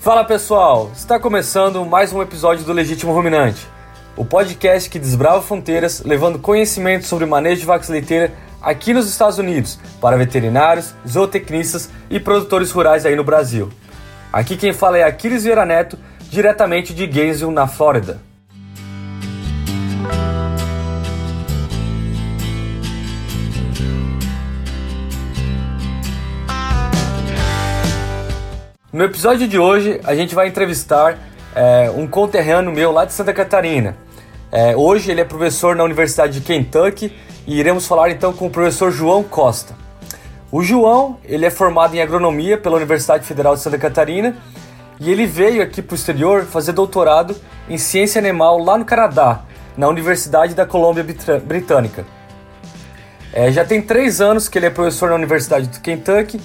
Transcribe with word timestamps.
Fala 0.00 0.24
pessoal, 0.24 0.90
está 0.94 1.20
começando 1.20 1.84
mais 1.84 2.10
um 2.10 2.22
episódio 2.22 2.64
do 2.64 2.72
Legítimo 2.72 3.12
Ruminante, 3.12 3.68
o 4.16 4.24
podcast 4.24 4.88
que 4.88 4.98
desbrava 4.98 5.42
fronteiras, 5.42 6.02
levando 6.02 6.38
conhecimento 6.38 7.04
sobre 7.04 7.26
manejo 7.26 7.60
de 7.60 7.66
vacas 7.66 7.90
leiteiras 7.90 8.30
aqui 8.62 8.94
nos 8.94 9.06
Estados 9.06 9.36
Unidos 9.36 9.78
para 10.00 10.16
veterinários, 10.16 10.94
zootecnistas 11.06 11.90
e 12.08 12.18
produtores 12.18 12.70
rurais 12.70 13.04
aí 13.04 13.14
no 13.14 13.22
Brasil. 13.22 13.68
Aqui 14.32 14.56
quem 14.56 14.72
fala 14.72 14.96
é 14.96 15.02
Aquiles 15.02 15.44
Vieira 15.44 15.66
Neto, 15.66 15.98
diretamente 16.30 16.94
de 16.94 17.06
Gainesville, 17.06 17.52
na 17.52 17.66
Flórida. 17.66 18.29
No 28.92 29.04
episódio 29.04 29.46
de 29.46 29.56
hoje, 29.56 30.00
a 30.02 30.16
gente 30.16 30.34
vai 30.34 30.48
entrevistar 30.48 31.16
é, 31.54 31.88
um 31.94 32.08
conterrâneo 32.08 32.72
meu 32.72 32.90
lá 32.90 33.04
de 33.04 33.12
Santa 33.12 33.32
Catarina. 33.32 33.96
É, 34.50 34.74
hoje 34.74 35.12
ele 35.12 35.20
é 35.20 35.24
professor 35.24 35.76
na 35.76 35.84
Universidade 35.84 36.40
de 36.40 36.44
Kentucky 36.44 37.16
e 37.46 37.60
iremos 37.60 37.86
falar 37.86 38.10
então 38.10 38.32
com 38.32 38.48
o 38.48 38.50
professor 38.50 38.90
João 38.90 39.22
Costa. 39.22 39.76
O 40.50 40.60
João 40.64 41.18
ele 41.24 41.46
é 41.46 41.50
formado 41.50 41.94
em 41.94 42.02
agronomia 42.02 42.58
pela 42.58 42.78
Universidade 42.78 43.24
Federal 43.24 43.54
de 43.54 43.60
Santa 43.60 43.78
Catarina 43.78 44.36
e 44.98 45.08
ele 45.08 45.24
veio 45.24 45.62
aqui 45.62 45.80
para 45.80 45.94
o 45.94 45.96
exterior 45.96 46.42
fazer 46.42 46.72
doutorado 46.72 47.36
em 47.68 47.78
ciência 47.78 48.18
animal 48.18 48.58
lá 48.58 48.76
no 48.76 48.84
Canadá, 48.84 49.42
na 49.76 49.86
Universidade 49.86 50.52
da 50.52 50.66
Colômbia 50.66 51.06
Britânica. 51.44 52.04
É, 53.32 53.52
já 53.52 53.64
tem 53.64 53.80
três 53.80 54.20
anos 54.20 54.48
que 54.48 54.58
ele 54.58 54.66
é 54.66 54.70
professor 54.70 55.10
na 55.10 55.14
Universidade 55.14 55.68
de 55.68 55.78
Kentucky 55.78 56.40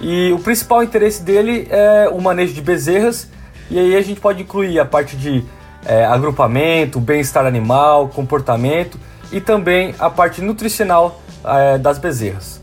e 0.00 0.32
o 0.32 0.38
principal 0.38 0.82
interesse 0.82 1.22
dele 1.22 1.66
é 1.70 2.08
o 2.08 2.20
manejo 2.20 2.54
de 2.54 2.60
bezerras, 2.60 3.28
e 3.70 3.78
aí 3.78 3.96
a 3.96 4.00
gente 4.00 4.20
pode 4.20 4.42
incluir 4.42 4.78
a 4.78 4.84
parte 4.84 5.16
de 5.16 5.44
é, 5.84 6.04
agrupamento, 6.04 7.00
bem-estar 7.00 7.44
animal, 7.44 8.08
comportamento 8.08 8.98
e 9.32 9.40
também 9.40 9.94
a 9.98 10.08
parte 10.08 10.40
nutricional 10.40 11.20
é, 11.44 11.78
das 11.78 11.98
bezerras. 11.98 12.60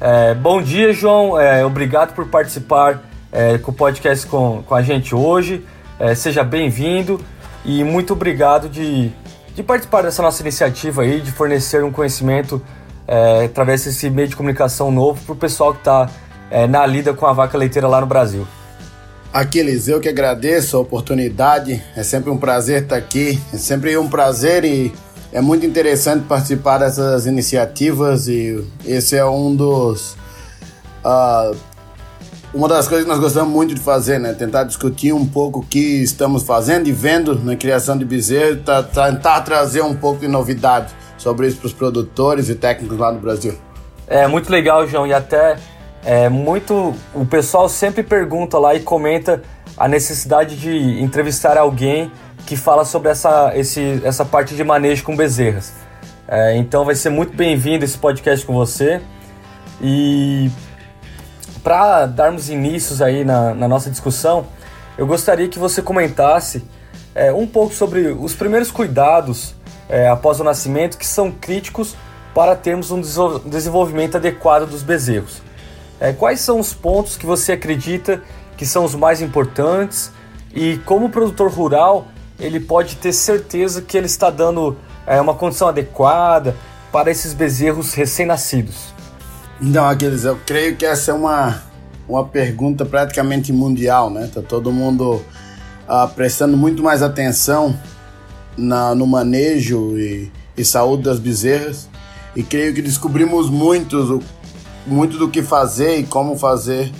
É, 0.00 0.34
bom 0.34 0.62
dia, 0.62 0.92
João. 0.92 1.38
É, 1.38 1.64
obrigado 1.64 2.14
por 2.14 2.26
participar 2.26 3.02
é, 3.32 3.58
com 3.58 3.70
o 3.70 3.74
podcast 3.74 4.26
com, 4.26 4.62
com 4.62 4.74
a 4.74 4.82
gente 4.82 5.14
hoje. 5.14 5.64
É, 5.98 6.14
seja 6.14 6.44
bem-vindo 6.44 7.20
e 7.64 7.82
muito 7.82 8.12
obrigado 8.12 8.68
de, 8.68 9.10
de 9.54 9.62
participar 9.62 10.02
dessa 10.02 10.22
nossa 10.22 10.40
iniciativa 10.42 11.02
aí, 11.02 11.20
de 11.20 11.32
fornecer 11.32 11.82
um 11.82 11.90
conhecimento 11.90 12.62
é, 13.08 13.46
através 13.46 13.84
desse 13.84 14.10
meio 14.10 14.28
de 14.28 14.36
comunicação 14.36 14.92
novo 14.92 15.18
para 15.24 15.32
o 15.32 15.36
pessoal 15.36 15.72
que 15.72 15.80
está 15.80 16.10
é, 16.50 16.66
na 16.66 16.84
lida 16.84 17.14
com 17.14 17.26
a 17.26 17.32
vaca 17.32 17.56
leiteira 17.56 17.88
lá 17.88 18.02
no 18.02 18.06
Brasil. 18.06 18.46
Aquiles, 19.32 19.88
eu 19.88 19.98
que 19.98 20.08
agradeço 20.08 20.76
a 20.76 20.80
oportunidade, 20.80 21.82
é 21.96 22.02
sempre 22.02 22.30
um 22.30 22.36
prazer 22.36 22.82
estar 22.82 22.96
aqui, 22.96 23.40
é 23.52 23.56
sempre 23.56 23.96
um 23.96 24.08
prazer 24.08 24.64
e 24.64 24.92
é 25.32 25.40
muito 25.40 25.64
interessante 25.64 26.24
participar 26.24 26.78
dessas 26.78 27.26
iniciativas 27.26 28.28
e 28.28 28.64
esse 28.86 29.16
é 29.16 29.24
um 29.24 29.54
dos 29.54 30.16
uh, 31.04 31.54
uma 32.54 32.66
das 32.66 32.88
coisas 32.88 33.04
que 33.04 33.10
nós 33.10 33.20
gostamos 33.20 33.52
muito 33.52 33.74
de 33.74 33.80
fazer, 33.80 34.18
né? 34.18 34.32
Tentar 34.32 34.64
discutir 34.64 35.12
um 35.12 35.26
pouco 35.26 35.60
o 35.60 35.62
que 35.62 36.02
estamos 36.02 36.42
fazendo 36.42 36.88
e 36.88 36.92
vendo 36.92 37.38
na 37.38 37.54
criação 37.54 37.98
de 37.98 38.06
bezerro, 38.06 38.56
tá, 38.56 38.82
tentar 38.82 39.42
trazer 39.42 39.82
um 39.82 39.94
pouco 39.94 40.20
de 40.20 40.28
novidade 40.28 40.94
sobre 41.18 41.46
isso 41.46 41.58
para 41.58 41.66
os 41.66 41.72
produtores 41.72 42.48
e 42.48 42.54
técnicos 42.54 42.98
lá 42.98 43.12
no 43.12 43.20
Brasil. 43.20 43.54
É 44.06 44.26
muito 44.26 44.50
legal, 44.50 44.86
João, 44.86 45.06
e 45.06 45.12
até 45.12 45.58
é 46.04 46.28
muito 46.28 46.94
o 47.14 47.26
pessoal 47.26 47.68
sempre 47.68 48.02
pergunta 48.02 48.58
lá 48.58 48.74
e 48.74 48.80
comenta 48.80 49.42
a 49.76 49.86
necessidade 49.86 50.56
de 50.56 51.02
entrevistar 51.02 51.58
alguém 51.58 52.10
que 52.46 52.56
fala 52.56 52.84
sobre 52.84 53.10
essa, 53.10 53.52
esse, 53.54 54.00
essa 54.04 54.24
parte 54.24 54.54
de 54.54 54.64
manejo 54.64 55.04
com 55.04 55.14
bezerras. 55.14 55.72
É, 56.26 56.56
então 56.56 56.84
vai 56.84 56.94
ser 56.94 57.10
muito 57.10 57.36
bem-vindo 57.36 57.84
esse 57.84 57.98
podcast 57.98 58.44
com 58.46 58.54
você. 58.54 59.00
E 59.80 60.50
para 61.62 62.06
darmos 62.06 62.48
inícios 62.48 63.02
aí 63.02 63.24
na, 63.24 63.54
na, 63.54 63.68
nossa 63.68 63.90
discussão, 63.90 64.46
eu 64.96 65.06
gostaria 65.06 65.48
que 65.48 65.58
você 65.58 65.82
comentasse 65.82 66.64
é, 67.14 67.32
um 67.32 67.46
pouco 67.46 67.74
sobre 67.74 68.08
os 68.08 68.34
primeiros 68.34 68.70
cuidados 68.70 69.54
é, 69.88 70.08
após 70.08 70.38
o 70.40 70.44
nascimento 70.44 70.98
que 70.98 71.06
são 71.06 71.30
críticos 71.30 71.96
para 72.34 72.54
termos 72.54 72.90
um 72.90 73.00
desenvolvimento 73.46 74.16
adequado 74.16 74.66
dos 74.68 74.82
bezerros. 74.82 75.42
É, 76.00 76.12
quais 76.12 76.40
são 76.40 76.60
os 76.60 76.72
pontos 76.72 77.16
que 77.16 77.26
você 77.26 77.52
acredita 77.52 78.22
que 78.56 78.66
são 78.66 78.84
os 78.84 78.94
mais 78.94 79.20
importantes 79.20 80.12
e 80.54 80.78
como 80.84 81.10
produtor 81.10 81.50
rural 81.50 82.06
ele 82.38 82.60
pode 82.60 82.96
ter 82.96 83.12
certeza 83.12 83.82
que 83.82 83.96
ele 83.96 84.06
está 84.06 84.30
dando 84.30 84.76
é, 85.06 85.20
uma 85.20 85.34
condição 85.34 85.68
adequada 85.68 86.54
para 86.92 87.10
esses 87.10 87.34
bezerros 87.34 87.94
recém-nascidos? 87.94 88.94
Então, 89.60 89.88
Aquiles, 89.88 90.24
eu 90.24 90.38
creio 90.46 90.76
que 90.76 90.86
essa 90.86 91.10
é 91.10 91.14
uma, 91.14 91.62
uma 92.08 92.24
pergunta 92.24 92.86
praticamente 92.86 93.52
mundial, 93.52 94.08
né? 94.08 94.30
Tá 94.32 94.40
todo 94.40 94.70
mundo 94.70 95.20
ah, 95.88 96.06
prestando 96.06 96.56
muito 96.56 96.80
mais 96.80 97.02
atenção 97.02 97.76
na, 98.58 98.94
no 98.94 99.06
manejo 99.06 99.98
e, 99.98 100.30
e 100.56 100.64
saúde 100.64 101.04
das 101.04 101.18
bezerras 101.18 101.88
e 102.34 102.42
creio 102.42 102.74
que 102.74 102.82
descobrimos 102.82 103.48
muito, 103.48 104.22
muito 104.86 105.16
do 105.16 105.28
que 105.28 105.42
fazer 105.42 105.98
e 105.98 106.04
como 106.04 106.36
fazer 106.36 106.92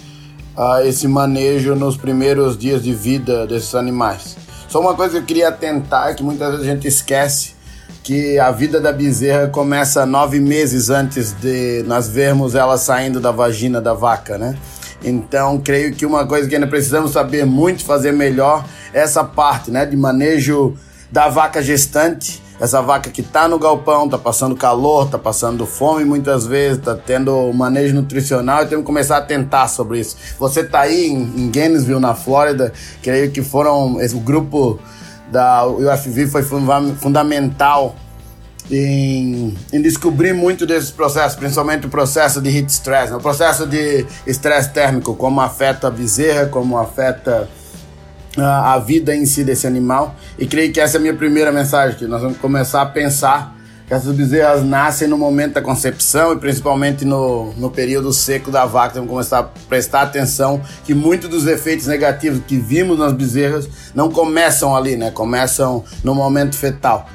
uh, 0.56 0.86
esse 0.86 1.06
manejo 1.06 1.74
nos 1.74 1.96
primeiros 1.96 2.56
dias 2.56 2.82
de 2.82 2.94
vida 2.94 3.46
desses 3.46 3.74
animais. 3.74 4.36
Só 4.69 4.80
uma 4.80 4.94
coisa 4.94 5.12
que 5.12 5.19
eu 5.19 5.26
queria 5.26 5.48
atentar 5.48 6.14
que 6.14 6.22
muitas 6.22 6.50
vezes 6.50 6.66
a 6.66 6.70
gente 6.70 6.86
esquece 6.86 7.56
que 8.02 8.38
a 8.38 8.50
vida 8.50 8.80
da 8.80 8.92
bezerra 8.92 9.48
começa 9.48 10.06
nove 10.06 10.40
meses 10.40 10.88
antes 10.88 11.32
de 11.32 11.82
nós 11.86 12.08
vermos 12.08 12.54
ela 12.54 12.78
saindo 12.78 13.20
da 13.20 13.30
vagina 13.30 13.80
da 13.80 13.92
vaca, 13.92 14.38
né? 14.38 14.56
Então, 15.04 15.60
creio 15.60 15.94
que 15.94 16.04
uma 16.04 16.26
coisa 16.26 16.48
que 16.48 16.54
ainda 16.54 16.66
precisamos 16.66 17.12
saber 17.12 17.46
muito 17.46 17.84
fazer 17.84 18.12
melhor 18.12 18.64
é 18.92 19.00
essa 19.00 19.22
parte, 19.22 19.70
né, 19.70 19.86
de 19.86 19.96
manejo 19.96 20.76
da 21.10 21.28
vaca 21.28 21.62
gestante, 21.62 22.42
essa 22.60 22.82
vaca 22.82 23.08
que 23.10 23.20
está 23.20 23.46
no 23.46 23.58
galpão, 23.58 24.08
tá 24.08 24.19
passando 24.19 24.56
calor, 24.56 25.08
tá 25.08 25.19
passando 25.19 25.64
fome 25.64 26.04
muitas 26.04 26.46
vezes, 26.46 26.82
tá 26.82 26.94
tendo 26.94 27.52
manejo 27.52 27.94
nutricional 27.94 28.64
e 28.64 28.66
temos 28.66 28.82
que 28.82 28.86
começar 28.86 29.19
a 29.19 29.22
tentar 29.22 29.69
sobre 29.69 30.00
isso. 30.00 30.16
Você 30.38 30.64
tá 30.64 30.80
aí 30.80 31.06
em, 31.06 31.50
Gainesville, 31.50 32.00
na 32.00 32.14
Flórida, 32.14 32.72
creio 33.02 33.30
que 33.30 33.42
foram, 33.42 34.00
esse, 34.00 34.16
grupo 34.19 34.78
da 35.30 35.66
UFV 35.66 36.26
foi 36.26 36.42
fundamental 36.96 37.94
em, 38.70 39.56
em, 39.72 39.80
descobrir 39.80 40.32
muito 40.32 40.66
desses 40.66 40.90
processos, 40.90 41.38
principalmente 41.38 41.86
o 41.86 41.90
processo 41.90 42.40
de 42.40 42.50
heat 42.50 42.69
stress, 42.69 43.10
né? 43.10 43.16
o 43.16 43.20
processo 43.20 43.66
de 43.66 44.04
estresse 44.26 44.70
térmico, 44.70 45.14
como 45.14 45.40
afeta 45.40 45.86
a 45.86 45.90
bezerra, 45.90 46.46
como 46.46 46.76
afeta 46.76 47.48
a 48.44 48.78
vida 48.78 49.15
em 49.15 49.26
si 49.26 49.44
desse 49.44 49.66
animal. 49.66 50.15
E 50.38 50.47
creio 50.47 50.72
que 50.72 50.81
essa 50.81 50.97
é 50.97 50.99
a 50.99 51.00
minha 51.00 51.15
primeira 51.15 51.53
mensagem, 51.53 51.99
que 51.99 52.06
nós 52.06 52.22
vamos 52.22 52.38
começar 52.38 52.82
a 52.82 52.87
pensar 52.87 53.56
que 53.88 53.94
essas 53.94 54.15
bezerras 54.15 54.62
nascem 54.62 55.09
no 55.09 55.16
momento 55.16 55.54
da 55.54 55.62
concepção 55.62 56.34
e 56.34 56.37
principalmente 56.37 57.06
no, 57.06 57.54
no 57.54 57.71
período 57.71 58.12
seco 58.12 58.50
da 58.50 58.66
vaca. 58.66 58.97
Vamos 58.97 59.09
começar 59.09 59.38
a 59.38 59.43
prestar 59.43 60.03
atenção 60.03 60.60
que 60.84 60.93
muitos 60.93 61.31
dos 61.31 61.47
efeitos 61.47 61.87
negativos 61.87 62.43
que 62.47 62.59
vimos 62.59 62.99
nas 62.99 63.15
bezerras 63.15 63.66
não 63.94 64.10
começam 64.10 64.76
ali, 64.76 64.94
né? 64.94 65.10
Começam 65.10 65.82
no 66.05 66.15
momento 66.15 66.55
fetal. 66.55 67.09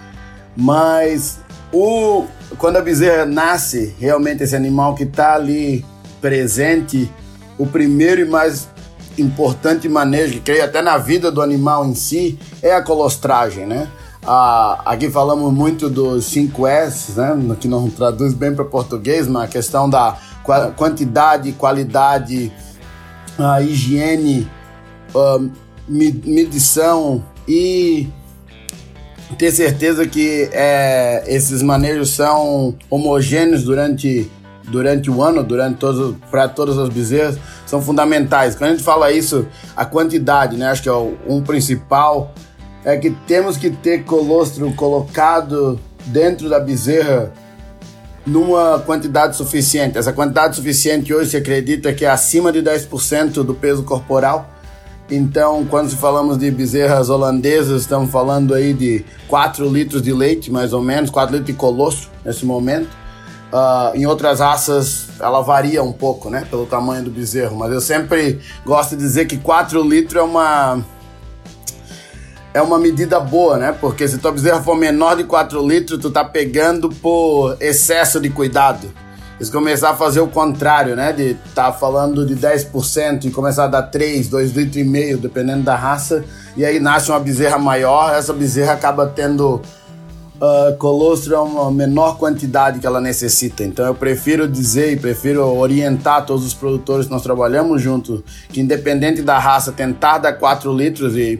Mas 0.57 1.37
o, 1.71 2.25
quando 2.57 2.77
a 2.77 2.81
bezerra 2.81 3.23
nasce, 3.23 3.95
realmente 3.99 4.41
esse 4.43 4.55
animal 4.55 4.95
que 4.95 5.03
está 5.03 5.35
ali 5.35 5.85
presente, 6.19 7.11
o 7.57 7.67
primeiro 7.67 8.21
e 8.21 8.25
mais 8.25 8.67
importante 9.17 9.87
manejo, 9.87 10.33
que 10.33 10.39
creio 10.39 10.63
até 10.63 10.81
na 10.81 10.97
vida 10.97 11.31
do 11.31 11.41
animal 11.41 11.85
em 11.85 11.95
si, 11.95 12.37
é 12.61 12.73
a 12.73 12.81
colostragem, 12.81 13.65
né? 13.65 13.89
Ah, 14.25 14.81
aqui 14.85 15.09
falamos 15.09 15.53
muito 15.53 15.89
dos 15.89 16.25
5 16.25 16.65
S, 16.65 17.11
né? 17.13 17.55
Que 17.59 17.67
não 17.67 17.89
traduz 17.89 18.33
bem 18.33 18.55
para 18.55 18.63
português, 18.63 19.27
mas 19.27 19.43
a 19.43 19.47
questão 19.47 19.89
da 19.89 20.17
quantidade, 20.75 21.51
qualidade, 21.53 22.51
a 23.37 23.61
higiene, 23.61 24.49
a 25.15 25.39
medição 25.87 27.23
e 27.47 28.07
ter 29.37 29.51
certeza 29.51 30.07
que 30.07 30.49
é, 30.51 31.23
esses 31.27 31.61
manejos 31.61 32.11
são 32.11 32.75
homogêneos 32.89 33.63
durante 33.63 34.29
durante 34.63 35.09
o 35.09 35.21
ano, 35.21 35.43
durante 35.43 35.77
todos 35.77 36.15
para 36.31 36.47
todas 36.47 36.77
as 36.77 36.89
bezerras, 36.89 37.37
são 37.65 37.81
fundamentais. 37.81 38.55
Quando 38.55 38.71
a 38.71 38.73
gente 38.73 38.83
fala 38.83 39.11
isso, 39.11 39.45
a 39.75 39.85
quantidade, 39.85 40.57
né? 40.57 40.67
Acho 40.67 40.83
que 40.83 40.89
é 40.89 40.93
um 41.27 41.41
principal 41.41 42.33
é 42.85 42.97
que 42.97 43.11
temos 43.25 43.55
que 43.55 43.69
ter 43.69 44.03
colostro 44.03 44.69
colocado 44.73 45.79
dentro 46.05 46.49
da 46.49 46.59
bezerra 46.59 47.31
numa 48.25 48.79
quantidade 48.79 49.35
suficiente. 49.35 49.97
Essa 49.97 50.11
quantidade 50.11 50.55
suficiente 50.55 51.13
hoje 51.13 51.31
se 51.31 51.37
acredita 51.37 51.93
que 51.93 52.05
é 52.05 52.09
acima 52.09 52.51
de 52.51 52.61
10% 52.61 53.43
do 53.43 53.53
peso 53.53 53.83
corporal. 53.83 54.49
Então, 55.09 55.65
quando 55.65 55.89
falamos 55.95 56.37
de 56.37 56.49
bezerras 56.49 57.09
holandesas, 57.09 57.81
estamos 57.81 58.09
falando 58.09 58.53
aí 58.53 58.73
de 58.73 59.05
4 59.27 59.67
litros 59.69 60.01
de 60.01 60.13
leite, 60.13 60.51
mais 60.51 60.73
ou 60.73 60.81
menos, 60.81 61.09
4 61.09 61.35
litros 61.35 61.47
de 61.47 61.53
colostro 61.53 62.09
nesse 62.25 62.45
momento. 62.45 62.89
Uh, 63.53 63.95
em 63.95 64.07
outras 64.07 64.39
raças, 64.39 65.09
ela 65.19 65.41
varia 65.41 65.83
um 65.83 65.93
pouco, 65.93 66.27
né, 66.27 66.43
pelo 66.49 66.65
tamanho 66.65 67.03
do 67.03 67.11
bezerro, 67.11 67.55
mas 67.55 67.71
eu 67.71 67.79
sempre 67.79 68.39
gosto 68.65 68.95
de 68.95 69.03
dizer 69.03 69.27
que 69.27 69.37
4 69.37 69.79
litros 69.83 70.19
é 70.19 70.23
uma 70.23 70.83
é 72.51 72.61
uma 72.61 72.79
medida 72.79 73.19
boa, 73.19 73.57
né? 73.57 73.75
Porque 73.79 74.07
se 74.07 74.17
tua 74.17 74.31
bezerra 74.31 74.61
for 74.61 74.75
menor 74.75 75.17
de 75.17 75.23
4 75.23 75.67
litros, 75.67 75.99
tu 75.99 76.09
tá 76.09 76.23
pegando 76.23 76.89
por 76.89 77.57
excesso 77.59 78.19
de 78.19 78.29
cuidado. 78.29 78.91
Se 79.39 79.51
começar 79.51 79.89
a 79.89 79.95
fazer 79.95 80.21
o 80.21 80.27
contrário, 80.27 80.95
né? 80.95 81.11
De 81.11 81.35
tá 81.55 81.71
falando 81.71 82.25
de 82.25 82.35
10% 82.35 83.25
e 83.25 83.31
começar 83.31 83.65
a 83.65 83.67
dar 83.67 83.83
3, 83.83 84.29
2 84.29 84.51
litros 84.51 84.77
e 84.77 84.83
meio, 84.83 85.17
dependendo 85.17 85.63
da 85.63 85.75
raça, 85.75 86.23
e 86.55 86.63
aí 86.63 86.79
nasce 86.79 87.09
uma 87.09 87.19
bezerra 87.19 87.57
maior, 87.57 88.15
essa 88.15 88.33
bezerra 88.33 88.73
acaba 88.73 89.07
tendo 89.07 89.61
uh, 90.43 90.75
colostro 90.77 91.37
a 91.37 91.41
uma 91.41 91.71
menor 91.71 92.17
quantidade 92.17 92.79
que 92.79 92.85
ela 92.85 92.99
necessita. 92.99 93.63
Então 93.63 93.85
eu 93.85 93.95
prefiro 93.95 94.47
dizer 94.47 94.91
e 94.91 94.97
prefiro 94.97 95.45
orientar 95.45 96.25
todos 96.25 96.45
os 96.45 96.53
produtores 96.53 97.05
que 97.05 97.11
nós 97.11 97.23
trabalhamos 97.23 97.81
junto, 97.81 98.23
que 98.49 98.59
independente 98.59 99.21
da 99.21 99.39
raça, 99.39 99.71
tentar 99.71 100.17
dar 100.17 100.33
4 100.33 100.71
litros 100.73 101.15
e 101.15 101.39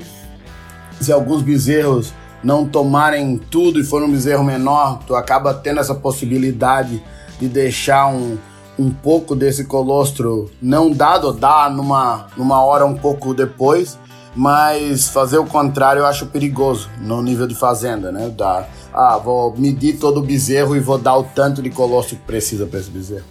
se 1.02 1.12
alguns 1.12 1.42
bezerros 1.42 2.14
não 2.42 2.66
tomarem 2.66 3.38
tudo 3.38 3.80
e 3.80 3.84
for 3.84 4.02
um 4.02 4.12
bezerro 4.12 4.44
menor, 4.44 5.00
tu 5.06 5.16
acaba 5.16 5.54
tendo 5.54 5.80
essa 5.80 5.96
possibilidade 5.96 7.02
de 7.40 7.48
deixar 7.48 8.08
um, 8.08 8.38
um 8.78 8.90
pouco 8.90 9.36
desse 9.36 9.66
colostro 9.66 10.50
não 10.62 10.92
dado, 10.92 11.32
dar 11.34 11.70
numa, 11.72 12.28
numa 12.38 12.64
hora 12.64 12.86
um 12.86 12.96
pouco 12.96 13.34
depois, 13.34 13.98
mas 14.36 15.08
fazer 15.10 15.38
o 15.38 15.46
contrário 15.46 16.00
eu 16.00 16.06
acho 16.06 16.26
perigoso 16.28 16.90
no 17.00 17.22
nível 17.22 17.46
de 17.46 17.56
fazenda, 17.56 18.12
né? 18.12 18.30
Dar, 18.30 18.68
ah, 18.94 19.18
vou 19.18 19.56
medir 19.58 19.98
todo 19.98 20.20
o 20.20 20.24
bezerro 20.24 20.76
e 20.76 20.80
vou 20.80 20.98
dar 20.98 21.18
o 21.18 21.24
tanto 21.24 21.62
de 21.62 21.70
colostro 21.70 22.16
que 22.16 22.24
precisa 22.24 22.66
para 22.66 22.80
esse 22.80 22.90
bezerro. 22.90 23.26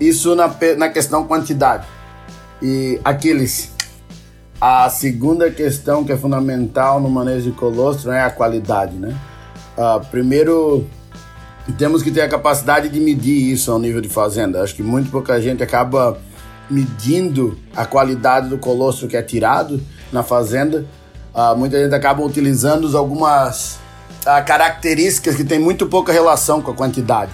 Isso 0.00 0.34
na, 0.34 0.50
na 0.76 0.88
questão 0.88 1.24
quantidade. 1.24 1.86
E 2.62 2.98
Aquiles, 3.04 3.70
a 4.60 4.88
segunda 4.88 5.50
questão 5.50 6.04
que 6.04 6.12
é 6.12 6.16
fundamental 6.16 7.00
no 7.00 7.10
manejo 7.10 7.50
de 7.50 7.56
colostro 7.56 8.10
é 8.10 8.22
a 8.22 8.30
qualidade, 8.30 8.94
né? 8.96 9.14
Uh, 9.76 10.04
primeiro, 10.06 10.86
temos 11.76 12.02
que 12.02 12.10
ter 12.10 12.22
a 12.22 12.28
capacidade 12.28 12.88
de 12.88 12.98
medir 12.98 13.52
isso 13.52 13.70
ao 13.70 13.78
nível 13.78 14.00
de 14.00 14.08
fazenda. 14.08 14.62
Acho 14.62 14.74
que 14.74 14.82
muito 14.82 15.10
pouca 15.10 15.40
gente 15.40 15.62
acaba 15.62 16.18
medindo 16.70 17.58
a 17.76 17.84
qualidade 17.84 18.48
do 18.48 18.56
colostro 18.56 19.06
que 19.06 19.16
é 19.16 19.22
tirado 19.22 19.80
na 20.14 20.22
fazenda. 20.22 20.86
Uh, 21.34 21.56
muita 21.56 21.82
gente 21.82 21.94
acaba 21.94 22.22
utilizando 22.22 22.96
algumas 22.96 23.74
uh, 24.22 24.44
características 24.46 25.34
que 25.34 25.44
têm 25.44 25.58
muito 25.58 25.86
pouca 25.86 26.12
relação 26.12 26.62
com 26.62 26.70
a 26.70 26.74
quantidade 26.74 27.32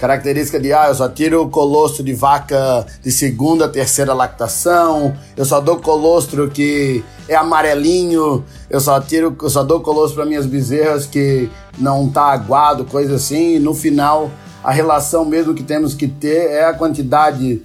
característica 0.00 0.58
de 0.58 0.72
ah, 0.72 0.88
eu 0.88 0.96
só 0.96 1.08
tiro 1.08 1.48
colostro 1.48 2.02
de 2.02 2.12
vaca 2.12 2.84
de 3.00 3.12
segunda, 3.12 3.68
terceira 3.68 4.12
lactação, 4.12 5.16
eu 5.36 5.44
só 5.44 5.60
dou 5.60 5.76
colostro 5.76 6.50
que 6.50 7.04
é 7.28 7.36
amarelinho, 7.36 8.44
eu 8.68 8.80
só 8.80 9.00
tiro, 9.00 9.36
eu 9.40 9.48
só 9.48 9.62
dou 9.62 9.80
colostro 9.80 10.16
para 10.16 10.26
minhas 10.26 10.44
bezerras 10.44 11.06
que 11.06 11.48
não 11.78 12.10
tá 12.10 12.32
aguado, 12.32 12.84
coisa 12.84 13.14
assim, 13.14 13.54
e 13.54 13.58
no 13.60 13.74
final 13.74 14.28
a 14.64 14.72
relação 14.72 15.24
mesmo 15.24 15.54
que 15.54 15.62
temos 15.62 15.94
que 15.94 16.08
ter 16.08 16.50
é 16.50 16.64
a 16.64 16.74
quantidade 16.74 17.62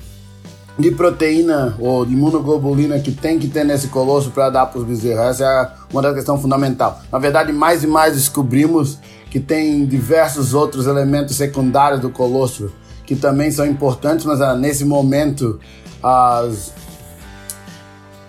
de 0.77 0.91
proteína 0.91 1.75
ou 1.79 2.05
de 2.05 2.13
imunoglobulina 2.13 2.99
que 2.99 3.11
tem 3.11 3.39
que 3.39 3.47
ter 3.47 3.63
nesse 3.63 3.87
colostro 3.87 4.31
para 4.31 4.49
dar 4.49 4.67
para 4.67 4.79
os 4.79 4.85
bezerros. 4.85 5.25
Essa 5.25 5.43
é 5.43 5.71
uma 5.91 6.01
das 6.01 6.13
questões 6.13 6.41
fundamental. 6.41 7.01
Na 7.11 7.17
verdade, 7.17 7.51
mais 7.51 7.83
e 7.83 7.87
mais 7.87 8.13
descobrimos 8.13 8.99
que 9.31 9.39
tem 9.39 9.85
diversos 9.85 10.53
outros 10.53 10.85
elementos 10.85 11.35
secundários 11.35 11.99
do 11.99 12.09
colostro 12.09 12.71
que 13.05 13.15
também 13.15 13.49
são 13.49 13.65
importantes, 13.65 14.25
mas 14.25 14.41
ah, 14.41 14.53
nesse 14.53 14.83
momento 14.83 15.59
as 16.03 16.73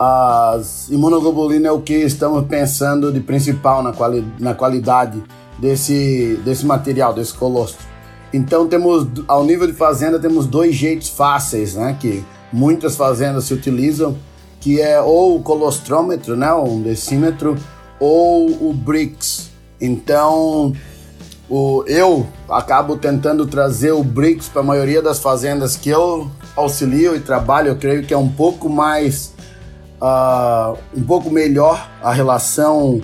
as 0.01 0.89
imunoglobulinas 0.89 1.67
é 1.67 1.73
o 1.73 1.81
que 1.81 1.95
estamos 1.95 2.47
pensando 2.47 3.13
de 3.13 3.19
principal 3.19 3.83
na, 3.83 3.93
quali 3.93 4.25
na 4.39 4.55
qualidade 4.55 5.21
desse, 5.59 6.41
desse 6.45 6.65
material, 6.65 7.13
desse 7.13 7.35
colostro. 7.35 7.85
Então 8.33 8.69
temos, 8.69 9.09
ao 9.27 9.45
nível 9.45 9.67
de 9.67 9.73
fazenda, 9.73 10.19
temos 10.21 10.47
dois 10.47 10.73
jeitos 10.77 11.09
fáceis, 11.09 11.75
né, 11.75 11.97
que 11.99 12.25
muitas 12.53 12.97
fazendas 12.97 13.45
se 13.45 13.55
utilizam, 13.55 14.17
que 14.61 14.81
é 14.81 15.01
ou 15.01 15.37
o 15.37 15.43
colostrômetro, 15.43 16.37
né, 16.37 16.53
um 16.53 16.83
decímetro, 16.83 17.57
ou 18.01 18.69
o 18.69 18.73
BRICS. 18.73 19.51
Então, 19.81 20.73
o, 21.49 21.85
eu 21.87 22.27
acabo 22.49 22.97
tentando 22.97 23.47
trazer 23.47 23.93
o 23.93 24.03
BRICS 24.03 24.49
para 24.49 24.61
a 24.61 24.65
maioria 24.65 25.01
das 25.01 25.19
fazendas 25.19 25.77
que 25.77 25.89
eu 25.89 26.31
auxilio 26.57 27.15
e 27.17 27.21
trabalho. 27.21 27.69
Eu 27.69 27.77
creio 27.77 28.05
que 28.05 28.13
é 28.13 28.19
um 28.19 28.29
pouco 28.29 28.69
mais, 28.69 29.33
uh, 30.01 30.77
um 30.97 31.03
pouco 31.03 31.31
melhor 31.31 31.89
a 32.03 32.13
relação 32.13 33.01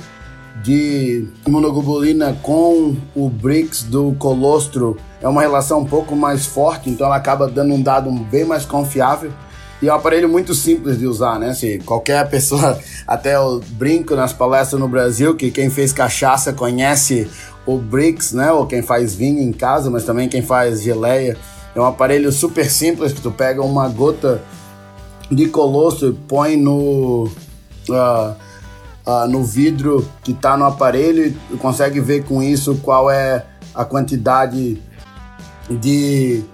de 0.63 1.27
imunoglobulina 1.47 2.37
com 2.43 2.97
o 3.15 3.29
BRICS 3.29 3.85
do 3.85 4.15
colostro. 4.19 4.97
É 5.21 5.29
uma 5.29 5.41
relação 5.41 5.81
um 5.81 5.85
pouco 5.85 6.15
mais 6.15 6.47
forte, 6.47 6.89
então 6.89 7.07
ela 7.07 7.17
acaba 7.17 7.49
dando 7.49 7.75
um 7.75 7.83
dado 7.83 8.11
bem 8.11 8.45
mais 8.45 8.65
confiável. 8.65 9.33
E 9.83 9.89
é 9.89 9.93
um 9.93 9.97
aparelho 9.97 10.29
muito 10.29 10.55
simples 10.55 10.99
de 10.99 11.07
usar, 11.07 11.39
né? 11.39 11.53
Se 11.55 11.79
qualquer 11.81 12.29
pessoa, 12.31 12.79
até 13.07 13.35
eu 13.35 13.61
brinco 13.71 14.15
nas 14.15 14.33
palestras 14.33 14.81
no 14.81 14.89
Brasil, 14.89 15.35
que 15.35 15.51
quem 15.51 15.69
fez 15.69 15.93
cachaça 15.93 16.53
conhece 16.53 17.29
o 17.67 17.77
Brix, 17.77 18.33
né? 18.33 18.53
Ou 18.53 18.67
quem 18.67 18.83
faz 18.83 19.15
vinho 19.15 19.41
em 19.41 19.53
casa, 19.53 19.91
mas 19.91 20.05
também 20.05 20.29
quem 20.29 20.43
faz 20.43 20.83
geleia. 20.83 21.37
É 21.75 21.81
um 21.81 21.85
aparelho 21.85 22.31
super 22.31 22.71
simples 22.71 23.13
que 23.13 23.21
tu 23.21 23.33
pega 23.33 23.61
uma 23.63 23.89
gota 23.89 24.41
de 25.31 25.49
colostro 25.49 26.11
e 26.11 26.13
põe 26.13 26.57
no, 26.57 27.25
uh, 27.91 28.37
uh, 29.07 29.29
no 29.29 29.43
vidro 29.43 30.07
que 30.23 30.33
está 30.33 30.57
no 30.57 30.65
aparelho 30.65 31.35
e 31.51 31.57
consegue 31.57 32.01
ver 32.01 32.25
com 32.25 32.43
isso 32.43 32.77
qual 32.83 33.11
é 33.11 33.45
a 33.75 33.85
quantidade 33.85 34.81
de 35.69 36.45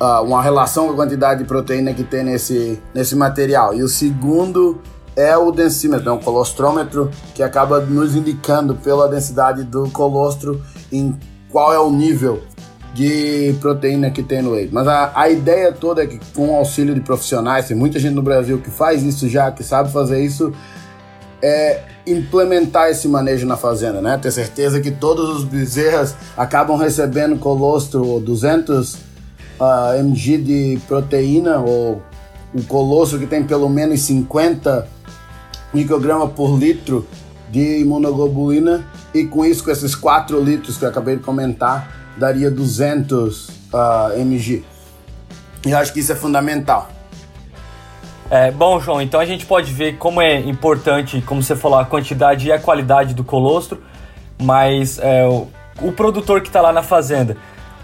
uh, 0.00 0.22
uma 0.22 0.42
relação 0.42 0.86
com 0.86 0.92
a 0.92 0.96
quantidade 0.96 1.42
de 1.42 1.46
proteína 1.46 1.92
que 1.92 2.04
tem 2.04 2.22
nesse, 2.22 2.80
nesse 2.94 3.14
material. 3.16 3.74
E 3.74 3.82
o 3.82 3.88
segundo 3.88 4.80
é 5.16 5.36
o 5.36 5.50
densímetro, 5.50 6.10
é 6.10 6.12
um 6.12 6.18
colostrômetro 6.18 7.10
que 7.34 7.42
acaba 7.42 7.80
nos 7.80 8.14
indicando 8.14 8.74
pela 8.76 9.08
densidade 9.08 9.64
do 9.64 9.90
colostro 9.90 10.62
em 10.92 11.18
qual 11.50 11.72
é 11.72 11.78
o 11.78 11.90
nível 11.90 12.42
de 12.94 13.54
proteína 13.60 14.10
que 14.10 14.22
tem 14.22 14.42
no 14.42 14.52
leite. 14.52 14.72
Mas 14.72 14.86
a, 14.86 15.12
a 15.14 15.28
ideia 15.28 15.72
toda 15.72 16.02
é 16.02 16.06
que 16.06 16.18
com 16.34 16.50
o 16.50 16.56
auxílio 16.56 16.94
de 16.94 17.00
profissionais, 17.00 17.66
tem 17.66 17.76
muita 17.76 17.98
gente 17.98 18.14
no 18.14 18.22
Brasil 18.22 18.58
que 18.58 18.70
faz 18.70 19.02
isso 19.02 19.28
já, 19.28 19.50
que 19.50 19.62
sabe 19.62 19.92
fazer 19.92 20.24
isso, 20.24 20.52
é 21.42 21.82
implementar 22.06 22.88
esse 22.88 23.06
manejo 23.06 23.46
na 23.46 23.56
fazenda, 23.56 24.00
né? 24.00 24.18
Ter 24.18 24.30
certeza 24.30 24.80
que 24.80 24.90
todos 24.90 25.28
os 25.28 25.44
bezerras 25.44 26.14
acabam 26.36 26.76
recebendo 26.76 27.38
colostro 27.38 28.20
200 28.20 28.94
uh, 28.94 28.98
mg 29.98 30.38
de 30.38 30.80
proteína 30.86 31.58
ou 31.58 32.02
o 32.54 32.62
colostro 32.64 33.18
que 33.18 33.26
tem 33.26 33.44
pelo 33.44 33.68
menos 33.68 34.00
50 34.00 34.88
micrograma 35.72 36.28
por 36.28 36.58
litro 36.58 37.06
de 37.50 37.80
imunoglobulina 37.80 38.86
e 39.14 39.24
com 39.24 39.44
isso, 39.44 39.64
com 39.64 39.70
esses 39.70 39.94
4 39.94 40.40
litros 40.40 40.76
que 40.76 40.84
eu 40.84 40.88
acabei 40.88 41.16
de 41.16 41.22
comentar, 41.22 41.90
daria 42.16 42.50
200 42.50 43.48
uh, 43.48 44.18
mg. 44.18 44.64
E 45.66 45.70
eu 45.70 45.78
acho 45.78 45.92
que 45.92 46.00
isso 46.00 46.12
é 46.12 46.14
fundamental. 46.14 46.90
É, 48.30 48.50
bom, 48.50 48.78
João, 48.78 49.00
então 49.00 49.18
a 49.18 49.24
gente 49.24 49.46
pode 49.46 49.72
ver 49.72 49.96
como 49.96 50.20
é 50.20 50.38
importante, 50.38 51.22
como 51.22 51.42
você 51.42 51.56
falou, 51.56 51.78
a 51.78 51.84
quantidade 51.84 52.48
e 52.48 52.52
a 52.52 52.58
qualidade 52.58 53.14
do 53.14 53.24
colostro, 53.24 53.82
mas 54.40 54.98
é, 54.98 55.26
o, 55.26 55.48
o, 55.80 55.92
produtor 55.92 56.42
que 56.42 56.48
está 56.48 56.60
lá 56.60 56.70
na 56.72 56.82
fazenda, 56.82 57.36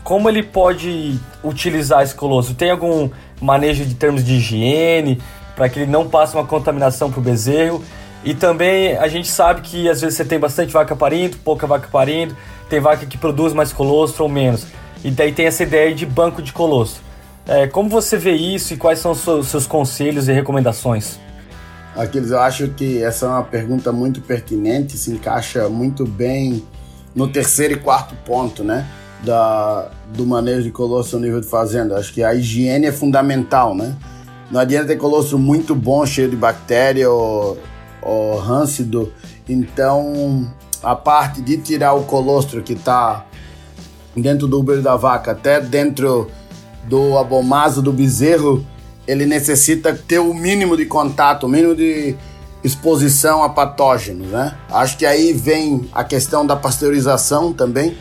como 0.02 0.28
ele 0.28 0.42
pode 0.42 1.18
utilizar 1.42 2.02
esse 2.02 2.14
colostro? 2.14 2.54
Tem 2.54 2.70
algum 2.70 3.08
manejo 3.40 3.86
de 3.86 3.94
termos 3.94 4.22
de 4.22 4.34
higiene? 4.34 5.18
para 5.54 5.68
que 5.68 5.80
ele 5.80 5.90
não 5.90 6.08
passe 6.08 6.34
uma 6.34 6.44
contaminação 6.44 7.10
para 7.10 7.20
o 7.20 7.22
bezerro. 7.22 7.82
E 8.24 8.34
também 8.34 8.96
a 8.96 9.06
gente 9.06 9.28
sabe 9.28 9.60
que 9.60 9.88
às 9.88 10.00
vezes 10.00 10.16
você 10.16 10.24
tem 10.24 10.38
bastante 10.38 10.72
vaca 10.72 10.96
parindo, 10.96 11.36
pouca 11.38 11.66
vaca 11.66 11.88
parindo, 11.90 12.34
tem 12.68 12.80
vaca 12.80 13.04
que 13.06 13.18
produz 13.18 13.52
mais 13.52 13.72
colostro 13.72 14.24
ou 14.24 14.30
menos. 14.30 14.66
E 15.04 15.10
daí 15.10 15.32
tem 15.32 15.46
essa 15.46 15.62
ideia 15.62 15.94
de 15.94 16.06
banco 16.06 16.40
de 16.40 16.52
colostro. 16.52 17.02
É, 17.46 17.66
como 17.66 17.88
você 17.88 18.16
vê 18.16 18.32
isso 18.32 18.72
e 18.72 18.76
quais 18.76 18.98
são 18.98 19.12
os 19.12 19.48
seus, 19.48 19.66
conselhos 19.66 20.28
e 20.28 20.32
recomendações? 20.32 21.18
Aquiles, 21.94 22.30
eu 22.30 22.40
acho 22.40 22.68
que 22.68 23.02
essa 23.02 23.26
é 23.26 23.28
uma 23.28 23.44
pergunta 23.44 23.92
muito 23.92 24.20
pertinente, 24.20 24.96
se 24.96 25.12
encaixa 25.12 25.68
muito 25.68 26.06
bem 26.06 26.64
no 27.14 27.28
terceiro 27.28 27.74
e 27.74 27.76
quarto 27.76 28.14
ponto, 28.24 28.64
né? 28.64 28.86
Da, 29.22 29.90
do 30.14 30.26
manejo 30.26 30.62
de 30.62 30.70
colostro 30.70 31.18
no 31.18 31.24
nível 31.24 31.40
de 31.40 31.46
fazenda. 31.46 31.98
Acho 31.98 32.12
que 32.12 32.22
a 32.24 32.34
higiene 32.34 32.86
é 32.86 32.92
fundamental, 32.92 33.74
né? 33.74 33.94
Não 34.50 34.60
adianta 34.60 34.88
ter 34.88 34.96
colostro 34.96 35.38
muito 35.38 35.74
bom, 35.74 36.04
cheio 36.04 36.28
de 36.28 36.36
bactéria 36.36 37.10
ou, 37.10 37.58
ou. 38.02 38.42
Então, 39.48 40.50
a 40.82 40.96
parte 40.96 41.40
de 41.40 41.58
tirar 41.58 41.94
o 41.94 42.04
colostro 42.04 42.62
que 42.62 42.72
está 42.72 43.24
dentro 44.16 44.46
do 44.46 44.60
úbero 44.60 44.82
da 44.82 44.96
vaca 44.96 45.32
até 45.32 45.60
dentro 45.60 46.30
do 46.88 47.18
abomaso 47.18 47.80
do 47.80 47.92
bezerro, 47.92 48.64
ele 49.06 49.26
necessita 49.26 49.92
ter 49.92 50.18
o 50.18 50.32
mínimo 50.32 50.76
de 50.76 50.86
contato, 50.86 51.44
o 51.44 51.48
mínimo 51.48 51.74
de 51.74 52.16
exposição 52.62 53.42
a 53.42 53.48
patógenos, 53.50 54.28
né? 54.28 54.56
Acho 54.70 54.96
que 54.96 55.04
aí 55.04 55.32
vem 55.32 55.88
a 55.92 56.02
questão 56.02 56.46
da 56.46 56.56
pasteurização 56.56 57.52
também. 57.52 57.96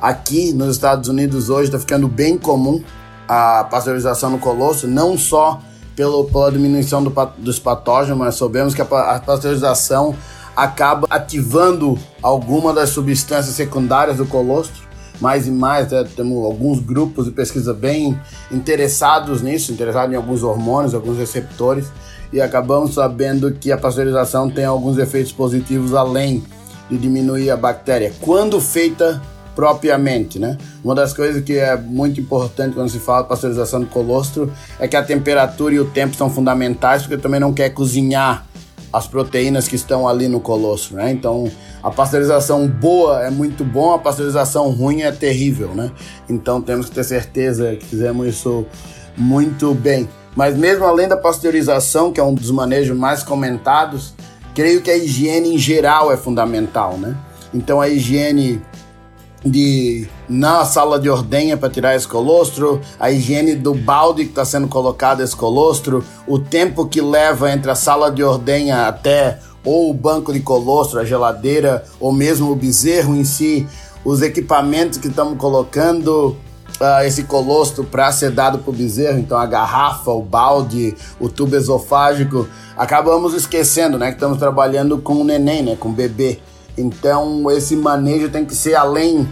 Aqui 0.00 0.52
nos 0.54 0.76
Estados 0.76 1.08
Unidos 1.08 1.50
hoje 1.50 1.68
está 1.68 1.78
ficando 1.78 2.08
bem 2.08 2.38
comum 2.38 2.82
a 3.28 3.64
pasteurização 3.64 4.30
no 4.30 4.38
colostro, 4.38 4.88
não 4.88 5.18
só 5.18 5.60
pelo, 5.94 6.24
pela 6.24 6.50
diminuição 6.50 7.04
do, 7.04 7.12
dos 7.36 7.58
patógenos, 7.58 8.18
mas 8.18 8.34
sabemos 8.34 8.74
que 8.74 8.80
a, 8.80 8.84
a 8.84 9.20
pasteurização 9.20 10.16
acaba 10.56 11.06
ativando 11.10 11.98
alguma 12.22 12.72
das 12.72 12.90
substâncias 12.90 13.54
secundárias 13.54 14.16
do 14.16 14.24
colostro 14.24 14.89
mais 15.20 15.46
e 15.46 15.50
mais, 15.50 15.90
né? 15.90 16.04
temos 16.16 16.44
alguns 16.44 16.80
grupos 16.80 17.26
de 17.26 17.30
pesquisa 17.30 17.74
bem 17.74 18.18
interessados 18.50 19.42
nisso, 19.42 19.72
interessados 19.72 20.12
em 20.12 20.16
alguns 20.16 20.42
hormônios, 20.42 20.94
alguns 20.94 21.18
receptores, 21.18 21.86
e 22.32 22.40
acabamos 22.40 22.94
sabendo 22.94 23.52
que 23.52 23.70
a 23.70 23.78
pasteurização 23.78 24.50
tem 24.50 24.64
alguns 24.64 24.98
efeitos 24.98 25.32
positivos 25.32 25.94
além 25.94 26.42
de 26.88 26.96
diminuir 26.96 27.50
a 27.50 27.56
bactéria, 27.56 28.12
quando 28.20 28.60
feita 28.60 29.20
propriamente, 29.54 30.38
né? 30.38 30.56
Uma 30.82 30.94
das 30.94 31.12
coisas 31.12 31.42
que 31.42 31.58
é 31.58 31.76
muito 31.76 32.20
importante 32.20 32.74
quando 32.74 32.88
se 32.88 32.98
fala 32.98 33.22
de 33.22 33.28
pasteurização 33.28 33.80
do 33.80 33.86
colostro 33.86 34.50
é 34.78 34.88
que 34.88 34.96
a 34.96 35.02
temperatura 35.02 35.74
e 35.74 35.80
o 35.80 35.84
tempo 35.84 36.16
são 36.16 36.30
fundamentais, 36.30 37.02
porque 37.02 37.18
também 37.18 37.40
não 37.40 37.52
quer 37.52 37.70
cozinhar 37.70 38.46
as 38.92 39.06
proteínas 39.06 39.68
que 39.68 39.76
estão 39.76 40.08
ali 40.08 40.28
no 40.28 40.40
colostro, 40.40 40.96
né? 40.96 41.10
Então, 41.10 41.50
a 41.82 41.90
pasteurização 41.90 42.66
boa 42.66 43.22
é 43.24 43.30
muito 43.30 43.64
bom, 43.64 43.94
a 43.94 43.98
pasteurização 43.98 44.70
ruim 44.70 45.02
é 45.02 45.12
terrível, 45.12 45.74
né? 45.74 45.90
Então, 46.28 46.60
temos 46.60 46.88
que 46.88 46.94
ter 46.94 47.04
certeza 47.04 47.76
que 47.76 47.86
fizemos 47.86 48.26
isso 48.26 48.66
muito 49.16 49.74
bem. 49.74 50.08
Mas 50.34 50.56
mesmo 50.56 50.84
além 50.84 51.08
da 51.08 51.16
pasteurização, 51.16 52.12
que 52.12 52.20
é 52.20 52.24
um 52.24 52.34
dos 52.34 52.50
manejos 52.50 52.96
mais 52.96 53.22
comentados, 53.22 54.14
creio 54.54 54.80
que 54.80 54.90
a 54.90 54.96
higiene 54.96 55.54
em 55.54 55.58
geral 55.58 56.12
é 56.12 56.16
fundamental, 56.16 56.96
né? 56.96 57.16
Então, 57.52 57.80
a 57.80 57.88
higiene 57.88 58.62
de 59.44 60.06
na 60.28 60.64
sala 60.64 60.98
de 60.98 61.08
ordenha 61.08 61.56
para 61.56 61.70
tirar 61.70 61.96
esse 61.96 62.06
colostro, 62.06 62.80
a 62.98 63.10
higiene 63.10 63.54
do 63.54 63.74
balde 63.74 64.24
que 64.24 64.30
está 64.30 64.44
sendo 64.44 64.68
colocado 64.68 65.22
esse 65.22 65.34
colostro, 65.34 66.04
o 66.26 66.38
tempo 66.38 66.86
que 66.86 67.00
leva 67.00 67.50
entre 67.50 67.70
a 67.70 67.74
sala 67.74 68.10
de 68.10 68.22
ordenha 68.22 68.86
até 68.86 69.38
ou 69.64 69.90
o 69.90 69.94
banco 69.94 70.32
de 70.32 70.40
colostro, 70.40 71.00
a 71.00 71.04
geladeira, 71.04 71.84
ou 71.98 72.12
mesmo 72.12 72.50
o 72.50 72.56
bezerro 72.56 73.14
em 73.14 73.24
si, 73.24 73.66
os 74.04 74.22
equipamentos 74.22 74.98
que 74.98 75.08
estamos 75.08 75.36
colocando 75.38 76.36
uh, 76.80 77.04
esse 77.04 77.24
colostro 77.24 77.84
para 77.84 78.10
ser 78.12 78.30
dado 78.30 78.58
para 78.58 78.70
o 78.70 78.74
bezerro, 78.74 79.18
então 79.18 79.36
a 79.36 79.46
garrafa, 79.46 80.10
o 80.10 80.22
balde, 80.22 80.94
o 81.18 81.28
tubo 81.28 81.56
esofágico, 81.56 82.48
acabamos 82.76 83.34
esquecendo, 83.34 83.98
né, 83.98 84.08
que 84.08 84.14
estamos 84.14 84.38
trabalhando 84.38 84.98
com 84.98 85.14
o 85.14 85.24
neném, 85.24 85.62
né, 85.62 85.76
com 85.78 85.90
o 85.90 85.92
bebê. 85.92 86.38
Então 86.80 87.50
esse 87.50 87.76
manejo 87.76 88.28
tem 88.28 88.44
que 88.44 88.54
ser 88.54 88.74
além 88.74 89.28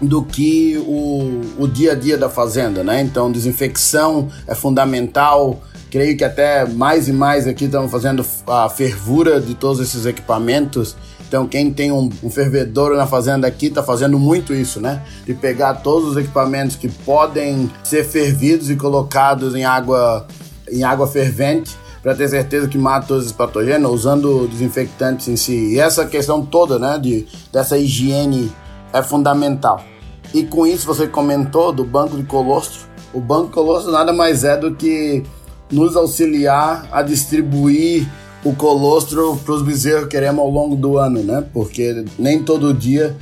do 0.00 0.22
que 0.22 0.76
o, 0.86 1.40
o 1.58 1.68
dia 1.68 1.92
a 1.92 1.94
dia 1.94 2.16
da 2.18 2.28
fazenda, 2.28 2.82
né? 2.82 3.00
Então 3.00 3.30
desinfecção 3.30 4.28
é 4.46 4.54
fundamental. 4.54 5.60
Creio 5.90 6.16
que 6.16 6.24
até 6.24 6.66
mais 6.66 7.08
e 7.08 7.12
mais 7.12 7.46
aqui 7.46 7.66
estamos 7.66 7.90
fazendo 7.90 8.24
a 8.46 8.68
fervura 8.68 9.40
de 9.40 9.54
todos 9.54 9.80
esses 9.80 10.06
equipamentos. 10.06 10.96
Então 11.26 11.46
quem 11.46 11.72
tem 11.72 11.92
um, 11.92 12.10
um 12.22 12.30
fervedouro 12.30 12.96
na 12.96 13.06
fazenda 13.06 13.46
aqui 13.46 13.66
está 13.66 13.82
fazendo 13.82 14.18
muito 14.18 14.52
isso, 14.52 14.80
né? 14.80 15.02
De 15.24 15.34
pegar 15.34 15.74
todos 15.74 16.10
os 16.10 16.16
equipamentos 16.16 16.76
que 16.76 16.88
podem 16.88 17.70
ser 17.82 18.04
fervidos 18.04 18.70
e 18.70 18.76
colocados 18.76 19.54
em 19.54 19.64
água 19.64 20.26
em 20.70 20.82
água 20.82 21.06
fervente 21.06 21.76
para 22.04 22.14
ter 22.14 22.28
certeza 22.28 22.68
que 22.68 22.76
mata 22.76 23.06
todos 23.06 23.24
os 23.24 23.32
patogênios, 23.32 23.90
usando 23.90 24.46
desinfectantes 24.46 25.26
em 25.26 25.36
si. 25.36 25.72
E 25.72 25.80
essa 25.80 26.04
questão 26.04 26.44
toda, 26.44 26.78
né, 26.78 26.98
de, 26.98 27.26
dessa 27.50 27.78
higiene 27.78 28.52
é 28.92 29.02
fundamental. 29.02 29.82
E 30.34 30.44
com 30.44 30.66
isso 30.66 30.86
você 30.86 31.08
comentou 31.08 31.72
do 31.72 31.82
banco 31.82 32.14
de 32.14 32.24
colostro. 32.24 32.82
O 33.14 33.20
banco 33.20 33.46
de 33.46 33.52
colostro 33.52 33.90
nada 33.90 34.12
mais 34.12 34.44
é 34.44 34.54
do 34.54 34.74
que 34.74 35.22
nos 35.72 35.96
auxiliar 35.96 36.86
a 36.92 37.00
distribuir 37.00 38.06
o 38.44 38.54
colostro 38.54 39.40
para 39.42 39.54
os 39.54 39.62
bezerros 39.62 40.02
que 40.02 40.10
queremos 40.10 40.40
ao 40.40 40.50
longo 40.50 40.76
do 40.76 40.98
ano, 40.98 41.22
né? 41.22 41.42
Porque 41.54 42.04
nem 42.18 42.42
todo 42.42 42.74
dia 42.74 43.16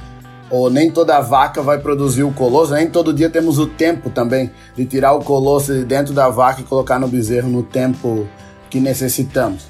ou 0.50 0.68
nem 0.68 0.90
toda 0.90 1.20
vaca 1.20 1.62
vai 1.62 1.78
produzir 1.78 2.24
o 2.24 2.32
colostro, 2.32 2.76
nem 2.76 2.90
todo 2.90 3.14
dia 3.14 3.30
temos 3.30 3.60
o 3.60 3.66
tempo 3.66 4.10
também 4.10 4.50
de 4.74 4.84
tirar 4.84 5.12
o 5.12 5.20
colostro 5.22 5.74
de 5.76 5.84
dentro 5.84 6.12
da 6.12 6.28
vaca 6.28 6.60
e 6.60 6.64
colocar 6.64 6.98
no 6.98 7.06
bezerro 7.06 7.48
no 7.48 7.62
tempo 7.62 8.26
que 8.72 8.80
necessitamos. 8.80 9.64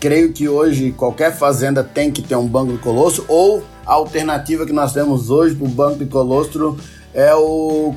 Creio 0.00 0.32
que 0.32 0.48
hoje 0.48 0.90
qualquer 0.92 1.36
fazenda 1.36 1.84
tem 1.84 2.10
que 2.10 2.22
ter 2.22 2.34
um 2.34 2.46
banco 2.46 2.72
de 2.72 2.78
colostro 2.78 3.26
ou 3.28 3.62
a 3.84 3.92
alternativa 3.92 4.64
que 4.64 4.72
nós 4.72 4.94
temos 4.94 5.28
hoje 5.28 5.54
para 5.54 5.66
o 5.66 5.68
banco 5.68 5.98
de 5.98 6.06
colostro 6.06 6.78
é 7.12 7.34
o, 7.34 7.94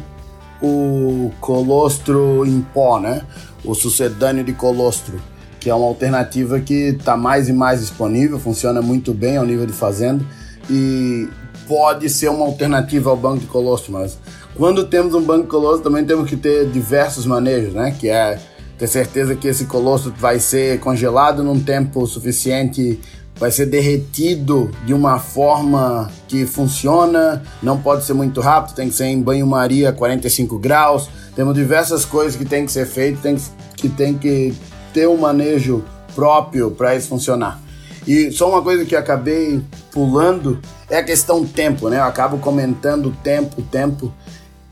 o 0.62 1.32
colostro 1.40 2.46
em 2.46 2.60
pó, 2.74 3.00
né? 3.00 3.22
O 3.64 3.74
sucedâneo 3.74 4.44
de 4.44 4.52
colostro, 4.52 5.22
que 5.58 5.70
é 5.70 5.74
uma 5.74 5.88
alternativa 5.88 6.60
que 6.60 6.90
está 6.90 7.16
mais 7.16 7.48
e 7.48 7.54
mais 7.54 7.80
disponível, 7.80 8.38
funciona 8.38 8.82
muito 8.82 9.14
bem 9.14 9.38
ao 9.38 9.46
nível 9.46 9.66
de 9.66 9.74
fazenda 9.74 10.26
e 10.70 11.30
pode 11.66 12.10
ser 12.10 12.28
uma 12.30 12.46
alternativa 12.46 13.10
ao 13.10 13.16
banco 13.16 13.40
de 13.40 13.48
colostro, 13.48 13.94
mas 13.94 14.18
quando 14.56 14.86
temos 14.86 15.14
um 15.16 15.22
banco 15.22 15.44
de 15.44 15.50
colostro 15.50 15.84
também 15.84 16.04
temos 16.04 16.30
que 16.30 16.36
ter 16.36 16.68
diversos 16.70 17.26
manejos, 17.26 17.74
né? 17.74 17.96
Que 17.98 18.10
é 18.10 18.38
ter 18.82 18.88
certeza 18.88 19.36
que 19.36 19.48
esse 19.48 19.66
colosso 19.66 20.12
vai 20.18 20.40
ser 20.40 20.80
congelado 20.80 21.44
num 21.44 21.60
tempo 21.60 22.08
suficiente, 22.08 23.00
vai 23.36 23.52
ser 23.52 23.68
derretido 23.68 24.72
de 24.88 24.92
uma 24.92 25.20
forma 25.20 26.10
que 26.28 26.48
funciona, 26.48 27.44
não 27.62 27.80
pode 27.80 28.04
ser 28.06 28.16
muito 28.16 28.42
rápido, 28.42 28.74
tem 28.74 28.90
que 28.90 28.96
ser 28.96 29.06
em 29.06 29.22
banho-maria 29.22 29.92
45 29.92 30.58
graus. 30.58 31.12
Temos 31.36 31.54
diversas 31.54 32.06
coisas 32.06 32.36
que 32.36 32.44
tem 32.44 32.66
que 32.66 32.72
ser 32.72 32.88
feito, 32.88 33.22
tem 33.22 33.38
que 33.76 33.88
tem 33.88 34.18
que 34.18 34.52
ter 34.92 35.08
um 35.08 35.18
manejo 35.18 35.86
próprio 36.16 36.72
para 36.72 36.96
isso 36.96 37.08
funcionar. 37.08 37.62
E 38.08 38.32
só 38.32 38.50
uma 38.50 38.64
coisa 38.64 38.84
que 38.84 38.96
acabei 38.96 39.62
pulando 39.92 40.60
é 40.90 40.98
a 40.98 41.04
questão 41.04 41.46
tempo, 41.46 41.88
né? 41.88 42.00
Eu 42.00 42.06
acabo 42.06 42.40
comentando 42.40 43.16
tempo, 43.24 43.62
tempo 43.62 44.12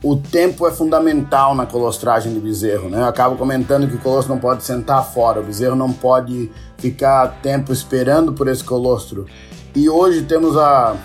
o 0.02 0.16
tempo 0.16 0.66
é 0.66 0.70
fundamental 0.70 1.54
na 1.54 1.66
colostragem 1.66 2.32
de 2.32 2.40
bezerro, 2.40 2.88
né? 2.88 3.00
Eu 3.00 3.04
acabo 3.04 3.36
comentando 3.36 3.86
que 3.86 3.96
o 3.96 3.98
colostro 3.98 4.32
não 4.34 4.40
pode 4.40 4.64
sentar 4.64 5.04
fora, 5.04 5.40
o 5.40 5.44
bezerro 5.44 5.76
não 5.76 5.92
pode 5.92 6.50
ficar 6.78 7.40
tempo 7.42 7.72
esperando 7.72 8.32
por 8.32 8.48
esse 8.48 8.64
colostro. 8.64 9.26
E 9.74 9.90
hoje 9.90 10.22
temos 10.22 10.56
a 10.56 10.96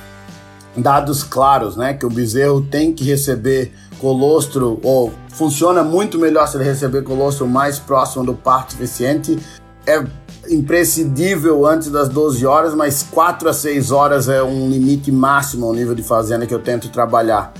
dados 0.78 1.24
claros, 1.24 1.76
né, 1.76 1.94
que 1.94 2.06
o 2.06 2.10
bezerro 2.10 2.62
tem 2.62 2.94
que 2.94 3.04
receber 3.04 3.72
colostro 4.00 4.80
ou 4.84 5.12
funciona 5.30 5.84
muito 5.84 6.20
melhor 6.20 6.48
se 6.48 6.58
ele 6.58 6.66
receber 6.66 7.04
colostro 7.04 7.48
mais 7.48 7.80
próximo 7.80 8.26
do 8.26 8.34
parto 8.34 8.74
suficiente. 8.74 9.38
É 9.86 10.04
imprescindível 10.50 11.66
antes 11.66 11.90
das 11.90 12.10
12 12.10 12.46
horas, 12.46 12.74
mas 12.74 13.04
4 13.04 13.50
a 13.50 13.54
6 13.54 13.92
horas 13.92 14.30
é 14.30 14.42
um 14.42 14.70
limite 14.70 15.12
máximo 15.12 15.66
ao 15.66 15.74
nível 15.74 15.96
de 15.96 16.04
fazenda 16.04 16.46
que 16.46 16.54
eu 16.54 16.60
tento 16.60 16.90
trabalhar 16.90 17.54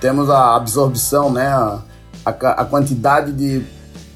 temos 0.00 0.30
a 0.30 0.56
absorção, 0.56 1.32
né? 1.32 1.46
A, 1.46 1.82
a, 2.24 2.30
a 2.30 2.64
quantidade 2.64 3.32
de, 3.32 3.60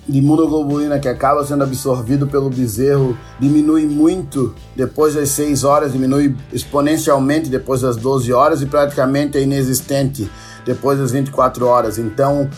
de 0.08 0.18
imunoglobulina 0.18 0.98
que 0.98 1.08
acaba 1.08 1.44
sendo 1.44 1.64
absorvido 1.64 2.26
pelo 2.26 2.50
bezerro 2.50 3.16
diminui 3.38 3.86
muito 3.86 4.54
depois 4.74 5.14
das 5.14 5.30
6 5.30 5.64
horas, 5.64 5.92
diminui 5.92 6.36
exponencialmente 6.52 7.48
depois 7.48 7.82
das 7.82 7.96
12 7.96 8.32
horas 8.32 8.62
e 8.62 8.66
praticamente 8.66 9.38
é 9.38 9.42
inexistente 9.42 10.30
depois 10.64 10.98
das 10.98 11.12
24 11.12 11.66
horas. 11.66 11.98
Então, 11.98 12.48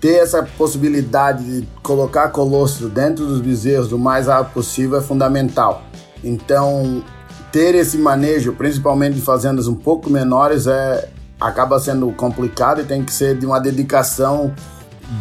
ter 0.00 0.16
essa 0.16 0.42
possibilidade 0.42 1.42
de 1.42 1.68
colocar 1.82 2.28
colostro 2.28 2.90
dentro 2.90 3.24
dos 3.24 3.40
bezerros 3.40 3.90
o 3.90 3.98
mais 3.98 4.26
rápido 4.26 4.52
possível 4.52 4.98
é 4.98 5.00
fundamental. 5.00 5.82
Então, 6.22 7.02
ter 7.50 7.74
esse 7.74 7.96
manejo, 7.96 8.52
principalmente 8.52 9.14
de 9.14 9.22
fazendas 9.22 9.66
um 9.66 9.74
pouco 9.74 10.10
menores, 10.10 10.66
é, 10.66 11.08
acaba 11.44 11.78
sendo 11.78 12.10
complicado 12.12 12.80
e 12.80 12.84
tem 12.84 13.04
que 13.04 13.12
ser 13.12 13.36
de 13.36 13.44
uma 13.44 13.60
dedicação 13.60 14.54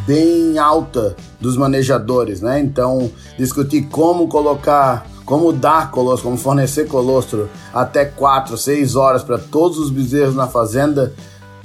bem 0.08 0.58
alta 0.58 1.18
dos 1.40 1.58
manejadores, 1.58 2.40
né? 2.40 2.62
Então, 2.62 3.12
discutir 3.38 3.84
como 3.90 4.30
colocar, 4.30 5.06
como 5.26 5.52
dar 5.52 5.92
colostro, 5.92 6.30
como 6.30 6.38
fornecer 6.38 6.88
colostro 6.88 7.50
até 7.74 8.06
4, 8.06 8.58
6 8.58 8.96
horas 8.96 9.22
para 9.22 9.38
todos 9.38 9.78
os 9.78 9.90
bezerros 9.90 10.34
na 10.34 10.48
fazenda, 10.48 11.14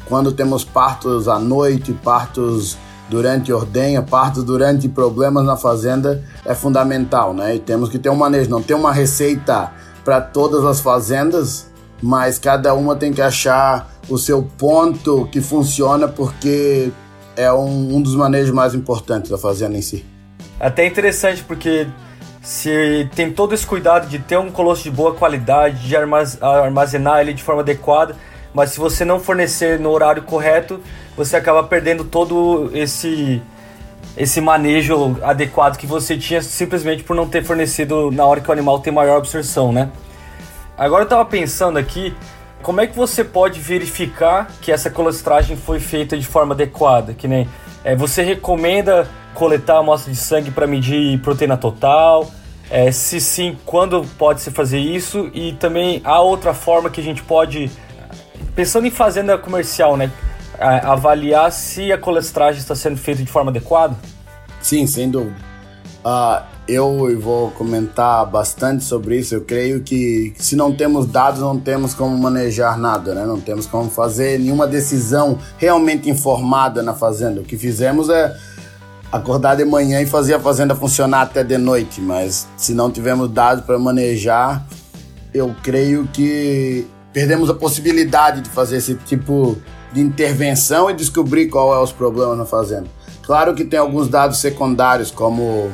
quando 0.06 0.32
temos 0.32 0.64
partos 0.64 1.28
à 1.28 1.38
noite, 1.38 1.92
partos 1.92 2.76
durante 3.08 3.52
ordenha, 3.52 4.02
partos 4.02 4.42
durante 4.42 4.88
problemas 4.88 5.44
na 5.44 5.56
fazenda 5.56 6.22
é 6.44 6.54
fundamental, 6.54 7.32
né? 7.32 7.54
E 7.54 7.60
temos 7.60 7.88
que 7.88 7.98
ter 7.98 8.10
um 8.10 8.16
manejo, 8.16 8.50
não 8.50 8.62
tem 8.62 8.76
uma 8.76 8.92
receita 8.92 9.70
para 10.04 10.20
todas 10.20 10.64
as 10.64 10.80
fazendas, 10.80 11.68
mas 12.02 12.38
cada 12.38 12.74
uma 12.74 12.96
tem 12.96 13.12
que 13.12 13.20
achar 13.20 13.90
o 14.08 14.16
seu 14.16 14.42
ponto 14.42 15.28
que 15.30 15.40
funciona 15.40 16.08
porque 16.08 16.90
é 17.36 17.52
um, 17.52 17.96
um 17.96 18.02
dos 18.02 18.14
manejos 18.14 18.50
mais 18.50 18.74
importantes 18.74 19.30
da 19.30 19.38
fazenda 19.38 19.76
em 19.76 19.82
si. 19.82 20.04
Até 20.58 20.86
interessante 20.86 21.44
porque 21.44 21.86
se 22.42 23.08
tem 23.14 23.32
todo 23.32 23.54
esse 23.54 23.66
cuidado 23.66 24.08
de 24.08 24.18
ter 24.18 24.38
um 24.38 24.50
colosso 24.50 24.82
de 24.82 24.90
boa 24.90 25.14
qualidade, 25.14 25.86
de 25.86 25.96
armazenar 25.96 27.20
ele 27.20 27.34
de 27.34 27.42
forma 27.42 27.62
adequada, 27.62 28.16
mas 28.54 28.70
se 28.70 28.78
você 28.78 29.04
não 29.04 29.20
fornecer 29.20 29.78
no 29.78 29.90
horário 29.90 30.22
correto, 30.22 30.80
você 31.16 31.36
acaba 31.36 31.62
perdendo 31.62 32.04
todo 32.04 32.70
esse 32.74 33.42
esse 34.16 34.40
manejo 34.40 35.16
adequado 35.22 35.76
que 35.76 35.86
você 35.86 36.16
tinha 36.16 36.42
simplesmente 36.42 37.04
por 37.04 37.14
não 37.14 37.28
ter 37.28 37.44
fornecido 37.44 38.10
na 38.10 38.24
hora 38.26 38.40
que 38.40 38.48
o 38.48 38.52
animal 38.52 38.80
tem 38.80 38.92
maior 38.92 39.18
absorção, 39.18 39.72
né? 39.72 39.90
Agora 40.78 41.02
eu 41.02 41.06
estava 41.06 41.24
pensando 41.24 41.76
aqui, 41.76 42.14
como 42.62 42.80
é 42.80 42.86
que 42.86 42.96
você 42.96 43.24
pode 43.24 43.58
verificar 43.58 44.48
que 44.62 44.70
essa 44.70 44.88
colostragem 44.88 45.56
foi 45.56 45.80
feita 45.80 46.16
de 46.16 46.24
forma 46.24 46.54
adequada? 46.54 47.12
Que 47.14 47.26
nem 47.26 47.48
é, 47.82 47.96
você 47.96 48.22
recomenda 48.22 49.08
coletar 49.34 49.78
amostra 49.78 50.12
de 50.12 50.18
sangue 50.18 50.52
para 50.52 50.68
medir 50.68 51.20
proteína 51.20 51.56
total? 51.56 52.30
É, 52.70 52.92
se 52.92 53.20
sim, 53.20 53.58
quando 53.66 54.04
pode 54.16 54.40
se 54.40 54.52
fazer 54.52 54.78
isso? 54.78 55.28
E 55.34 55.52
também 55.54 56.00
há 56.04 56.20
outra 56.20 56.54
forma 56.54 56.88
que 56.88 57.00
a 57.00 57.04
gente 57.04 57.22
pode, 57.22 57.68
pensando 58.54 58.86
em 58.86 58.90
fazenda 58.90 59.36
comercial, 59.36 59.96
né? 59.96 60.12
avaliar 60.60 61.52
se 61.52 61.92
a 61.92 61.98
colestragem 61.98 62.60
está 62.60 62.74
sendo 62.74 62.96
feita 62.96 63.22
de 63.22 63.30
forma 63.30 63.50
adequada? 63.50 63.96
Sim, 64.60 64.86
sem 64.86 65.10
dúvida. 65.10 65.36
Uh, 66.04 66.57
eu 66.68 67.18
vou 67.18 67.50
comentar 67.52 68.26
bastante 68.26 68.84
sobre 68.84 69.18
isso. 69.18 69.34
Eu 69.34 69.40
creio 69.40 69.80
que 69.80 70.34
se 70.36 70.54
não 70.54 70.72
temos 70.72 71.06
dados, 71.06 71.40
não 71.40 71.58
temos 71.58 71.94
como 71.94 72.16
manejar 72.18 72.78
nada, 72.78 73.14
né? 73.14 73.24
Não 73.24 73.40
temos 73.40 73.66
como 73.66 73.90
fazer 73.90 74.38
nenhuma 74.38 74.66
decisão 74.66 75.38
realmente 75.56 76.10
informada 76.10 76.82
na 76.82 76.92
fazenda. 76.92 77.40
O 77.40 77.44
que 77.44 77.56
fizemos 77.56 78.10
é 78.10 78.36
acordar 79.10 79.56
de 79.56 79.64
manhã 79.64 80.02
e 80.02 80.06
fazer 80.06 80.34
a 80.34 80.40
fazenda 80.40 80.74
funcionar 80.74 81.22
até 81.22 81.42
de 81.42 81.56
noite, 81.56 82.02
mas 82.02 82.46
se 82.58 82.74
não 82.74 82.90
tivermos 82.90 83.30
dados 83.30 83.64
para 83.64 83.78
manejar, 83.78 84.66
eu 85.32 85.56
creio 85.62 86.06
que 86.12 86.86
perdemos 87.14 87.48
a 87.48 87.54
possibilidade 87.54 88.42
de 88.42 88.50
fazer 88.50 88.76
esse 88.76 88.94
tipo 88.94 89.56
de 89.94 90.02
intervenção 90.02 90.90
e 90.90 90.94
descobrir 90.94 91.48
qual 91.48 91.74
é 91.74 91.82
os 91.82 91.92
problemas 91.92 92.36
na 92.36 92.44
fazenda. 92.44 92.86
Claro 93.22 93.54
que 93.54 93.64
tem 93.64 93.78
alguns 93.78 94.08
dados 94.08 94.38
secundários, 94.38 95.10
como 95.10 95.70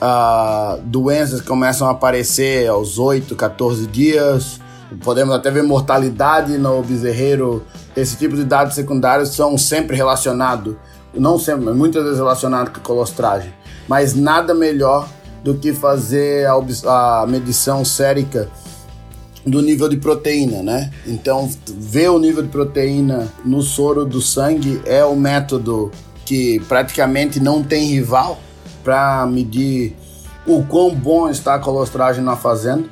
ah, 0.00 0.78
doenças 0.84 1.40
começam 1.40 1.88
a 1.88 1.92
aparecer 1.92 2.68
aos 2.68 2.98
8, 2.98 3.34
14 3.34 3.86
dias, 3.86 4.60
podemos 5.02 5.34
até 5.34 5.50
ver 5.50 5.62
mortalidade 5.62 6.58
no 6.58 6.82
bezerreiro. 6.82 7.64
Esse 7.96 8.16
tipo 8.16 8.34
de 8.36 8.44
dados 8.44 8.74
secundários 8.74 9.30
são 9.30 9.56
sempre 9.56 9.96
relacionados 9.96 10.74
não 11.16 11.38
sempre, 11.38 11.64
mas 11.66 11.76
muitas 11.76 12.02
vezes 12.02 12.18
relacionado 12.18 12.72
com 12.72 12.80
colostragem. 12.80 13.52
Mas 13.88 14.14
nada 14.14 14.54
melhor 14.54 15.08
do 15.42 15.54
que 15.54 15.72
fazer 15.72 16.46
a, 16.46 17.22
a 17.22 17.26
medição 17.26 17.84
sérica 17.84 18.48
do 19.46 19.60
nível 19.60 19.88
de 19.88 19.98
proteína, 19.98 20.62
né? 20.62 20.90
Então, 21.06 21.50
ver 21.66 22.08
o 22.08 22.18
nível 22.18 22.42
de 22.42 22.48
proteína 22.48 23.28
no 23.44 23.60
soro 23.60 24.04
do 24.04 24.20
sangue 24.20 24.80
é 24.86 25.04
o 25.04 25.14
método 25.14 25.90
que 26.24 26.58
praticamente 26.60 27.38
não 27.38 27.62
tem 27.62 27.86
rival 27.86 28.38
para 28.84 29.26
medir 29.26 29.96
o 30.46 30.62
quão 30.64 30.94
bom 30.94 31.28
está 31.28 31.54
a 31.54 31.58
colostragem 31.58 32.22
na 32.22 32.36
fazenda. 32.36 32.84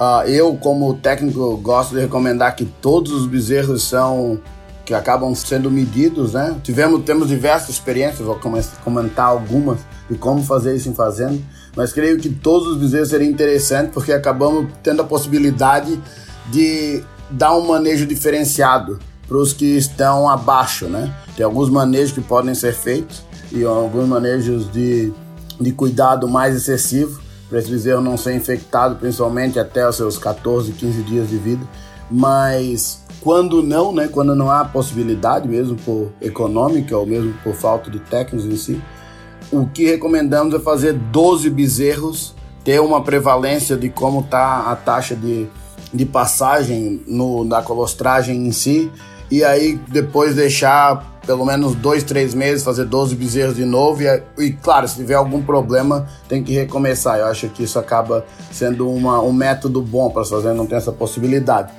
Uh, 0.00 0.26
eu, 0.28 0.56
como 0.56 0.94
técnico, 0.94 1.56
gosto 1.58 1.94
de 1.94 2.00
recomendar 2.00 2.56
que 2.56 2.64
todos 2.64 3.12
os 3.12 3.26
bezerros 3.26 3.82
são 3.82 4.40
que 4.86 4.94
acabam 4.94 5.32
sendo 5.34 5.70
medidos, 5.70 6.32
né? 6.32 6.56
Tivemos, 6.64 7.04
temos 7.04 7.28
diversas 7.28 7.70
experiências, 7.70 8.26
vou 8.26 8.40
comentar 8.82 9.26
algumas 9.26 9.78
de 10.08 10.16
como 10.16 10.42
fazer 10.42 10.74
isso 10.74 10.88
em 10.88 10.94
fazenda, 10.94 11.38
mas 11.76 11.92
creio 11.92 12.18
que 12.18 12.28
todos 12.28 12.66
os 12.66 12.76
bezerros 12.76 13.08
seriam 13.08 13.30
interessantes 13.30 13.92
porque 13.92 14.12
acabamos 14.12 14.66
tendo 14.82 15.02
a 15.02 15.04
possibilidade 15.04 16.00
de 16.50 17.04
dar 17.30 17.56
um 17.56 17.68
manejo 17.68 18.04
diferenciado 18.04 18.98
para 19.28 19.36
os 19.36 19.52
que 19.52 19.76
estão 19.76 20.28
abaixo, 20.28 20.86
né? 20.86 21.14
Tem 21.36 21.44
alguns 21.44 21.70
manejos 21.70 22.10
que 22.10 22.20
podem 22.20 22.54
ser 22.54 22.74
feitos 22.74 23.22
e 23.52 23.64
alguns 23.64 24.08
manejos 24.08 24.70
de, 24.70 25.12
de 25.60 25.72
cuidado 25.72 26.28
mais 26.28 26.54
excessivo. 26.54 27.20
Para 27.48 27.58
esse 27.58 27.70
bezerro 27.70 28.00
não 28.00 28.16
ser 28.16 28.34
infectado, 28.34 28.96
principalmente 28.96 29.58
até 29.58 29.88
os 29.88 29.96
seus 29.96 30.16
14, 30.16 30.72
15 30.72 31.02
dias 31.02 31.28
de 31.28 31.36
vida, 31.36 31.66
mas 32.08 33.04
quando 33.20 33.62
não, 33.62 33.92
né, 33.92 34.08
quando 34.08 34.34
não 34.34 34.50
há 34.50 34.64
possibilidade, 34.64 35.48
mesmo 35.48 35.76
por 35.76 36.12
econômica 36.20 36.96
ou 36.96 37.04
mesmo 37.04 37.34
por 37.42 37.54
falta 37.54 37.90
de 37.90 37.98
técnicos 37.98 38.46
em 38.46 38.56
si, 38.56 38.80
o 39.52 39.66
que 39.66 39.84
recomendamos 39.84 40.54
é 40.54 40.60
fazer 40.60 40.92
12 40.92 41.50
bezerros, 41.50 42.34
ter 42.64 42.80
uma 42.80 43.02
prevalência 43.02 43.76
de 43.76 43.90
como 43.90 44.20
está 44.20 44.70
a 44.70 44.76
taxa 44.76 45.16
de, 45.16 45.48
de 45.92 46.06
passagem 46.06 47.02
no, 47.06 47.44
na 47.44 47.62
colostragem 47.62 48.46
em 48.46 48.52
si, 48.52 48.90
e 49.30 49.44
aí 49.44 49.78
depois 49.88 50.34
deixar 50.34 51.09
pelo 51.30 51.44
menos 51.44 51.76
dois, 51.76 52.02
três 52.02 52.34
meses, 52.34 52.64
fazer 52.64 52.86
12 52.86 53.14
bezerros 53.14 53.54
de 53.54 53.64
novo. 53.64 54.02
E, 54.02 54.22
e, 54.36 54.50
claro, 54.50 54.88
se 54.88 54.96
tiver 54.96 55.14
algum 55.14 55.40
problema, 55.40 56.08
tem 56.28 56.42
que 56.42 56.52
recomeçar. 56.52 57.20
Eu 57.20 57.26
acho 57.26 57.48
que 57.50 57.62
isso 57.62 57.78
acaba 57.78 58.26
sendo 58.50 58.90
uma, 58.90 59.22
um 59.22 59.32
método 59.32 59.80
bom 59.80 60.10
para 60.10 60.24
fazer, 60.24 60.52
não 60.54 60.66
tem 60.66 60.76
essa 60.76 60.90
possibilidade. 60.90 61.72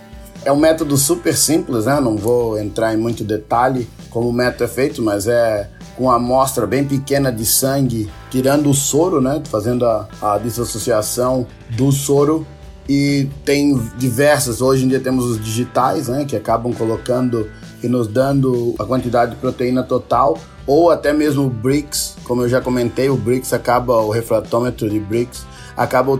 É 0.46 0.54
um 0.54 0.56
método 0.56 0.96
super 0.96 1.36
simples, 1.36 1.84
né? 1.84 2.00
Não 2.00 2.16
vou 2.16 2.58
entrar 2.58 2.94
em 2.94 2.98
muito 2.98 3.26
detalhe 3.26 3.90
como 4.10 4.30
o 4.30 4.32
método 4.32 4.64
é 4.64 4.68
feito, 4.70 5.02
mas 5.02 5.28
é 5.28 5.70
com 5.98 6.06
uma 6.06 6.16
amostra 6.16 6.66
bem 6.66 6.86
pequena 6.86 7.30
de 7.30 7.46
sangue, 7.46 8.10
tirando 8.30 8.70
o 8.70 8.74
soro, 8.74 9.20
né? 9.20 9.44
Fazendo 9.52 9.86
a, 9.86 10.08
a 10.22 10.38
dissociação 10.38 11.46
do 11.72 11.92
soro. 11.92 12.48
E 12.88 13.28
tem 13.44 13.78
diversas, 13.98 14.62
hoje 14.62 14.86
em 14.86 14.88
dia 14.88 15.02
temos 15.02 15.26
os 15.26 15.44
digitais, 15.44 16.08
né? 16.08 16.24
Que 16.24 16.38
acabam 16.38 16.72
colocando 16.72 17.50
e 17.84 17.88
nos 17.88 18.08
dando 18.08 18.76
a 18.80 18.86
quantidade 18.86 19.32
de 19.32 19.38
proteína 19.38 19.84
total, 19.84 20.38
ou 20.67 20.91
até 20.91 21.12
mesmo 21.12 21.46
o 21.46 21.50
BRICS, 21.50 22.17
como 22.24 22.44
eu 22.44 22.50
já 22.50 22.62
comentei, 22.62 23.10
o 23.10 23.17
BRICS 23.17 23.54
acaba, 23.54 24.00
o 24.02 24.12
refratômetro 24.12 24.89
de 24.89 25.00
BRICS 25.00 25.46
acaba 25.76 26.12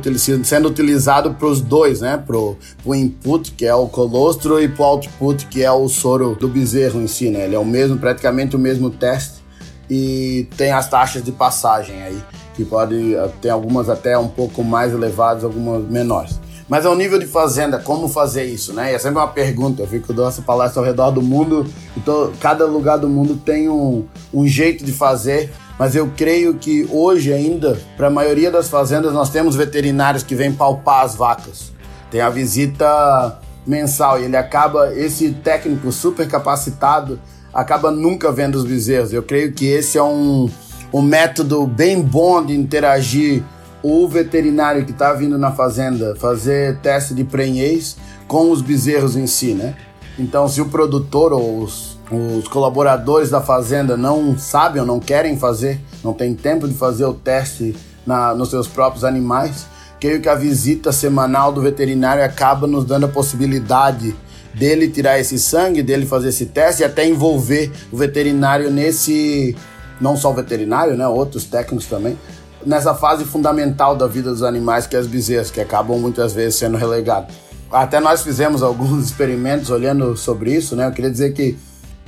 sendo 0.44 0.68
utilizado 0.68 1.34
para 1.36 1.48
os 1.48 1.62
dois, 1.62 2.02
né? 2.02 2.18
Para 2.18 2.38
o 2.38 2.96
input, 2.96 3.52
que 3.52 3.66
é 3.66 3.76
o 3.76 3.88
colostro, 3.88 4.60
e 4.60 4.68
para 4.68 4.84
o 4.84 4.86
output, 4.86 5.46
que 5.48 5.64
é 5.64 5.72
o 5.72 5.88
soro 5.88 6.36
do 6.36 6.48
bezerro 6.48 7.00
em 7.00 7.08
si, 7.08 7.30
né? 7.30 7.46
Ele 7.46 7.56
é 7.56 7.60
o 7.60 7.66
mesmo, 7.66 7.98
praticamente 7.98 8.56
o 8.56 8.60
mesmo 8.60 8.90
teste 8.90 9.42
e 9.90 10.48
tem 10.56 10.72
as 10.72 10.90
taxas 10.90 11.22
de 11.22 11.32
passagem 11.32 12.02
aí, 12.02 12.24
que 12.56 12.64
pode 12.64 13.14
ter 13.42 13.50
algumas 13.50 13.90
até 13.90 14.18
um 14.18 14.28
pouco 14.28 14.64
mais 14.64 14.94
elevadas, 14.94 15.44
algumas 15.44 15.84
menores. 15.84 16.40
Mas 16.72 16.86
ao 16.86 16.96
nível 16.96 17.20
de 17.20 17.28
fazenda, 17.28 17.78
como 17.78 18.08
fazer 18.08 18.46
isso, 18.46 18.72
né? 18.72 18.94
E 18.94 18.96
é 18.96 18.98
sempre 18.98 19.20
uma 19.20 19.28
pergunta. 19.28 19.84
Eu 19.84 19.88
fico 19.88 20.14
dando 20.14 20.30
essa 20.30 20.42
palestra 20.42 20.80
ao 20.80 20.86
redor 20.86 21.12
do 21.12 21.22
mundo, 21.22 21.68
então 21.98 22.32
cada 22.40 22.66
lugar 22.66 22.98
do 22.98 23.10
mundo 23.10 23.36
tem 23.36 23.68
um, 23.68 24.06
um 24.34 24.48
jeito 24.48 24.86
de 24.86 24.94
fazer 24.94 25.52
mas 25.82 25.96
eu 25.96 26.12
creio 26.16 26.54
que 26.54 26.88
hoje 26.92 27.34
ainda, 27.34 27.76
para 27.98 28.06
a 28.06 28.12
maioria 28.12 28.52
das 28.52 28.70
fazendas, 28.70 29.14
nós 29.14 29.32
temos 29.32 29.56
veterinários 29.56 30.22
que 30.22 30.36
vêm 30.36 30.54
palpar 30.54 31.04
as 31.04 31.16
vacas. 31.16 31.72
Tem 32.12 32.22
a 32.22 32.30
visita 32.30 33.40
mensal 33.66 34.20
e 34.20 34.26
ele 34.26 34.38
acaba, 34.38 34.94
esse 34.94 35.32
técnico 35.32 35.92
super 35.92 36.28
capacitado, 36.28 37.20
acaba 37.52 37.90
nunca 37.90 38.32
vendo 38.32 38.58
os 38.58 38.64
bezerros. 38.64 39.12
Eu 39.12 39.24
creio 39.24 39.54
que 39.54 39.66
esse 39.66 39.98
é 39.98 40.04
um, 40.04 40.52
um 40.94 41.02
método 41.02 41.66
bem 41.66 42.00
bom 42.00 42.46
de 42.46 42.54
interagir 42.54 43.44
o 43.84 44.08
veterinário 44.08 44.86
que 44.86 44.92
está 44.92 45.14
vindo 45.14 45.38
na 45.38 45.52
fazenda 45.52 46.16
fazer 46.16 46.78
teste 46.80 47.14
de 47.14 47.24
prenhez 47.24 47.98
com 48.28 48.52
os 48.52 48.62
bezerros 48.62 49.16
em 49.16 49.28
si, 49.28 49.54
né? 49.54 49.76
Então, 50.20 50.48
se 50.48 50.62
o 50.62 50.66
produtor 50.66 51.34
ou 51.34 51.60
os 51.64 51.92
os 52.12 52.48
colaboradores 52.48 53.30
da 53.30 53.42
fazenda 53.42 53.96
não 53.96 54.38
sabem 54.38 54.82
ou 54.82 54.88
não 54.88 55.00
querem 55.00 55.38
fazer, 55.38 55.80
não 56.04 56.14
tem 56.14 56.36
tempo 56.36 56.68
de 56.68 56.74
fazer 56.74 57.06
o 57.06 57.14
teste 57.14 57.76
na, 58.06 58.34
nos 58.36 58.50
seus 58.50 58.68
próprios 58.68 59.06
animais, 59.06 59.66
creio 60.00 60.20
que 60.20 60.28
a 60.28 60.36
visita 60.36 60.92
semanal 60.92 61.54
do 61.54 61.62
veterinário 61.62 62.24
acaba 62.24 62.68
nos 62.68 62.84
dando 62.84 63.06
a 63.06 63.10
possibilidade 63.10 64.14
dele 64.54 64.90
tirar 64.90 65.20
esse 65.20 65.40
sangue, 65.40 65.82
dele 65.82 66.06
fazer 66.06 66.30
esse 66.30 66.48
teste 66.48 66.82
e 66.82 66.86
até 66.86 67.08
envolver 67.08 67.72
o 67.90 67.96
veterinário 67.96 68.70
nesse, 68.70 69.56
não 70.02 70.18
só 70.18 70.32
o 70.32 70.34
veterinário, 70.34 70.98
né, 70.98 71.08
outros 71.08 71.46
técnicos 71.46 71.86
também, 71.86 72.18
nessa 72.66 72.94
fase 72.94 73.26
fundamental 73.26 73.96
da 73.96 74.08
vida 74.08 74.30
dos 74.30 74.44
animais, 74.44 74.88
que 74.88 74.96
é 74.96 75.00
as 75.00 75.08
bezerras, 75.08 75.52
que 75.52 75.60
acabam 75.60 75.98
muitas 76.00 76.34
vezes 76.34 76.56
sendo 76.56 76.78
relegados. 76.78 77.34
Até 77.72 78.00
nós 78.00 78.22
fizemos 78.22 78.62
alguns 78.62 79.06
experimentos 79.06 79.70
olhando 79.70 80.16
sobre 80.18 80.54
isso, 80.54 80.76
né? 80.76 80.88
Eu 80.88 80.92
queria 80.92 81.12
dizer 81.12 81.34
que 81.34 81.58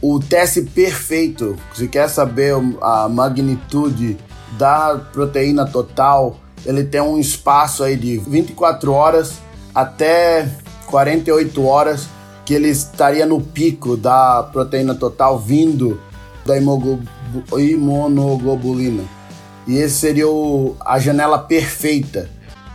o 0.02 0.20
teste 0.20 0.62
perfeito, 0.62 1.56
se 1.74 1.88
quer 1.88 2.10
saber 2.10 2.54
a 2.82 3.08
magnitude 3.08 4.18
da 4.58 5.00
proteína 5.14 5.66
total, 5.66 6.38
ele 6.66 6.84
tem 6.84 7.02
um 7.02 7.18
espaço 7.18 7.84
aí 7.84 7.96
de 7.96 8.18
24 8.18 8.92
horas 8.92 9.36
até 9.74 10.48
48 10.88 11.66
horas 11.66 12.08
que 12.46 12.54
ele 12.54 12.68
estaria 12.68 13.26
no 13.26 13.40
pico 13.42 13.96
da 13.96 14.44
proteína 14.52 14.94
total 14.94 15.40
vindo 15.40 16.00
da 16.46 16.56
imunoglobulina. 17.58 19.04
E 19.68 19.78
esse 19.78 19.96
seria 19.96 20.28
o, 20.28 20.76
a 20.82 21.00
janela 21.00 21.40
perfeita 21.40 22.30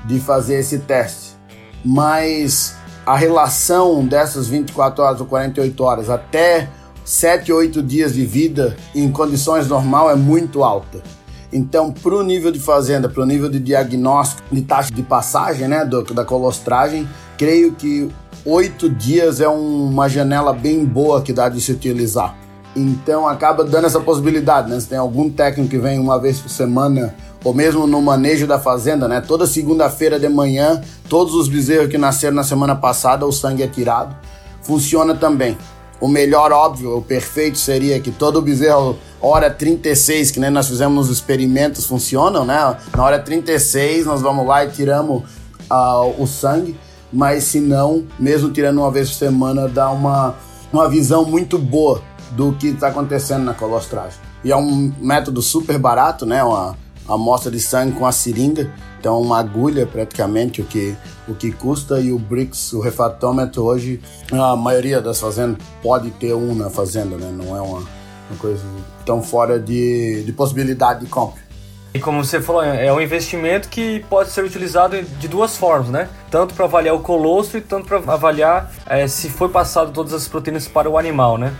de 0.05 0.19
fazer 0.19 0.61
esse 0.61 0.79
teste. 0.79 1.37
Mas 1.85 2.75
a 3.07 3.17
relação 3.17 4.05
dessas 4.05 4.49
24 4.49 5.03
horas 5.03 5.21
ou 5.21 5.27
48 5.27 5.85
horas 5.85 6.11
até 6.11 6.69
7, 7.05 7.53
8 7.53 7.83
dias 7.83 8.15
de 8.15 8.25
vida 8.25 8.77
em 8.95 9.11
condições 9.11 9.69
normal 9.69 10.11
é 10.11 10.15
muito 10.15 10.63
alta. 10.63 11.03
Então, 11.51 11.91
para 11.91 12.15
o 12.15 12.23
nível 12.23 12.51
de 12.51 12.61
fazenda, 12.61 13.09
para 13.09 13.23
o 13.23 13.27
nível 13.27 13.49
de 13.49 13.59
diagnóstico 13.59 14.55
de 14.55 14.61
taxa 14.61 14.93
de 14.93 15.03
passagem, 15.03 15.67
né, 15.67 15.85
do, 15.85 16.03
da 16.03 16.25
colostragem, 16.25 17.09
creio 17.39 17.73
que 17.73 18.11
oito 18.45 18.91
dias 18.91 19.41
é 19.41 19.49
um, 19.49 19.89
uma 19.89 20.09
janela 20.09 20.53
bem 20.53 20.85
boa 20.85 21.23
que 21.23 21.33
dá 21.33 21.49
de 21.49 21.61
se 21.61 21.73
utilizar. 21.73 22.37
Então, 22.77 23.27
acaba 23.27 23.65
dando 23.65 23.87
essa 23.87 24.01
possibilidade, 24.01 24.71
né? 24.71 24.79
Se 24.79 24.87
tem 24.87 24.99
algum 24.99 25.31
técnico 25.31 25.71
que 25.71 25.79
vem 25.79 25.99
uma 25.99 26.19
vez 26.21 26.39
por 26.39 26.49
semana, 26.49 27.15
ou 27.43 27.55
mesmo 27.55 27.87
no 27.87 28.01
manejo 28.01 28.47
da 28.47 28.59
fazenda, 28.59 29.09
né? 29.09 29.21
Toda 29.21 29.47
segunda-feira 29.47 30.19
de 30.19 30.29
manhã, 30.29 30.81
todos 31.09 31.35
os 31.35 31.49
bezerros 31.49 31.89
que 31.89 31.99
nasceram 31.99 32.37
na 32.37 32.45
semana 32.45 32.77
passada, 32.77 33.27
o 33.27 33.33
sangue 33.33 33.63
é 33.63 33.67
tirado. 33.67 34.17
Funciona 34.63 35.15
também. 35.15 35.57
O 36.01 36.07
melhor, 36.07 36.53
óbvio, 36.53 36.99
o 36.99 37.03
perfeito 37.03 37.59
seria 37.59 37.99
que 37.99 38.13
todo 38.13 38.41
bezerro, 38.41 38.97
hora 39.21 39.51
36, 39.51 40.31
que 40.31 40.39
nem 40.39 40.51
nós 40.51 40.69
fizemos 40.69 41.09
nos 41.09 41.17
experimentos, 41.17 41.87
funcionam, 41.87 42.45
né? 42.45 42.77
Na 42.97 43.03
hora 43.03 43.19
36, 43.19 44.07
nós 44.07 44.21
vamos 44.21 44.47
lá 44.47 44.65
e 44.65 44.71
tiramos 44.71 45.25
uh, 45.69 46.23
o 46.23 46.27
sangue, 46.27 46.79
mas 47.13 47.45
se 47.45 47.59
não, 47.59 48.05
mesmo 48.19 48.53
tirando 48.53 48.79
uma 48.79 48.91
vez 48.93 49.09
por 49.11 49.17
semana, 49.17 49.67
dá 49.67 49.91
uma, 49.91 50.37
uma 50.73 50.89
visão 50.89 51.25
muito 51.25 51.59
boa 51.59 52.01
do 52.31 52.53
que 52.53 52.69
está 52.69 52.89
acontecendo 52.89 53.45
na 53.45 53.55
colostragem. 53.55 54.19
E 54.45 54.53
é 54.53 54.57
um 54.57 54.93
método 54.99 55.43
super 55.43 55.79
barato, 55.79 56.25
né? 56.25 56.43
Uma 56.43 56.77
amostra 57.09 57.51
de 57.51 57.61
sangue 57.61 57.93
com 57.93 58.07
a 58.07 58.13
seringa, 58.13 58.71
então 59.01 59.21
uma 59.21 59.39
agulha 59.39 59.87
praticamente 59.87 60.61
o 60.61 60.65
que 60.65 60.95
o 61.27 61.35
que 61.35 61.53
custa 61.53 62.01
e 62.01 62.13
o 62.13 62.19
Brix, 62.19 62.73
o 62.73 62.81
refratômetro 62.81 63.63
hoje 63.63 64.01
a 64.33 64.57
maioria 64.57 65.01
das 65.01 65.21
fazendas 65.21 65.59
pode 65.83 66.11
ter 66.13 66.35
um 66.35 66.55
na 66.55 66.71
fazenda, 66.71 67.17
né? 67.17 67.31
Não 67.31 67.57
é 67.57 67.61
uma, 67.61 67.79
uma 67.79 68.39
coisa 68.39 68.63
tão 69.05 69.23
fora 69.23 69.59
de, 69.59 70.23
de 70.25 70.33
possibilidade 70.33 71.01
de 71.01 71.07
compra. 71.07 71.49
E 71.95 72.01
como 72.01 72.23
você 72.23 72.41
falou, 72.41 72.63
é 72.63 72.93
um 72.93 73.01
investimento 73.01 73.69
que 73.69 74.05
pode 74.11 74.31
ser 74.31 74.45
utilizado 74.45 75.03
de 75.03 75.27
duas 75.27 75.57
formas, 75.57 75.89
né? 75.89 76.09
Tanto 76.31 76.55
para 76.55 76.67
avaliar 76.67 76.95
o 76.95 77.01
colostro 77.01 77.59
e 77.59 77.61
tanto 77.61 77.87
para 77.87 77.97
avaliar 78.13 78.71
é, 78.87 79.09
se 79.09 79.31
foi 79.31 79.49
passado 79.49 79.91
todas 79.91 80.13
as 80.13 80.29
proteínas 80.29 80.69
para 80.69 80.89
o 80.89 80.99
animal, 80.99 81.39
né? 81.39 81.55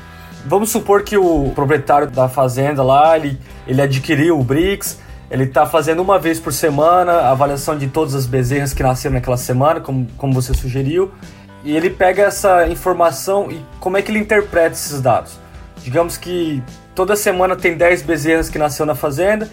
Vamos 0.47 0.71
supor 0.71 1.03
que 1.03 1.17
o 1.17 1.53
proprietário 1.55 2.09
da 2.09 2.29
fazenda 2.29 2.83
lá, 2.83 3.17
ele, 3.17 3.39
ele 3.67 3.83
adquiriu 3.83 4.39
o 4.39 4.45
Brix, 4.45 4.99
ele 5.31 5.45
está 5.45 5.67
fazendo 5.67 6.01
uma 6.01 6.19
vez 6.19 6.41
por 6.41 6.53
semana 6.53 7.13
a 7.13 7.31
avaliação 7.31 7.77
de 7.77 7.87
todas 7.89 8.15
as 8.15 8.25
bezerras 8.25 8.73
que 8.73 8.83
nasceram 8.83 9.15
naquela 9.15 9.37
semana, 9.37 9.81
como, 9.81 10.07
como 10.17 10.33
você 10.33 10.55
sugeriu, 10.55 11.11
e 11.63 11.77
ele 11.77 11.91
pega 11.91 12.23
essa 12.23 12.67
informação 12.67 13.51
e 13.51 13.61
como 13.79 13.97
é 13.97 14.03
que 14.03 14.11
ele 14.11 14.21
interpreta 14.21 14.73
esses 14.73 15.01
dados. 15.01 15.39
Digamos 15.83 16.17
que 16.17 16.63
toda 16.95 17.15
semana 17.15 17.57
tem 17.57 17.77
10 17.77 18.03
bezerras 18.03 18.49
que 18.49 18.59
nasceu 18.59 18.87
na 18.87 18.95
fazenda, 18.95 19.49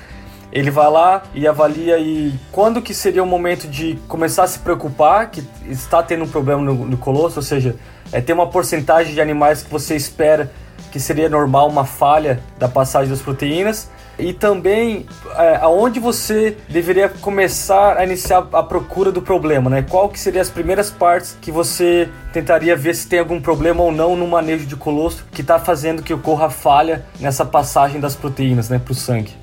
ele 0.52 0.72
vai 0.72 0.90
lá 0.90 1.24
e 1.34 1.46
avalia 1.46 2.00
e 2.00 2.34
quando 2.52 2.82
que 2.82 2.94
seria 2.94 3.22
o 3.22 3.26
momento 3.26 3.68
de 3.68 4.00
começar 4.08 4.44
a 4.44 4.48
se 4.48 4.60
preocupar 4.60 5.30
que 5.30 5.44
está 5.68 6.02
tendo 6.02 6.24
um 6.24 6.28
problema 6.30 6.62
no, 6.62 6.74
no 6.86 6.98
colosso, 6.98 7.40
ou 7.40 7.44
seja, 7.44 7.76
é 8.12 8.22
ter 8.22 8.32
uma 8.32 8.48
porcentagem 8.48 9.14
de 9.14 9.20
animais 9.20 9.62
que 9.64 9.70
você 9.70 9.96
espera 9.96 10.50
que 10.96 11.00
seria 11.02 11.28
normal 11.28 11.68
uma 11.68 11.84
falha 11.84 12.42
da 12.58 12.70
passagem 12.70 13.10
das 13.10 13.22
proteínas 13.22 13.90
e 14.18 14.32
também 14.32 15.06
é, 15.36 15.58
aonde 15.58 16.00
você 16.00 16.56
deveria 16.70 17.10
começar 17.10 17.98
a 17.98 18.06
iniciar 18.06 18.48
a 18.54 18.64
procura 18.64 19.12
do 19.12 19.22
problema, 19.22 19.70
né? 19.70 19.82
Qual 19.82 20.08
que 20.08 20.18
seriam 20.18 20.42
as 20.42 20.50
primeiras 20.50 20.90
partes 20.90 21.38
que 21.42 21.52
você 21.52 22.08
tentaria 22.32 22.78
ver 22.78 22.96
se 22.96 23.10
tem 23.10 23.20
algum 23.20 23.42
problema 23.42 23.84
ou 23.84 23.92
não 23.92 24.16
no 24.16 24.26
manejo 24.26 24.66
de 24.66 24.78
colostro 24.78 25.26
que 25.34 25.42
está 25.42 25.60
fazendo 25.60 26.02
que 26.02 26.14
ocorra 26.14 26.50
falha 26.50 27.06
nessa 27.20 27.44
passagem 27.44 28.00
das 28.00 28.16
proteínas, 28.16 28.70
né, 28.70 28.80
para 28.80 28.94
o 28.94 28.96
sangue? 28.96 29.34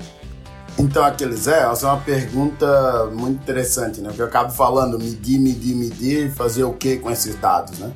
Então, 0.79 1.05
aqueles 1.05 1.47
é, 1.47 1.69
essa 1.71 1.85
é 1.85 1.89
uma 1.91 2.01
pergunta 2.01 3.11
muito 3.13 3.43
interessante, 3.43 4.01
né? 4.01 4.07
Porque 4.07 4.23
eu 4.23 4.25
acabo 4.25 4.51
falando 4.51 4.97
medir, 4.97 5.39
medir, 5.39 5.75
medir, 5.75 6.31
fazer 6.31 6.63
o 6.63 6.73
que 6.73 6.97
com 6.97 7.11
esses 7.11 7.35
dados, 7.35 7.77
né? 7.77 7.91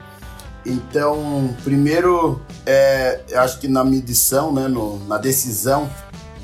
Então, 0.69 1.55
primeiro, 1.63 2.41
é, 2.65 3.21
acho 3.35 3.57
que 3.59 3.69
na 3.69 3.85
medição, 3.85 4.51
né, 4.51 4.67
no, 4.67 4.99
na 5.07 5.17
decisão, 5.17 5.89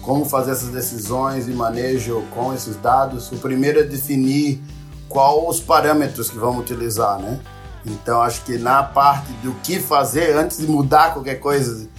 como 0.01 0.23
fazer 0.25 0.51
essas 0.51 0.69
decisões 0.69 1.47
e 1.47 1.51
manejo 1.51 2.23
com 2.33 2.53
esses 2.53 2.77
dados. 2.77 3.31
O 3.31 3.37
primeiro 3.37 3.79
é 3.79 3.83
definir 3.83 4.61
qual 5.09 5.47
os 5.47 5.59
parâmetros 5.59 6.29
que 6.29 6.37
vamos 6.37 6.61
utilizar, 6.61 7.19
né? 7.19 7.39
Então 7.85 8.21
acho 8.21 8.43
que 8.43 8.57
na 8.57 8.81
parte 8.81 9.31
do 9.43 9.53
que 9.55 9.79
fazer 9.79 10.37
antes 10.37 10.57
de 10.57 10.67
mudar 10.67 11.13
qualquer 11.13 11.35
coisa, 11.35 11.89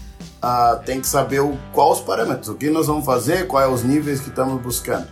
uh, 0.43 0.83
tem 0.85 1.01
que 1.01 1.07
saber 1.07 1.41
o, 1.41 1.59
qual 1.73 1.93
os 1.93 2.01
parâmetros, 2.01 2.49
o 2.49 2.55
que 2.55 2.71
nós 2.71 2.87
vamos 2.87 3.05
fazer, 3.05 3.47
quais 3.47 3.71
os 3.71 3.83
níveis 3.83 4.21
que 4.21 4.29
estamos 4.29 4.61
buscando. 4.63 5.07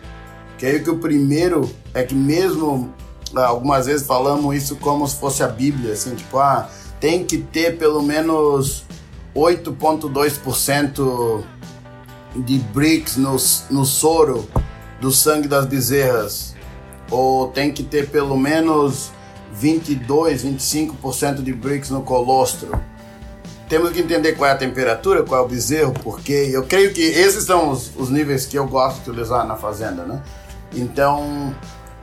Aí 0.63 0.79
que 0.79 0.91
o 0.91 0.99
primeiro 0.99 1.69
é 1.93 2.05
que 2.05 2.15
mesmo 2.15 2.95
uh, 3.35 3.39
algumas 3.41 3.87
vezes 3.87 4.07
falamos 4.07 4.55
isso 4.57 4.77
como 4.77 5.07
se 5.07 5.17
fosse 5.17 5.43
a 5.43 5.49
Bíblia, 5.49 5.93
assim, 5.93 6.15
tipo, 6.15 6.39
ah, 6.39 6.69
tem 7.03 7.23
que 7.25 7.37
ter 7.37 7.77
pelo 7.79 8.01
menos 8.01 8.85
8,2% 9.35 11.43
de 12.37 12.59
bricks 12.59 13.17
no, 13.17 13.37
no 13.71 13.85
soro 13.85 14.49
do 15.01 15.11
sangue 15.11 15.49
das 15.49 15.67
bezerras, 15.67 16.55
ou 17.11 17.49
tem 17.49 17.73
que 17.73 17.83
ter 17.83 18.09
pelo 18.09 18.37
menos 18.37 19.11
22, 19.53 20.45
25% 20.45 21.43
de 21.43 21.53
bricks 21.53 21.91
no 21.91 22.03
colostro. 22.03 22.81
Temos 23.69 23.91
que 23.91 23.99
entender 23.99 24.35
qual 24.35 24.51
é 24.51 24.53
a 24.53 24.57
temperatura, 24.57 25.25
qual 25.25 25.43
é 25.43 25.45
o 25.45 25.49
bezerro, 25.49 25.93
porque 26.05 26.51
eu 26.53 26.63
creio 26.63 26.93
que 26.93 27.03
esses 27.03 27.43
são 27.43 27.71
os, 27.71 27.91
os 27.97 28.11
níveis 28.11 28.47
que 28.47 28.57
eu 28.57 28.69
gosto 28.69 29.03
de 29.03 29.11
utilizar 29.11 29.45
na 29.45 29.57
fazenda, 29.57 30.05
né? 30.05 30.23
Então, 30.73 31.53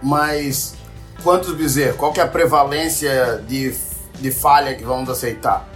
mas 0.03 0.75
quantos 1.23 1.53
bezerros? 1.53 1.95
Qual 1.95 2.11
que 2.11 2.19
é 2.19 2.23
a 2.23 2.27
prevalência 2.27 3.41
de, 3.47 3.73
de 4.19 4.31
falha 4.31 4.75
que 4.75 4.83
vamos 4.83 5.09
aceitar? 5.09 5.67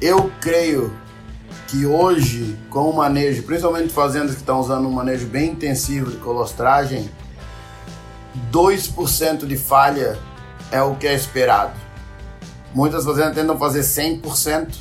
Eu 0.00 0.32
creio 0.40 0.92
que 1.68 1.86
hoje, 1.86 2.58
com 2.68 2.90
o 2.90 2.96
manejo, 2.96 3.42
principalmente 3.44 3.92
fazendas 3.92 4.32
que 4.32 4.40
estão 4.40 4.60
usando 4.60 4.86
um 4.86 4.90
manejo 4.90 5.26
bem 5.26 5.52
intensivo 5.52 6.10
de 6.10 6.18
colostragem, 6.18 7.10
2% 8.50 9.46
de 9.46 9.56
falha 9.56 10.18
é 10.70 10.82
o 10.82 10.94
que 10.96 11.06
é 11.06 11.14
esperado. 11.14 11.72
Muitas 12.74 13.04
fazendas 13.04 13.34
tentam 13.34 13.58
fazer 13.58 13.80
100% 13.80 14.74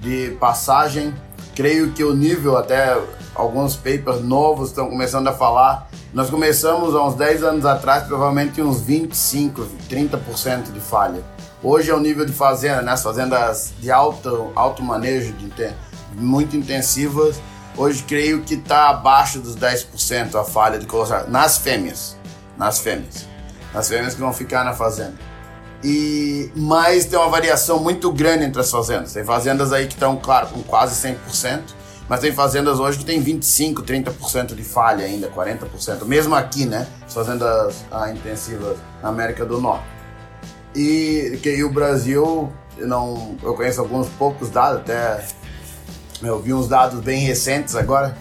de 0.00 0.36
passagem. 0.40 1.14
Creio 1.54 1.92
que 1.92 2.02
o 2.02 2.14
nível, 2.14 2.56
até 2.56 2.96
alguns 3.34 3.76
papers 3.76 4.22
novos 4.22 4.70
estão 4.70 4.88
começando 4.88 5.28
a 5.28 5.32
falar. 5.32 5.88
Nós 6.12 6.30
começamos 6.30 6.94
há 6.94 7.04
uns 7.04 7.14
10 7.14 7.42
anos 7.42 7.66
atrás, 7.66 8.04
provavelmente 8.04 8.60
uns 8.62 8.80
25, 8.80 9.66
30% 9.88 10.72
de 10.72 10.80
falha. 10.80 11.22
Hoje 11.66 11.90
é 11.90 11.94
o 11.94 11.98
nível 11.98 12.26
de 12.26 12.32
fazenda, 12.32 12.82
né? 12.82 12.92
As 12.92 13.02
fazendas 13.02 13.72
de 13.80 13.90
alto, 13.90 14.52
alto 14.54 14.82
manejo, 14.82 15.32
de, 15.32 15.72
muito 16.12 16.54
intensivas. 16.54 17.40
Hoje 17.74 18.04
creio 18.06 18.42
que 18.42 18.52
está 18.52 18.90
abaixo 18.90 19.40
dos 19.40 19.56
10% 19.56 20.38
a 20.38 20.44
falha 20.44 20.78
de 20.78 20.84
colocar 20.84 21.26
nas 21.26 21.56
fêmeas, 21.56 22.18
nas 22.58 22.80
fêmeas, 22.80 23.26
nas 23.72 23.88
fêmeas 23.88 24.12
que 24.12 24.20
vão 24.20 24.30
ficar 24.30 24.62
na 24.62 24.74
fazenda. 24.74 25.14
E 25.82 26.52
mas 26.54 27.06
tem 27.06 27.18
uma 27.18 27.30
variação 27.30 27.78
muito 27.78 28.12
grande 28.12 28.44
entre 28.44 28.60
as 28.60 28.70
fazendas. 28.70 29.14
Tem 29.14 29.24
fazendas 29.24 29.72
aí 29.72 29.86
que 29.86 29.94
estão, 29.94 30.18
claro, 30.18 30.48
com 30.48 30.62
quase 30.62 30.94
100%, 31.08 31.62
mas 32.06 32.20
tem 32.20 32.30
fazendas 32.30 32.78
hoje 32.78 32.98
que 32.98 33.06
tem 33.06 33.22
25, 33.22 33.82
30% 33.82 34.54
de 34.54 34.62
falha 34.62 35.06
ainda, 35.06 35.30
40%, 35.30 36.04
mesmo 36.04 36.34
aqui, 36.34 36.66
né? 36.66 36.86
As 37.06 37.14
fazendas 37.14 37.86
ah, 37.90 38.10
intensivas 38.10 38.76
na 39.02 39.08
América 39.08 39.46
do 39.46 39.58
Norte. 39.58 39.93
E 40.74 41.38
que 41.42 41.62
o 41.62 41.70
Brasil, 41.70 42.52
não, 42.78 43.36
eu 43.42 43.54
conheço 43.54 43.80
alguns 43.80 44.08
poucos 44.08 44.50
dados, 44.50 44.80
até 44.80 45.24
eu 46.22 46.40
vi 46.40 46.52
uns 46.52 46.68
dados 46.68 47.00
bem 47.00 47.20
recentes 47.24 47.76
agora, 47.76 48.16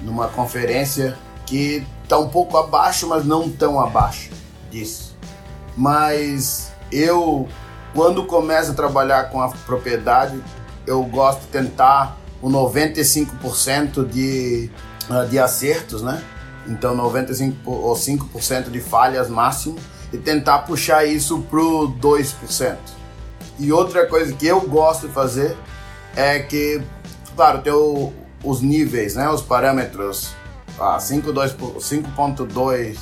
numa 0.00 0.28
conferência, 0.28 1.18
que 1.46 1.84
está 2.02 2.18
um 2.18 2.28
pouco 2.28 2.56
abaixo, 2.56 3.08
mas 3.08 3.24
não 3.24 3.50
tão 3.50 3.80
abaixo 3.80 4.30
disso. 4.70 5.16
Mas 5.76 6.72
eu, 6.92 7.48
quando 7.94 8.24
começo 8.24 8.70
a 8.70 8.74
trabalhar 8.74 9.30
com 9.30 9.40
a 9.40 9.48
propriedade, 9.48 10.40
eu 10.86 11.02
gosto 11.04 11.40
de 11.40 11.46
tentar 11.48 12.18
o 12.40 12.48
95% 12.48 14.06
de, 14.06 14.70
uh, 15.08 15.28
de 15.28 15.38
acertos, 15.38 16.02
né? 16.02 16.22
Então 16.66 16.94
95 16.94 17.70
ou 17.70 17.94
5% 17.94 18.70
de 18.70 18.80
falhas 18.80 19.28
máximo 19.28 19.76
e 20.12 20.18
tentar 20.18 20.60
puxar 20.60 21.04
isso 21.04 21.40
pro 21.42 21.92
2%. 22.00 22.76
E 23.58 23.72
outra 23.72 24.06
coisa 24.06 24.32
que 24.32 24.46
eu 24.46 24.60
gosto 24.62 25.06
de 25.08 25.12
fazer 25.12 25.56
é 26.16 26.38
que, 26.38 26.82
claro, 27.36 27.60
tem 27.60 27.72
o, 27.72 28.12
os 28.42 28.60
níveis, 28.60 29.14
né, 29.14 29.28
os 29.28 29.42
parâmetros, 29.42 30.30
ah, 30.78 30.98
5.2 30.98 32.96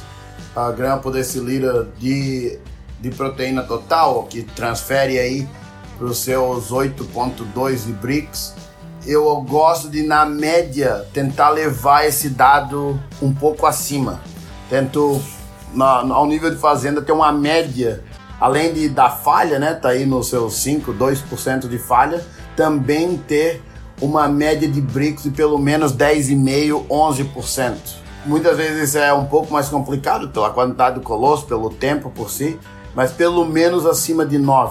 ah, 0.54 0.72
gramas 0.72 1.02
por 1.02 1.12
decilitro 1.12 1.92
de, 1.98 2.58
de 3.00 3.10
proteína 3.10 3.62
total, 3.62 4.24
que 4.24 4.42
transfere 4.42 5.18
aí 5.18 5.48
para 5.96 6.06
os 6.06 6.18
seus 6.18 6.70
8.2 6.70 7.86
de 7.86 7.92
BRICS, 7.92 8.54
eu 9.06 9.40
gosto 9.42 9.88
de, 9.88 10.02
na 10.02 10.26
média, 10.26 11.06
tentar 11.12 11.50
levar 11.50 12.06
esse 12.06 12.28
dado 12.28 13.00
um 13.22 13.32
pouco 13.32 13.64
acima. 13.66 14.20
Tento, 14.68 15.20
na, 15.74 16.00
ao 16.00 16.26
nível 16.26 16.50
de 16.50 16.56
fazenda, 16.56 17.02
ter 17.02 17.12
uma 17.12 17.32
média, 17.32 18.02
além 18.40 18.72
de 18.72 18.88
da 18.88 19.10
falha, 19.10 19.58
né? 19.58 19.74
Tá 19.74 19.90
aí 19.90 20.06
nos 20.06 20.28
seus 20.28 20.54
5, 20.54 20.92
2% 20.92 21.68
de 21.68 21.78
falha, 21.78 22.24
também 22.56 23.16
ter 23.16 23.62
uma 24.00 24.28
média 24.28 24.68
de 24.68 24.80
BRICS 24.80 25.24
de 25.24 25.30
pelo 25.30 25.58
menos 25.58 25.92
10,5%, 25.92 26.86
11%. 26.88 27.74
Muitas 28.26 28.56
vezes 28.56 28.94
é 28.94 29.12
um 29.12 29.24
pouco 29.24 29.52
mais 29.52 29.68
complicado 29.68 30.28
pela 30.28 30.50
quantidade 30.50 30.96
do 30.96 31.00
colosso, 31.00 31.46
pelo 31.46 31.70
tempo 31.70 32.10
por 32.10 32.30
si, 32.30 32.58
mas 32.94 33.12
pelo 33.12 33.44
menos 33.44 33.86
acima 33.86 34.24
de 34.24 34.38
9%. 34.38 34.70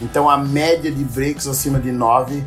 Então 0.00 0.28
a 0.28 0.36
média 0.36 0.90
de 0.90 1.04
BRICS 1.04 1.46
acima 1.46 1.78
de 1.78 1.90
9%, 1.90 2.42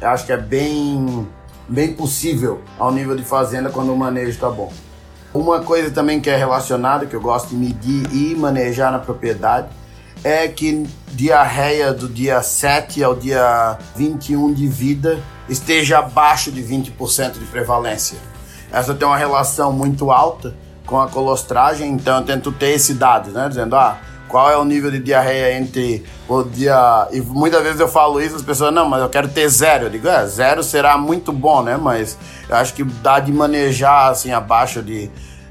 eu 0.00 0.08
acho 0.08 0.26
que 0.26 0.32
é 0.32 0.36
bem, 0.36 1.26
bem 1.68 1.92
possível 1.94 2.60
ao 2.78 2.92
nível 2.92 3.16
de 3.16 3.22
fazenda 3.22 3.70
quando 3.70 3.92
o 3.92 3.96
manejo 3.96 4.30
está 4.30 4.50
bom. 4.50 4.72
Uma 5.34 5.60
coisa 5.60 5.90
também 5.90 6.20
que 6.20 6.28
é 6.28 6.36
relacionada, 6.36 7.06
que 7.06 7.14
eu 7.16 7.20
gosto 7.20 7.48
de 7.48 7.56
medir 7.56 8.06
e 8.12 8.34
manejar 8.34 8.92
na 8.92 8.98
propriedade, 8.98 9.68
é 10.22 10.46
que 10.46 10.86
diarreia 11.08 11.92
do 11.92 12.08
dia 12.08 12.42
7 12.42 13.02
ao 13.02 13.14
dia 13.14 13.78
21 13.96 14.52
de 14.52 14.66
vida 14.66 15.20
esteja 15.48 15.98
abaixo 15.98 16.52
de 16.52 16.62
20% 16.62 17.32
de 17.32 17.44
prevalência. 17.46 18.18
Essa 18.70 18.94
tem 18.94 19.06
uma 19.06 19.16
relação 19.16 19.72
muito 19.72 20.10
alta 20.10 20.54
com 20.86 21.00
a 21.00 21.08
colostragem, 21.08 21.90
então 21.90 22.18
eu 22.18 22.24
tento 22.24 22.52
ter 22.52 22.70
esse 22.70 22.94
dado, 22.94 23.30
né? 23.30 23.48
Dizendo, 23.48 23.74
ah, 23.76 23.98
qual 24.32 24.50
é 24.50 24.56
o 24.56 24.64
nível 24.64 24.90
de 24.90 24.98
diarreia 24.98 25.58
entre 25.58 26.02
o 26.26 26.42
dia. 26.42 27.06
E 27.12 27.20
muitas 27.20 27.62
vezes 27.62 27.78
eu 27.78 27.86
falo 27.86 28.18
isso, 28.18 28.34
as 28.34 28.42
pessoas, 28.42 28.72
não, 28.72 28.88
mas 28.88 29.02
eu 29.02 29.10
quero 29.10 29.28
ter 29.28 29.46
zero. 29.50 29.84
Eu 29.84 29.90
digo, 29.90 30.08
é, 30.08 30.26
zero 30.26 30.62
será 30.62 30.96
muito 30.96 31.30
bom, 31.30 31.62
né? 31.62 31.76
Mas 31.76 32.16
eu 32.48 32.56
acho 32.56 32.72
que 32.72 32.82
dá 32.82 33.20
de 33.20 33.30
manejar 33.30 34.10
assim 34.10 34.32
abaixo 34.32 34.82
de, 34.82 35.10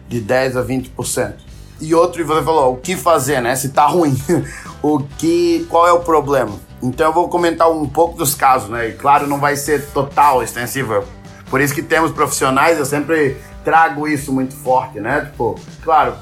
de 0.10 0.20
10 0.20 0.58
a 0.58 0.64
20%. 0.64 1.34
E 1.80 1.94
outro, 1.94 2.26
você 2.26 2.44
falou, 2.44 2.74
o 2.74 2.78
que 2.78 2.96
fazer, 2.96 3.40
né? 3.40 3.56
Se 3.56 3.70
tá 3.70 3.86
ruim. 3.86 4.20
o 4.82 5.00
que. 5.00 5.66
Qual 5.70 5.88
é 5.88 5.92
o 5.92 6.00
problema? 6.00 6.60
Então 6.82 7.06
eu 7.06 7.14
vou 7.14 7.30
comentar 7.30 7.70
um 7.70 7.88
pouco 7.88 8.18
dos 8.18 8.34
casos, 8.34 8.68
né? 8.68 8.90
E 8.90 8.94
claro, 8.94 9.28
não 9.28 9.40
vai 9.40 9.56
ser 9.56 9.86
total, 9.92 10.42
extensivo. 10.42 11.04
Por 11.52 11.62
isso 11.62 11.76
que 11.76 11.84
temos 11.84 12.12
profissionais, 12.12 12.80
eu 12.80 12.86
sempre 12.86 13.38
trago 13.64 14.08
isso 14.08 14.34
muito 14.34 14.56
forte, 14.56 15.00
né? 15.00 15.26
Tipo, 15.26 15.60
claro, 15.84 16.16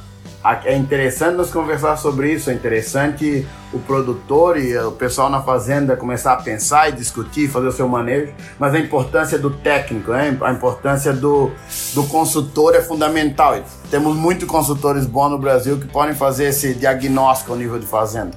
é 0.63 0.75
interessante 0.75 1.35
nós 1.35 1.51
conversar 1.51 1.97
sobre 1.97 2.31
isso, 2.31 2.49
é 2.49 2.53
interessante 2.53 3.45
o 3.73 3.79
produtor 3.79 4.57
e 4.57 4.77
o 4.77 4.91
pessoal 4.91 5.29
na 5.29 5.41
fazenda 5.41 5.97
começar 5.97 6.33
a 6.33 6.37
pensar 6.37 6.89
e 6.89 6.93
discutir, 6.93 7.49
fazer 7.49 7.67
o 7.67 7.71
seu 7.71 7.87
manejo, 7.89 8.31
mas 8.57 8.73
a 8.73 8.79
importância 8.79 9.37
do 9.37 9.49
técnico, 9.49 10.11
né? 10.11 10.35
a 10.41 10.51
importância 10.51 11.11
do, 11.11 11.51
do 11.93 12.03
consultor 12.05 12.73
é 12.73 12.81
fundamental. 12.81 13.57
Temos 13.91 14.15
muitos 14.15 14.47
consultores 14.47 15.05
bons 15.05 15.29
no 15.29 15.37
Brasil 15.37 15.77
que 15.77 15.87
podem 15.87 16.15
fazer 16.15 16.45
esse 16.45 16.73
diagnóstico 16.73 17.51
ao 17.51 17.57
nível 17.57 17.77
de 17.77 17.85
fazenda. 17.85 18.31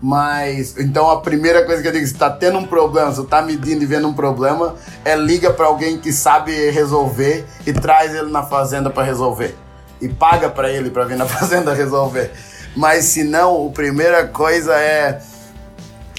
Mas, 0.00 0.76
então 0.78 1.10
a 1.10 1.20
primeira 1.20 1.64
coisa 1.64 1.82
que 1.82 1.88
eu 1.88 1.92
digo, 1.92 2.06
se 2.06 2.12
está 2.12 2.30
tendo 2.30 2.58
um 2.58 2.66
problema, 2.66 3.12
se 3.12 3.20
está 3.20 3.42
medindo 3.42 3.82
e 3.82 3.86
vendo 3.86 4.08
um 4.08 4.14
problema, 4.14 4.74
é 5.04 5.14
liga 5.16 5.52
para 5.52 5.66
alguém 5.66 5.98
que 5.98 6.12
sabe 6.12 6.70
resolver 6.70 7.44
e 7.66 7.72
traz 7.72 8.14
ele 8.14 8.30
na 8.30 8.42
fazenda 8.42 8.90
para 8.90 9.04
resolver. 9.04 9.56
E 10.02 10.08
paga 10.08 10.50
para 10.50 10.70
ele 10.70 10.90
para 10.90 11.04
vir 11.04 11.16
na 11.16 11.24
fazenda 11.26 11.72
resolver. 11.72 12.30
Mas 12.76 13.06
se 13.06 13.24
não, 13.24 13.68
a 13.68 13.70
primeira 13.70 14.26
coisa 14.26 14.74
é 14.74 15.22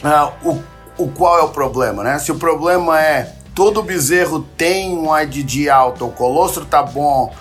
uh, 0.04 0.50
o, 0.50 1.04
o 1.04 1.08
qual 1.10 1.40
é 1.40 1.44
o 1.44 1.50
problema, 1.50 2.04
né? 2.04 2.18
Se 2.18 2.32
o 2.32 2.36
problema 2.36 3.00
é 3.00 3.36
todo 3.54 3.84
bezerro 3.84 4.40
tem 4.58 4.98
um 4.98 5.16
IDD 5.16 5.70
alto, 5.70 6.06
o 6.06 6.12
colostro 6.12 6.66
tá 6.66 6.82
bom, 6.82 7.34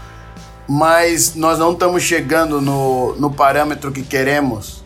mas 0.69 1.35
nós 1.35 1.59
não 1.59 1.73
estamos 1.73 2.03
chegando 2.03 2.61
no, 2.61 3.15
no 3.17 3.31
parâmetro 3.31 3.91
que 3.91 4.03
queremos, 4.03 4.85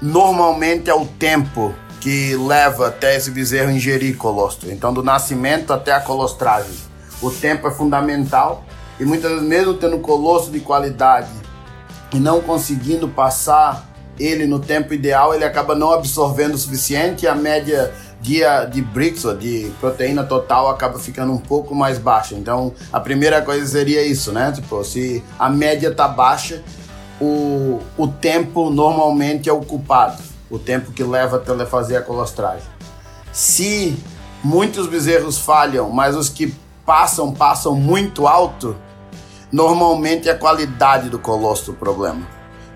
normalmente 0.00 0.88
é 0.90 0.94
o 0.94 1.04
tempo 1.04 1.74
que 2.00 2.36
leva 2.36 2.88
até 2.88 3.16
esse 3.16 3.30
bezerro 3.30 3.70
ingerir 3.70 4.16
colostro. 4.16 4.70
Então, 4.70 4.92
do 4.92 5.02
nascimento 5.02 5.72
até 5.72 5.92
a 5.92 6.00
colostragem. 6.00 6.72
O 7.20 7.30
tempo 7.30 7.66
é 7.66 7.70
fundamental 7.72 8.64
e 8.98 9.04
muitas 9.04 9.30
vezes, 9.30 9.46
mesmo 9.46 9.74
tendo 9.74 9.98
colostro 9.98 10.52
de 10.52 10.60
qualidade 10.60 11.30
e 12.12 12.18
não 12.18 12.40
conseguindo 12.40 13.08
passar 13.08 13.86
ele 14.18 14.46
no 14.46 14.58
tempo 14.58 14.92
ideal, 14.92 15.34
ele 15.34 15.44
acaba 15.44 15.74
não 15.74 15.92
absorvendo 15.92 16.54
o 16.54 16.58
suficiente 16.58 17.24
e 17.24 17.28
a 17.28 17.34
média 17.34 17.92
de, 18.20 18.40
de 18.70 18.82
BRICS, 18.82 19.24
ou 19.24 19.36
de 19.36 19.70
proteína 19.80 20.24
total, 20.24 20.68
acaba 20.68 20.98
ficando 20.98 21.32
um 21.32 21.38
pouco 21.38 21.74
mais 21.74 21.98
baixa. 21.98 22.34
Então, 22.34 22.74
a 22.92 22.98
primeira 22.98 23.40
coisa 23.42 23.64
seria 23.64 24.04
isso, 24.04 24.32
né? 24.32 24.50
Tipo, 24.52 24.82
se 24.82 25.22
a 25.38 25.48
média 25.48 25.94
tá 25.94 26.08
baixa, 26.08 26.62
o, 27.20 27.80
o 27.96 28.08
tempo 28.08 28.70
normalmente 28.70 29.48
é 29.48 29.52
o 29.52 29.60
culpado, 29.60 30.20
o 30.50 30.58
tempo 30.58 30.92
que 30.92 31.04
leva 31.04 31.36
até 31.36 31.64
fazer 31.64 31.96
a 31.96 32.02
colostragem. 32.02 32.66
Se 33.32 33.96
muitos 34.42 34.88
bezerros 34.88 35.38
falham, 35.38 35.90
mas 35.90 36.16
os 36.16 36.28
que 36.28 36.52
passam, 36.84 37.32
passam 37.32 37.74
muito 37.74 38.26
alto, 38.26 38.74
normalmente 39.52 40.28
é 40.28 40.32
a 40.32 40.38
qualidade 40.38 41.08
do 41.08 41.18
colostro 41.18 41.72
o 41.72 41.76
problema. 41.76 42.26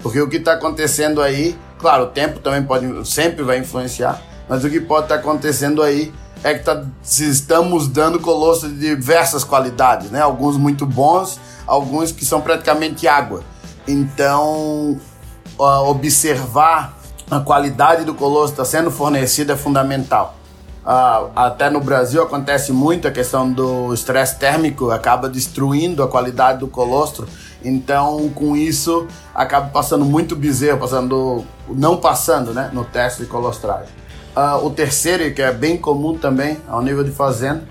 Porque 0.03 0.21
o 0.21 0.29
que 0.29 0.37
está 0.37 0.55
acontecendo 0.55 1.23
aí, 1.23 1.57
claro, 1.79 2.05
o 2.05 2.07
tempo 2.09 2.41
também 2.41 2.63
pode, 2.63 3.09
sempre 3.09 3.43
vai 3.45 3.59
influenciar, 3.59 4.21
mas 4.49 4.65
o 4.65 4.71
que 4.71 4.81
pode 4.81 5.05
estar 5.05 5.17
tá 5.17 5.21
acontecendo 5.21 5.83
aí 5.83 6.13
é 6.43 6.55
que 6.55 6.65
tá, 6.65 6.85
estamos 7.03 7.87
dando 7.87 8.19
colostro 8.19 8.69
de 8.69 8.97
diversas 8.97 9.45
qualidades, 9.45 10.11
né? 10.11 10.21
Alguns 10.21 10.57
muito 10.57 10.85
bons, 10.85 11.39
alguns 11.67 12.11
que 12.11 12.25
são 12.25 12.41
praticamente 12.41 13.07
água. 13.07 13.45
Então, 13.87 15.01
observar 15.59 16.99
a 17.31 17.41
qualidade 17.41 18.05
do 18.05 18.15
colostro 18.15 18.63
está 18.63 18.65
sendo 18.65 18.91
fornecido 18.91 19.53
é 19.53 19.57
fundamental. 19.57 20.37
Uh, 20.85 21.31
até 21.37 21.71
no 21.71 21.81
Brasil 21.81 22.21
acontece 22.21 22.73
muito 22.73 23.07
a 23.07 23.11
questão 23.11 23.51
do 23.51 23.95
estresse 23.95 24.37
térmico, 24.37 24.91
acaba 24.91 25.29
destruindo 25.29 26.03
a 26.03 26.09
qualidade 26.09 26.59
do 26.59 26.67
colostro. 26.67 27.27
Então, 27.65 28.29
com 28.31 28.57
isso, 28.57 29.07
acaba 29.33 29.69
passando 29.69 30.05
muito 30.05 30.35
bezerro, 30.35 30.79
passando, 30.79 31.45
não 31.69 31.97
passando 31.97 32.53
né, 32.53 32.71
no 32.73 32.85
teste 32.85 33.23
de 33.23 33.29
colostragem. 33.29 33.89
Uh, 34.37 34.67
o 34.67 34.71
terceiro, 34.71 35.33
que 35.33 35.43
é 35.43 35.53
bem 35.53 35.77
comum 35.77 36.19
também 36.19 36.59
ao 36.67 36.83
nível 36.83 37.05
de 37.05 37.13
fazenda, 37.13 37.63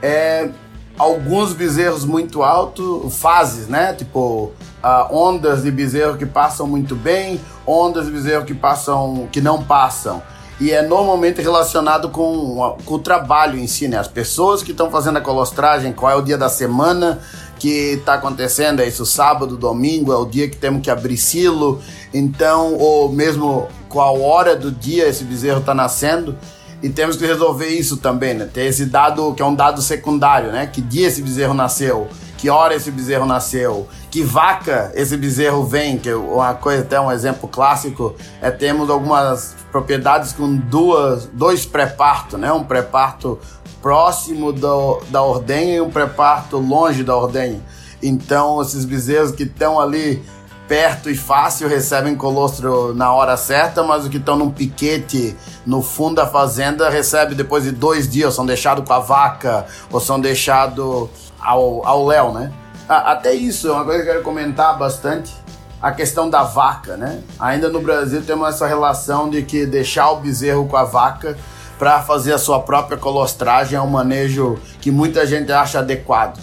é 0.00 0.48
alguns 0.96 1.54
bezerros 1.54 2.04
muito 2.04 2.42
altos, 2.42 3.16
fases, 3.16 3.66
né? 3.68 3.94
Tipo, 3.94 4.52
uh, 4.84 5.14
ondas 5.14 5.62
de 5.62 5.70
bezerro 5.70 6.18
que 6.18 6.26
passam 6.26 6.66
muito 6.66 6.94
bem, 6.94 7.40
ondas 7.66 8.04
de 8.04 8.12
bezerro 8.12 8.44
que 8.44 8.54
passam, 8.54 9.28
que 9.32 9.40
não 9.40 9.64
passam. 9.64 10.22
E 10.60 10.72
é 10.72 10.82
normalmente 10.82 11.40
relacionado 11.40 12.10
com, 12.10 12.76
com 12.84 12.94
o 12.94 12.98
trabalho 12.98 13.58
em 13.58 13.66
si, 13.66 13.88
né? 13.88 13.96
As 13.96 14.08
pessoas 14.08 14.62
que 14.62 14.72
estão 14.72 14.90
fazendo 14.90 15.16
a 15.16 15.20
colostragem, 15.22 15.90
qual 15.90 16.12
é 16.12 16.14
o 16.14 16.20
dia 16.20 16.36
da 16.36 16.50
semana 16.50 17.18
que 17.58 17.94
está 17.94 18.14
acontecendo, 18.14 18.80
é 18.80 18.86
isso 18.86 19.06
sábado, 19.06 19.56
domingo, 19.56 20.12
é 20.12 20.16
o 20.16 20.26
dia 20.26 20.50
que 20.50 20.56
temos 20.56 20.82
que 20.82 20.90
abrir 20.90 21.16
silo, 21.16 21.80
então, 22.12 22.74
ou 22.74 23.10
mesmo 23.10 23.68
qual 23.88 24.20
hora 24.20 24.54
do 24.54 24.70
dia 24.70 25.08
esse 25.08 25.24
bezerro 25.24 25.60
está 25.60 25.74
nascendo. 25.74 26.36
E 26.82 26.88
temos 26.90 27.16
que 27.16 27.26
resolver 27.26 27.68
isso 27.68 27.96
também, 27.96 28.34
né? 28.34 28.48
Ter 28.52 28.64
esse 28.66 28.84
dado 28.84 29.32
que 29.34 29.42
é 29.42 29.44
um 29.44 29.54
dado 29.54 29.80
secundário, 29.80 30.52
né? 30.52 30.66
Que 30.66 30.82
dia 30.82 31.08
esse 31.08 31.22
bezerro 31.22 31.54
nasceu, 31.54 32.08
que 32.36 32.50
hora 32.50 32.74
esse 32.74 32.90
bezerro 32.90 33.24
nasceu, 33.24 33.86
que 34.10 34.22
vaca 34.22 34.90
esse 34.94 35.16
bezerro 35.16 35.64
vem, 35.64 35.98
que 35.98 36.12
uma 36.12 36.54
coisa, 36.54 36.82
até 36.82 36.98
um 36.98 37.12
exemplo 37.12 37.48
clássico, 37.48 38.14
é 38.40 38.50
temos 38.50 38.88
algumas 38.88 39.59
propriedades 39.70 40.32
com 40.32 40.56
duas, 40.56 41.26
dois 41.26 41.64
pré-parto, 41.64 42.36
né? 42.36 42.52
Um 42.52 42.64
pré-parto 42.64 43.38
próximo 43.80 44.52
do, 44.52 45.00
da 45.08 45.22
ordenha 45.22 45.76
e 45.76 45.80
um 45.80 45.90
pré-parto 45.90 46.58
longe 46.58 47.02
da 47.02 47.16
ordenha. 47.16 47.60
Então, 48.02 48.60
esses 48.60 48.84
bezerros 48.84 49.32
que 49.32 49.44
estão 49.44 49.80
ali 49.80 50.22
perto 50.66 51.10
e 51.10 51.16
fácil 51.16 51.68
recebem 51.68 52.14
colostro 52.14 52.94
na 52.94 53.12
hora 53.12 53.36
certa, 53.36 53.82
mas 53.82 54.04
os 54.04 54.08
que 54.08 54.18
estão 54.18 54.36
num 54.36 54.50
piquete 54.50 55.36
no 55.66 55.82
fundo 55.82 56.16
da 56.16 56.26
fazenda 56.26 56.88
recebe 56.88 57.34
depois 57.34 57.64
de 57.64 57.72
dois 57.72 58.08
dias, 58.08 58.34
são 58.34 58.46
deixados 58.46 58.86
com 58.86 58.92
a 58.92 59.00
vaca 59.00 59.66
ou 59.90 59.98
são 59.98 60.20
deixados 60.20 61.08
ao, 61.40 61.84
ao 61.84 62.06
léu, 62.06 62.32
né? 62.32 62.52
Até 62.88 63.34
isso 63.34 63.68
é 63.68 63.72
uma 63.72 63.84
coisa 63.84 64.02
que 64.02 64.08
eu 64.08 64.12
quero 64.12 64.24
comentar 64.24 64.78
bastante 64.78 65.32
a 65.80 65.90
questão 65.92 66.28
da 66.28 66.42
vaca, 66.42 66.96
né? 66.96 67.20
Ainda 67.38 67.68
no 67.68 67.80
Brasil 67.80 68.22
temos 68.22 68.48
essa 68.48 68.66
relação 68.66 69.30
de 69.30 69.42
que 69.42 69.64
deixar 69.64 70.10
o 70.10 70.16
bezerro 70.16 70.66
com 70.66 70.76
a 70.76 70.84
vaca 70.84 71.36
para 71.78 72.02
fazer 72.02 72.34
a 72.34 72.38
sua 72.38 72.60
própria 72.60 72.98
colostragem 72.98 73.78
é 73.78 73.80
um 73.80 73.86
manejo 73.86 74.58
que 74.80 74.90
muita 74.90 75.26
gente 75.26 75.50
acha 75.50 75.78
adequado. 75.78 76.38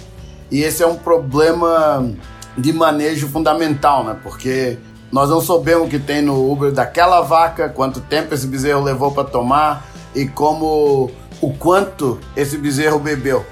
E 0.50 0.64
esse 0.64 0.82
é 0.82 0.88
um 0.88 0.96
problema 0.96 2.10
de 2.58 2.74
manejo 2.74 3.28
fundamental, 3.28 4.04
né? 4.04 4.18
Porque 4.24 4.80
nós 5.12 5.30
não 5.30 5.40
sabemos 5.40 5.88
o 5.88 5.90
que 5.90 6.00
tem 6.00 6.24
no 6.24 6.52
Uber 6.52 6.72
daquela 6.72 7.22
vaca, 7.22 7.70
quanto 7.70 8.02
tempo 8.02 8.34
esse 8.34 8.48
bezerro 8.48 8.84
levou 8.84 9.12
para 9.12 9.24
tomar 9.24 9.86
e 10.16 10.28
como 10.28 11.12
o 11.40 11.54
quanto 11.54 12.20
esse 12.36 12.58
bezerro 12.58 12.98
bebeu. 12.98 13.46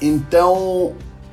Então, 0.00 0.92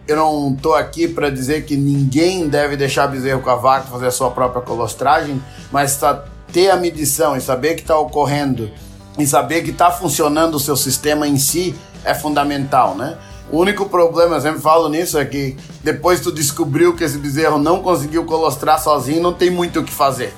eu 0.09 0.15
não 0.15 0.53
estou 0.55 0.73
aqui 0.73 1.07
para 1.07 1.29
dizer 1.29 1.65
que 1.65 1.77
ninguém 1.77 2.47
deve 2.47 2.75
deixar 2.75 3.07
bezerro 3.07 3.41
com 3.41 3.49
a 3.49 3.55
vaca 3.55 3.87
fazer 3.87 4.07
a 4.07 4.11
sua 4.11 4.31
própria 4.31 4.61
colostragem, 4.61 5.41
mas 5.71 5.99
ter 6.51 6.69
a 6.71 6.75
medição 6.75 7.37
e 7.37 7.41
saber 7.41 7.75
que 7.75 7.81
está 7.81 7.97
ocorrendo 7.97 8.71
e 9.17 9.27
saber 9.27 9.61
que 9.61 9.69
está 9.69 9.91
funcionando 9.91 10.55
o 10.55 10.59
seu 10.59 10.75
sistema 10.75 11.27
em 11.27 11.37
si 11.37 11.75
é 12.03 12.13
fundamental, 12.13 12.95
né? 12.95 13.17
O 13.51 13.57
único 13.57 13.87
problema, 13.87 14.37
eu 14.37 14.41
sempre 14.41 14.61
falo 14.61 14.89
nisso, 14.89 15.17
é 15.17 15.25
que 15.25 15.57
depois 15.83 16.19
tu 16.19 16.31
descobriu 16.31 16.95
que 16.95 17.03
esse 17.03 17.17
bezerro 17.17 17.57
não 17.57 17.81
conseguiu 17.81 18.23
colostrar 18.25 18.77
sozinho, 18.77 19.21
não 19.21 19.33
tem 19.33 19.49
muito 19.49 19.79
o 19.79 19.83
que 19.83 19.91
fazer. 19.91 20.33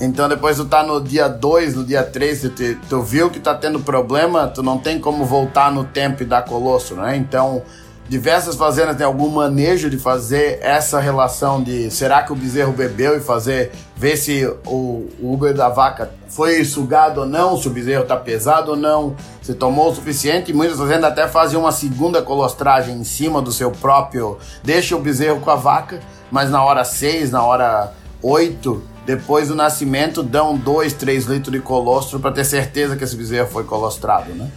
Então 0.00 0.28
depois 0.28 0.56
tu 0.56 0.64
tá 0.64 0.82
no 0.82 1.00
dia 1.00 1.28
2, 1.28 1.74
no 1.74 1.84
dia 1.84 2.02
3, 2.02 2.40
tu, 2.40 2.50
tu, 2.88 3.02
viu 3.02 3.28
que 3.28 3.38
tá 3.38 3.54
tendo 3.54 3.80
problema, 3.80 4.48
tu 4.48 4.62
não 4.62 4.78
tem 4.78 4.98
como 4.98 5.24
voltar 5.24 5.70
no 5.70 5.84
tempo 5.84 6.22
e 6.22 6.26
dar 6.26 6.42
colosso, 6.42 6.94
né? 6.94 7.16
Então 7.16 7.62
diversas 8.10 8.56
fazendas 8.56 8.96
têm 8.96 9.06
algum 9.06 9.28
manejo 9.28 9.88
de 9.88 9.96
fazer 9.96 10.58
essa 10.62 10.98
relação 10.98 11.62
de 11.62 11.92
será 11.92 12.24
que 12.24 12.32
o 12.32 12.34
bezerro 12.34 12.72
bebeu 12.72 13.16
e 13.16 13.20
fazer 13.20 13.70
ver 13.96 14.16
se 14.16 14.44
o, 14.66 15.08
o 15.20 15.32
Uber 15.32 15.54
da 15.54 15.68
vaca 15.68 16.10
foi 16.26 16.64
sugado 16.64 17.20
ou 17.20 17.26
não, 17.26 17.56
se 17.56 17.68
o 17.68 17.70
bezerro 17.70 18.02
está 18.02 18.16
pesado 18.16 18.72
ou 18.72 18.76
não, 18.76 19.14
se 19.40 19.54
tomou 19.54 19.92
o 19.92 19.94
suficiente. 19.94 20.52
Muitas 20.52 20.76
fazendas 20.76 21.04
até 21.04 21.28
fazem 21.28 21.56
uma 21.56 21.70
segunda 21.70 22.20
colostragem 22.20 22.96
em 22.96 23.04
cima 23.04 23.40
do 23.40 23.52
seu 23.52 23.70
próprio, 23.70 24.38
deixa 24.60 24.96
o 24.96 25.00
bezerro 25.00 25.38
com 25.38 25.50
a 25.52 25.54
vaca, 25.54 26.00
mas 26.32 26.50
na 26.50 26.64
hora 26.64 26.82
6, 26.82 27.30
na 27.30 27.44
hora 27.44 27.92
8, 28.20 28.82
depois 29.06 29.46
do 29.46 29.54
nascimento, 29.54 30.20
dão 30.20 30.56
2, 30.56 30.94
3 30.94 31.26
litros 31.26 31.52
de 31.52 31.60
colostro 31.60 32.18
para 32.18 32.32
ter 32.32 32.44
certeza 32.44 32.96
que 32.96 33.04
esse 33.04 33.14
bezerro 33.14 33.46
foi 33.46 33.62
colostrado, 33.62 34.34
né? 34.34 34.50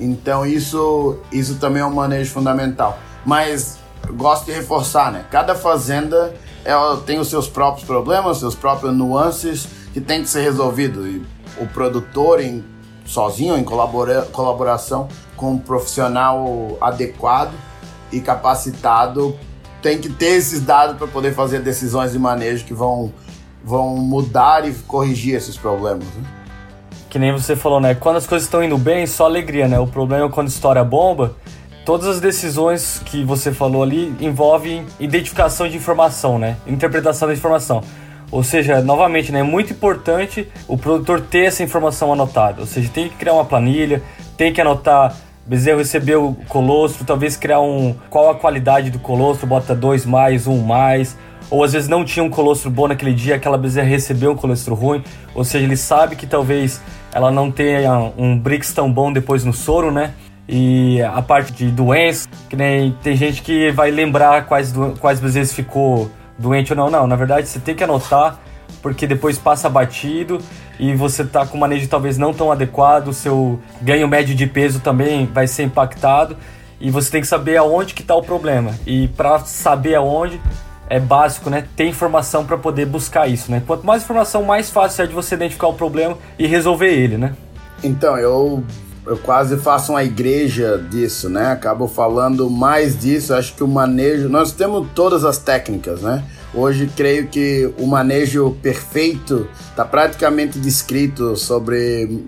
Então 0.00 0.46
isso, 0.46 1.18
isso 1.30 1.56
também 1.56 1.82
é 1.82 1.86
um 1.86 1.94
manejo 1.94 2.32
fundamental. 2.32 2.98
Mas 3.24 3.78
gosto 4.14 4.46
de 4.46 4.52
reforçar, 4.52 5.12
né? 5.12 5.24
Cada 5.30 5.54
fazenda 5.54 6.34
é, 6.64 6.72
tem 7.04 7.18
os 7.18 7.28
seus 7.28 7.46
próprios 7.46 7.86
problemas, 7.86 8.38
seus 8.38 8.54
próprios 8.54 8.94
nuances 8.94 9.68
que 9.92 10.00
tem 10.00 10.22
que 10.22 10.28
ser 10.28 10.42
resolvido. 10.42 11.06
E 11.06 11.24
o 11.58 11.66
produtor, 11.66 12.40
em, 12.40 12.64
sozinho, 13.04 13.56
em 13.56 13.64
colabora, 13.64 14.22
colaboração 14.32 15.08
com 15.36 15.52
um 15.52 15.58
profissional 15.58 16.78
adequado 16.80 17.52
e 18.10 18.20
capacitado, 18.20 19.36
tem 19.82 19.98
que 19.98 20.08
ter 20.08 20.36
esses 20.36 20.60
dados 20.60 20.96
para 20.96 21.06
poder 21.06 21.34
fazer 21.34 21.60
decisões 21.60 22.12
de 22.12 22.18
manejo 22.18 22.64
que 22.64 22.74
vão, 22.74 23.12
vão 23.64 23.96
mudar 23.96 24.68
e 24.68 24.72
corrigir 24.72 25.34
esses 25.34 25.56
problemas. 25.56 26.04
Né? 26.04 26.39
Que 27.10 27.18
nem 27.18 27.32
você 27.32 27.56
falou, 27.56 27.80
né? 27.80 27.94
Quando 27.94 28.16
as 28.16 28.26
coisas 28.26 28.46
estão 28.46 28.62
indo 28.62 28.78
bem, 28.78 29.04
só 29.06 29.24
alegria, 29.24 29.66
né? 29.66 29.78
O 29.80 29.86
problema 29.86 30.26
é 30.26 30.28
quando 30.30 30.48
estoura 30.48 30.80
a 30.80 30.84
bomba. 30.84 31.34
Todas 31.84 32.06
as 32.06 32.20
decisões 32.20 33.02
que 33.04 33.24
você 33.24 33.52
falou 33.52 33.82
ali 33.82 34.14
envolvem 34.20 34.86
identificação 35.00 35.68
de 35.68 35.76
informação, 35.76 36.38
né? 36.38 36.56
Interpretação 36.66 37.26
da 37.26 37.34
informação. 37.34 37.82
Ou 38.30 38.44
seja, 38.44 38.80
novamente, 38.80 39.32
né, 39.32 39.40
é 39.40 39.42
muito 39.42 39.72
importante 39.72 40.46
o 40.68 40.78
produtor 40.78 41.20
ter 41.20 41.46
essa 41.46 41.64
informação 41.64 42.12
anotada. 42.12 42.60
Ou 42.60 42.66
seja, 42.66 42.88
tem 42.88 43.08
que 43.08 43.16
criar 43.16 43.32
uma 43.32 43.44
planilha, 43.44 44.00
tem 44.36 44.52
que 44.52 44.60
anotar 44.60 45.16
Bezerro 45.50 45.78
recebeu 45.78 46.28
o 46.28 46.34
colostro, 46.46 47.04
talvez 47.04 47.36
criar 47.36 47.60
um 47.60 47.92
qual 48.08 48.30
a 48.30 48.36
qualidade 48.36 48.88
do 48.88 49.00
colostro, 49.00 49.48
bota 49.48 49.74
dois 49.74 50.06
mais, 50.06 50.46
um 50.46 50.58
mais, 50.58 51.16
ou 51.50 51.64
às 51.64 51.72
vezes 51.72 51.88
não 51.88 52.04
tinha 52.04 52.22
um 52.22 52.30
colostro 52.30 52.70
bom 52.70 52.86
naquele 52.86 53.12
dia, 53.12 53.34
aquela 53.34 53.58
bezerra 53.58 53.88
recebeu 53.88 54.30
um 54.30 54.36
colostro 54.36 54.76
ruim, 54.76 55.02
ou 55.34 55.42
seja, 55.42 55.64
ele 55.64 55.76
sabe 55.76 56.14
que 56.14 56.24
talvez 56.24 56.80
ela 57.12 57.30
não 57.30 57.50
tenha 57.50 58.12
um 58.16 58.38
Brix 58.38 58.72
tão 58.72 58.92
bom 58.92 59.12
depois 59.12 59.44
no 59.44 59.52
soro, 59.52 59.90
né? 59.90 60.14
E 60.48 61.00
a 61.02 61.22
parte 61.22 61.52
de 61.52 61.70
doença, 61.70 62.28
que 62.48 62.56
nem 62.56 62.92
tem 63.02 63.16
gente 63.16 63.42
que 63.42 63.70
vai 63.70 63.90
lembrar 63.90 64.46
quais, 64.46 64.74
quais 64.98 65.20
vezes 65.20 65.52
ficou 65.52 66.10
doente 66.38 66.72
ou 66.72 66.76
não. 66.76 66.90
Não, 66.90 67.06
na 67.06 67.16
verdade 67.16 67.46
você 67.46 67.60
tem 67.60 67.74
que 67.74 67.84
anotar, 67.84 68.40
porque 68.82 69.06
depois 69.06 69.38
passa 69.38 69.68
batido 69.68 70.38
e 70.78 70.94
você 70.94 71.24
tá 71.24 71.46
com 71.46 71.58
manejo 71.58 71.86
talvez 71.88 72.18
não 72.18 72.32
tão 72.32 72.50
adequado, 72.50 73.12
seu 73.12 73.60
ganho 73.80 74.08
médio 74.08 74.34
de 74.34 74.46
peso 74.46 74.80
também 74.80 75.26
vai 75.26 75.46
ser 75.46 75.64
impactado 75.64 76.36
e 76.80 76.90
você 76.90 77.10
tem 77.10 77.20
que 77.20 77.26
saber 77.26 77.58
aonde 77.58 77.92
que 77.92 78.02
está 78.02 78.14
o 78.14 78.22
problema. 78.22 78.72
E 78.86 79.08
para 79.08 79.40
saber 79.40 79.94
aonde, 79.94 80.40
é 80.90 80.98
básico, 80.98 81.48
né? 81.48 81.66
Ter 81.76 81.86
informação 81.86 82.44
para 82.44 82.58
poder 82.58 82.84
buscar 82.84 83.28
isso, 83.28 83.50
né? 83.50 83.62
Quanto 83.64 83.86
mais 83.86 84.02
informação, 84.02 84.42
mais 84.42 84.68
fácil 84.68 85.04
é 85.04 85.06
de 85.06 85.14
você 85.14 85.36
identificar 85.36 85.68
o 85.68 85.74
problema 85.74 86.18
e 86.36 86.46
resolver 86.48 86.92
ele, 86.92 87.16
né? 87.16 87.34
Então, 87.82 88.18
eu 88.18 88.62
eu 89.06 89.16
quase 89.16 89.56
faço 89.56 89.92
uma 89.92 90.04
igreja 90.04 90.78
disso, 90.90 91.30
né? 91.30 91.52
Acabo 91.52 91.88
falando 91.88 92.50
mais 92.50 92.98
disso. 92.98 93.32
Acho 93.32 93.54
que 93.54 93.64
o 93.64 93.68
manejo, 93.68 94.28
nós 94.28 94.52
temos 94.52 94.86
todas 94.94 95.24
as 95.24 95.38
técnicas, 95.38 96.02
né? 96.02 96.22
Hoje 96.52 96.90
creio 96.94 97.28
que 97.28 97.72
o 97.78 97.86
manejo 97.86 98.56
perfeito 98.60 99.48
está 99.70 99.84
praticamente 99.84 100.58
descrito 100.58 101.36
sobre 101.36 102.24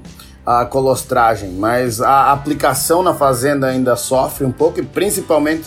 a 0.46 0.64
colostragem, 0.64 1.50
mas 1.52 2.00
a 2.00 2.32
aplicação 2.32 3.02
na 3.02 3.14
fazenda 3.14 3.66
ainda 3.66 3.94
sofre 3.94 4.44
um 4.44 4.52
pouco 4.52 4.80
e 4.80 4.82
principalmente 4.82 5.64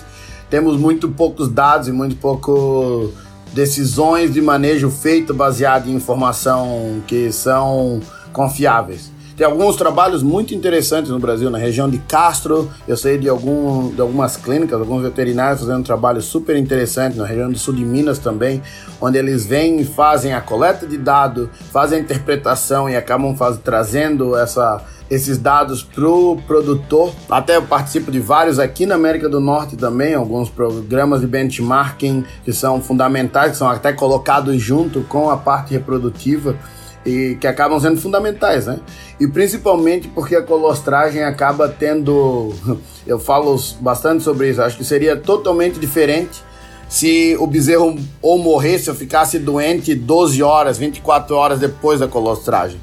temos 0.55 0.77
muito 0.77 1.09
poucos 1.09 1.49
dados 1.49 1.89
e 1.89 1.91
muito 1.91 2.15
pouco 2.15 3.11
decisões 3.51 4.33
de 4.33 4.41
manejo 4.41 4.89
feito 4.89 5.33
baseado 5.33 5.89
em 5.89 5.95
informação 5.95 7.03
que 7.05 7.29
são 7.29 7.99
confiáveis. 8.31 9.11
Tem 9.35 9.45
alguns 9.45 9.75
trabalhos 9.75 10.23
muito 10.23 10.55
interessantes 10.55 11.11
no 11.11 11.19
Brasil, 11.19 11.49
na 11.49 11.57
região 11.57 11.89
de 11.89 11.97
Castro. 11.97 12.71
Eu 12.87 12.95
sei 12.95 13.17
de, 13.17 13.27
algum, 13.27 13.93
de 13.93 13.99
algumas 13.99 14.37
clínicas, 14.37 14.79
alguns 14.79 15.03
veterinários 15.03 15.59
fazendo 15.59 15.79
um 15.79 15.83
trabalho 15.83 16.21
super 16.21 16.55
interessante, 16.55 17.17
na 17.17 17.25
região 17.25 17.51
do 17.51 17.57
sul 17.57 17.73
de 17.73 17.83
Minas 17.83 18.17
também, 18.17 18.63
onde 19.01 19.17
eles 19.17 19.45
vêm 19.45 19.81
e 19.81 19.83
fazem 19.83 20.33
a 20.33 20.39
coleta 20.39 20.87
de 20.87 20.97
dados, 20.97 21.49
fazem 21.69 21.99
a 21.99 22.01
interpretação 22.01 22.89
e 22.89 22.95
acabam 22.95 23.35
faz, 23.35 23.57
trazendo 23.57 24.37
essa 24.37 24.81
esses 25.09 25.37
dados 25.37 25.83
para 25.83 26.07
o 26.07 26.37
produtor. 26.47 27.13
Até 27.29 27.57
eu 27.57 27.63
participo 27.63 28.11
de 28.11 28.19
vários 28.19 28.59
aqui 28.59 28.85
na 28.85 28.95
América 28.95 29.29
do 29.29 29.39
Norte 29.39 29.75
também, 29.75 30.13
alguns 30.13 30.49
programas 30.49 31.21
de 31.21 31.27
benchmarking 31.27 32.25
que 32.43 32.51
são 32.51 32.81
fundamentais, 32.81 33.51
que 33.51 33.57
são 33.57 33.69
até 33.69 33.93
colocados 33.93 34.59
junto 34.61 35.01
com 35.01 35.29
a 35.29 35.37
parte 35.37 35.71
reprodutiva 35.73 36.57
e 37.05 37.37
que 37.39 37.45
acabam 37.45 37.79
sendo 37.79 38.01
fundamentais, 38.01 38.65
né? 38.65 38.79
E 39.19 39.27
principalmente 39.27 40.07
porque 40.07 40.35
a 40.35 40.41
colostragem 40.41 41.23
acaba 41.23 41.69
tendo, 41.69 42.53
eu 43.05 43.19
falo 43.19 43.55
bastante 43.79 44.23
sobre 44.23 44.49
isso, 44.49 44.61
acho 44.61 44.77
que 44.77 44.83
seria 44.83 45.15
totalmente 45.15 45.79
diferente 45.79 46.43
se 46.89 47.35
o 47.39 47.47
bezerro 47.47 47.95
ou 48.21 48.37
morresse 48.37 48.89
ou 48.89 48.95
ficasse 48.95 49.39
doente 49.39 49.93
12 49.93 50.41
horas, 50.41 50.77
24 50.77 51.35
horas 51.35 51.59
depois 51.59 51.99
da 51.99 52.07
colostragem. 52.07 52.79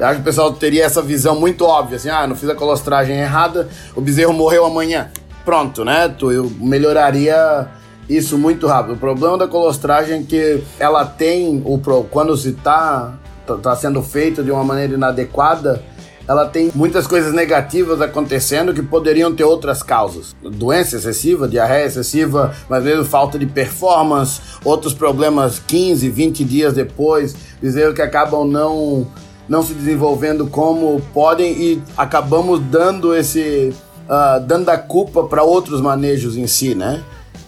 Eu 0.00 0.06
acho 0.06 0.14
que 0.16 0.22
o 0.22 0.24
pessoal 0.24 0.50
teria 0.54 0.86
essa 0.86 1.02
visão 1.02 1.38
muito 1.38 1.62
óbvia, 1.62 1.96
assim, 1.96 2.08
ah, 2.08 2.26
não 2.26 2.34
fiz 2.34 2.48
a 2.48 2.54
colostragem 2.54 3.18
errada, 3.18 3.68
o 3.94 4.00
bezerro 4.00 4.32
morreu 4.32 4.64
amanhã. 4.64 5.10
Pronto, 5.44 5.84
né? 5.84 6.10
Eu 6.22 6.50
melhoraria 6.58 7.68
isso 8.08 8.38
muito 8.38 8.66
rápido. 8.66 8.94
O 8.94 8.96
problema 8.96 9.36
da 9.36 9.46
colostragem 9.46 10.20
é 10.20 10.22
que 10.22 10.64
ela 10.78 11.04
tem, 11.04 11.62
o 11.66 11.78
quando 12.10 12.34
se 12.34 12.48
está 12.48 13.12
tá, 13.46 13.56
tá 13.56 13.76
sendo 13.76 14.02
feito 14.02 14.42
de 14.42 14.50
uma 14.50 14.64
maneira 14.64 14.94
inadequada, 14.94 15.82
ela 16.26 16.46
tem 16.46 16.70
muitas 16.74 17.06
coisas 17.06 17.34
negativas 17.34 18.00
acontecendo 18.00 18.72
que 18.72 18.82
poderiam 18.82 19.34
ter 19.34 19.44
outras 19.44 19.82
causas. 19.82 20.34
Doença 20.42 20.96
excessiva, 20.96 21.46
diarreia 21.46 21.84
excessiva, 21.84 22.54
mas 22.70 22.84
mesmo 22.84 23.04
falta 23.04 23.38
de 23.38 23.44
performance, 23.44 24.40
outros 24.64 24.94
problemas 24.94 25.58
15, 25.58 26.08
20 26.08 26.44
dias 26.44 26.72
depois, 26.72 27.36
dizer 27.60 27.92
que 27.92 28.00
acabam 28.00 28.46
não 28.46 29.06
não 29.50 29.64
se 29.64 29.74
desenvolvendo 29.74 30.46
como 30.46 31.02
podem 31.12 31.52
e 31.60 31.82
acabamos 31.96 32.60
dando 32.60 33.12
esse 33.12 33.74
uh, 34.06 34.38
dando 34.46 34.68
a 34.68 34.78
culpa 34.78 35.24
para 35.24 35.42
outros 35.42 35.80
manejos 35.80 36.36
em 36.36 36.46
si, 36.46 36.72
né? 36.72 37.02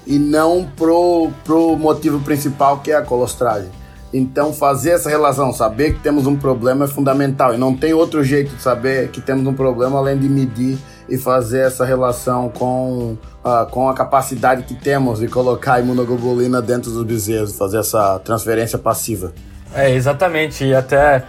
E 0.04 0.18
não 0.18 0.68
pro, 0.76 1.30
pro 1.44 1.76
motivo 1.76 2.18
principal 2.18 2.78
que 2.80 2.90
é 2.90 2.96
a 2.96 3.02
colostragem. 3.02 3.70
Então, 4.12 4.52
fazer 4.52 4.90
essa 4.90 5.08
relação, 5.08 5.52
saber 5.52 5.94
que 5.94 6.00
temos 6.00 6.26
um 6.26 6.36
problema 6.36 6.86
é 6.86 6.88
fundamental. 6.88 7.54
E 7.54 7.56
não 7.56 7.74
tem 7.74 7.94
outro 7.94 8.22
jeito 8.24 8.56
de 8.56 8.60
saber 8.60 9.08
que 9.10 9.20
temos 9.20 9.46
um 9.46 9.54
problema 9.54 9.98
além 9.98 10.18
de 10.18 10.28
medir 10.28 10.76
e 11.08 11.16
fazer 11.16 11.60
essa 11.60 11.84
relação 11.84 12.48
com, 12.48 13.16
uh, 13.44 13.70
com 13.70 13.88
a 13.88 13.94
capacidade 13.94 14.64
que 14.64 14.74
temos 14.74 15.20
de 15.20 15.28
colocar 15.28 15.74
a 15.74 15.80
imunoglobulina 15.80 16.60
dentro 16.60 16.90
dos 16.90 17.04
bezerros, 17.04 17.56
fazer 17.56 17.78
essa 17.78 18.18
transferência 18.18 18.76
passiva. 18.76 19.32
É, 19.72 19.94
exatamente. 19.94 20.64
E 20.64 20.74
até 20.74 21.24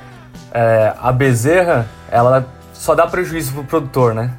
é, 0.54 0.94
a 1.02 1.12
bezerra, 1.12 1.88
ela 2.12 2.46
só 2.74 2.94
dá 2.94 3.08
prejuízo 3.08 3.54
pro 3.54 3.64
produtor, 3.64 4.14
né? 4.14 4.32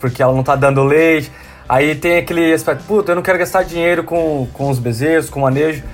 Porque 0.00 0.22
ela 0.22 0.34
não 0.34 0.42
tá 0.42 0.56
dando 0.56 0.82
leite. 0.82 1.30
Aí 1.68 1.94
tem 1.94 2.18
aquele 2.18 2.52
aspecto, 2.52 2.82
puta, 2.84 3.12
eu 3.12 3.16
não 3.16 3.22
quero 3.22 3.38
gastar 3.38 3.62
dinheiro 3.62 4.02
com, 4.02 4.48
com 4.52 4.68
os 4.68 4.80
bezerros, 4.80 5.30
com 5.30 5.38
o 5.38 5.42
manejo. 5.42 5.84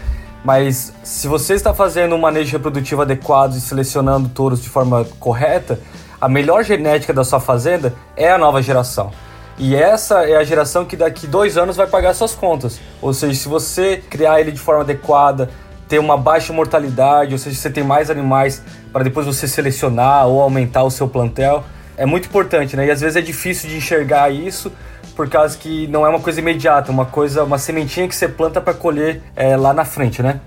Mas 0.43 0.95
se 1.03 1.29
você 1.29 1.55
está 1.55 1.75
fazendo 1.75 2.15
um 2.15 2.19
manejo 2.19 2.53
reprodutivo 2.53 3.03
adequado 3.03 3.55
e 3.57 3.61
selecionando 3.61 4.29
touros 4.29 4.63
de 4.63 4.69
forma 4.69 5.05
correta, 5.21 5.79
a 6.19 6.29
melhor 6.29 6.65
genética 6.65 7.13
da 7.13 7.25
sua 7.25 7.41
fazenda 7.41 7.93
é 8.17 8.31
a 8.31 8.39
nova 8.39 8.63
geração. 8.63 9.11
E 9.59 9.75
essa 9.75 10.27
é 10.27 10.37
a 10.37 10.45
geração 10.45 10.85
que 10.85 10.97
daqui 10.97 11.27
dois 11.27 11.59
anos 11.59 11.77
vai 11.77 11.87
pagar 11.87 12.15
suas 12.15 12.35
contas. 12.35 12.81
Ou 13.03 13.13
seja, 13.13 13.35
se 13.35 13.49
você 13.49 14.03
criar 14.09 14.41
ele 14.41 14.53
de 14.53 14.61
forma 14.61 14.83
adequada, 14.83 15.51
ter 15.89 15.99
uma 15.99 16.17
baixa 16.17 16.53
mortalidade, 16.53 17.33
ou 17.33 17.39
seja, 17.39 17.57
você 17.57 17.71
tem 17.71 17.85
mais 17.85 18.11
animais 18.11 18.63
para 18.93 19.05
depois 19.05 19.27
você 19.27 19.47
selecionar 19.47 20.27
ou 20.27 20.41
aumentar 20.41 20.83
o 20.83 20.91
seu 20.91 21.09
plantel, 21.09 21.65
é 21.97 22.05
muito 22.05 22.27
importante, 22.27 22.77
né? 22.77 22.87
E 22.87 22.91
às 22.91 23.01
vezes 23.01 23.17
é 23.17 23.21
difícil 23.21 23.71
de 23.71 23.77
enxergar 23.77 24.31
isso 24.31 24.71
por 25.15 25.29
causa 25.29 25.57
que 25.57 25.87
não 25.87 26.05
é 26.05 26.11
uma 26.11 26.21
coisa 26.21 26.41
imediata, 26.41 26.93
uma 26.93 27.07
coisa, 27.07 27.43
uma 27.43 27.59
sementinha 27.59 28.07
que 28.07 28.15
você 28.15 28.29
planta 28.29 28.61
para 28.61 28.75
colher 28.75 29.23
é, 29.35 29.57
lá 29.57 29.73
na 29.73 29.85
frente, 29.85 30.23
né? 30.23 30.41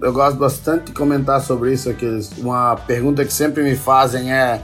Eu 0.00 0.12
gosto 0.12 0.36
bastante 0.36 0.86
de 0.86 0.92
comentar 0.92 1.40
sobre 1.40 1.72
isso. 1.72 1.88
Aqueles, 1.88 2.30
uma 2.38 2.76
pergunta 2.76 3.24
que 3.24 3.32
sempre 3.32 3.62
me 3.62 3.76
fazem 3.76 4.32
é 4.32 4.60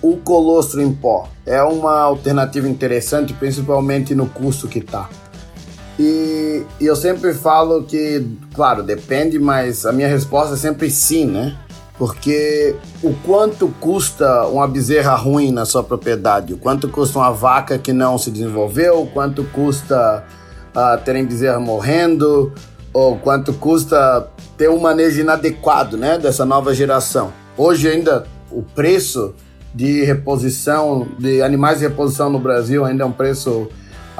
o 0.00 0.16
colostro 0.16 0.80
em 0.80 0.92
pó. 0.92 1.28
É 1.44 1.62
uma 1.62 2.00
alternativa 2.00 2.68
interessante, 2.68 3.34
principalmente 3.34 4.14
no 4.14 4.26
custo 4.26 4.68
que 4.68 4.78
está. 4.78 5.08
E, 6.02 6.64
e, 6.80 6.86
eu 6.86 6.96
sempre 6.96 7.34
falo 7.34 7.82
que, 7.82 8.26
claro, 8.54 8.82
depende, 8.82 9.38
mas 9.38 9.84
a 9.84 9.92
minha 9.92 10.08
resposta 10.08 10.54
é 10.54 10.56
sempre 10.56 10.90
sim, 10.90 11.26
né? 11.26 11.54
Porque 11.98 12.74
o 13.02 13.12
quanto 13.22 13.68
custa 13.78 14.46
uma 14.46 14.66
bezerra 14.66 15.14
ruim 15.14 15.52
na 15.52 15.66
sua 15.66 15.84
propriedade, 15.84 16.54
o 16.54 16.56
quanto 16.56 16.88
custa 16.88 17.18
uma 17.18 17.30
vaca 17.30 17.76
que 17.76 17.92
não 17.92 18.16
se 18.16 18.30
desenvolveu, 18.30 19.02
o 19.02 19.06
quanto 19.08 19.44
custa 19.44 20.24
uh, 20.74 21.04
terem 21.04 21.26
bezerra 21.26 21.60
morrendo, 21.60 22.50
ou 22.94 23.18
quanto 23.18 23.52
custa 23.52 24.26
ter 24.56 24.70
um 24.70 24.80
manejo 24.80 25.20
inadequado 25.20 25.98
né, 25.98 26.16
dessa 26.16 26.46
nova 26.46 26.72
geração. 26.72 27.30
Hoje 27.58 27.90
ainda 27.90 28.24
o 28.50 28.62
preço 28.62 29.34
de 29.74 30.02
reposição, 30.02 31.06
de 31.18 31.42
animais 31.42 31.80
de 31.80 31.84
reposição 31.88 32.30
no 32.30 32.38
Brasil 32.38 32.86
ainda 32.86 33.02
é 33.02 33.06
um 33.06 33.12
preço 33.12 33.68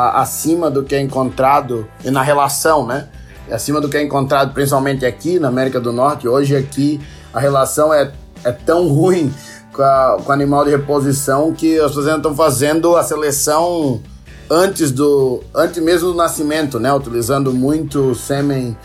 a, 0.01 0.23
acima 0.23 0.71
do 0.71 0.83
que 0.83 0.95
é 0.95 1.01
encontrado 1.01 1.87
e 2.03 2.11
na 2.11 2.23
relação, 2.23 2.87
né? 2.87 3.09
Acima 3.51 3.81
do 3.81 3.89
que 3.89 3.97
é 3.97 4.03
encontrado 4.03 4.55
principalmente 4.55 5.05
aqui 5.05 5.39
na 5.39 5.49
América 5.49 5.79
do 5.79 5.93
Norte. 5.93 6.27
Hoje 6.27 6.57
aqui 6.57 7.01
a 7.35 7.41
relação 7.41 7.93
é, 7.93 8.11
é 8.45 8.53
tão 8.53 8.89
ruim 8.89 9.33
com, 9.73 9.83
a, 9.83 10.19
com 10.25 10.31
o 10.31 10.33
animal 10.33 10.65
de 10.65 10.71
reposição 10.71 11.53
que 11.53 11.79
as 11.79 11.89
pessoas 11.89 12.17
estão 12.17 12.35
fazendo 12.35 12.97
a 12.97 13.03
seleção 13.03 14.01
antes 14.49 14.91
do 14.91 15.43
antes 15.55 15.83
mesmo 15.83 16.13
do 16.13 16.17
nascimento, 16.17 16.81
né? 16.81 16.93
Utilizando 16.95 17.53
muito 17.53 18.15
sêmen 18.15 18.77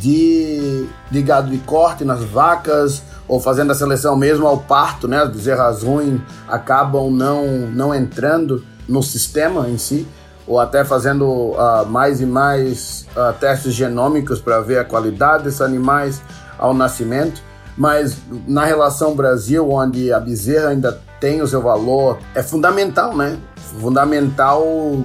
de, 0.00 0.86
de 1.10 1.22
gado 1.22 1.48
de 1.48 1.58
corte 1.58 2.04
nas 2.04 2.24
vacas 2.24 3.02
ou 3.28 3.38
fazendo 3.38 3.70
a 3.70 3.74
seleção 3.74 4.16
mesmo 4.16 4.46
ao 4.46 4.58
parto, 4.58 5.06
né? 5.06 5.18
As 5.18 5.30
bezerras 5.30 5.82
ruins 5.84 6.20
acabam 6.48 7.08
não 7.10 7.46
não 7.72 7.94
entrando 7.94 8.64
no 8.88 9.02
sistema 9.02 9.68
em 9.68 9.78
si 9.78 10.06
ou 10.46 10.60
até 10.60 10.84
fazendo 10.84 11.26
uh, 11.26 11.86
mais 11.88 12.20
e 12.20 12.26
mais 12.26 13.06
uh, 13.16 13.32
testes 13.38 13.74
genômicos 13.74 14.40
para 14.40 14.60
ver 14.60 14.78
a 14.78 14.84
qualidade 14.84 15.44
desses 15.44 15.60
animais 15.60 16.22
ao 16.58 16.72
nascimento. 16.72 17.42
Mas 17.76 18.16
na 18.46 18.64
relação 18.64 19.14
Brasil, 19.14 19.70
onde 19.70 20.12
a 20.12 20.18
bezerra 20.18 20.68
ainda 20.68 20.98
tem 21.20 21.42
o 21.42 21.46
seu 21.46 21.60
valor, 21.60 22.18
é 22.34 22.42
fundamental, 22.42 23.14
né? 23.14 23.38
Fundamental 23.80 24.64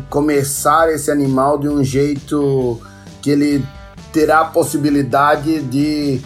começar 0.09 0.89
esse 0.89 1.11
animal 1.11 1.57
de 1.57 1.67
um 1.67 1.83
jeito 1.83 2.79
que 3.21 3.31
ele 3.31 3.65
terá 4.13 4.41
a 4.41 4.45
possibilidade 4.45 5.61
de 5.63 6.21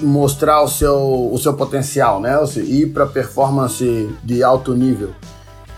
mostrar 0.00 0.62
o 0.62 0.68
seu, 0.68 1.30
o 1.32 1.38
seu 1.38 1.54
potencial, 1.54 2.20
né? 2.20 2.44
Seja, 2.46 2.68
ir 2.68 2.92
para 2.92 3.06
performance 3.06 4.10
de 4.24 4.42
alto 4.42 4.74
nível. 4.74 5.12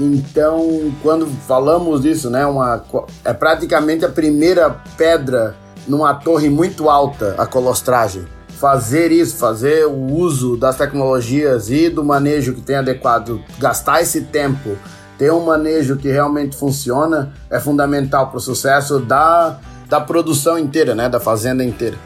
Então, 0.00 0.90
quando 1.02 1.26
falamos 1.26 2.00
disso, 2.00 2.30
né, 2.30 2.46
uma, 2.46 2.82
é 3.22 3.34
praticamente 3.34 4.02
a 4.02 4.08
primeira 4.08 4.70
pedra 4.96 5.54
numa 5.86 6.14
torre 6.14 6.48
muito 6.48 6.88
alta, 6.88 7.34
a 7.36 7.46
colostragem 7.46 8.24
fazer 8.60 9.10
isso, 9.10 9.36
fazer 9.36 9.86
o 9.86 10.12
uso 10.12 10.54
das 10.54 10.76
tecnologias 10.76 11.70
e 11.70 11.88
do 11.88 12.04
manejo 12.04 12.52
que 12.52 12.60
tem 12.60 12.76
adequado, 12.76 13.42
gastar 13.58 14.02
esse 14.02 14.20
tempo, 14.20 14.76
ter 15.16 15.32
um 15.32 15.44
manejo 15.44 15.96
que 15.96 16.08
realmente 16.10 16.56
funciona, 16.56 17.32
é 17.48 17.58
fundamental 17.58 18.28
para 18.28 18.36
o 18.36 18.40
sucesso 18.40 18.98
da, 18.98 19.58
da 19.88 19.98
produção 19.98 20.58
inteira, 20.58 20.94
né, 20.94 21.08
da 21.08 21.18
fazenda 21.18 21.64
inteira. 21.64 21.96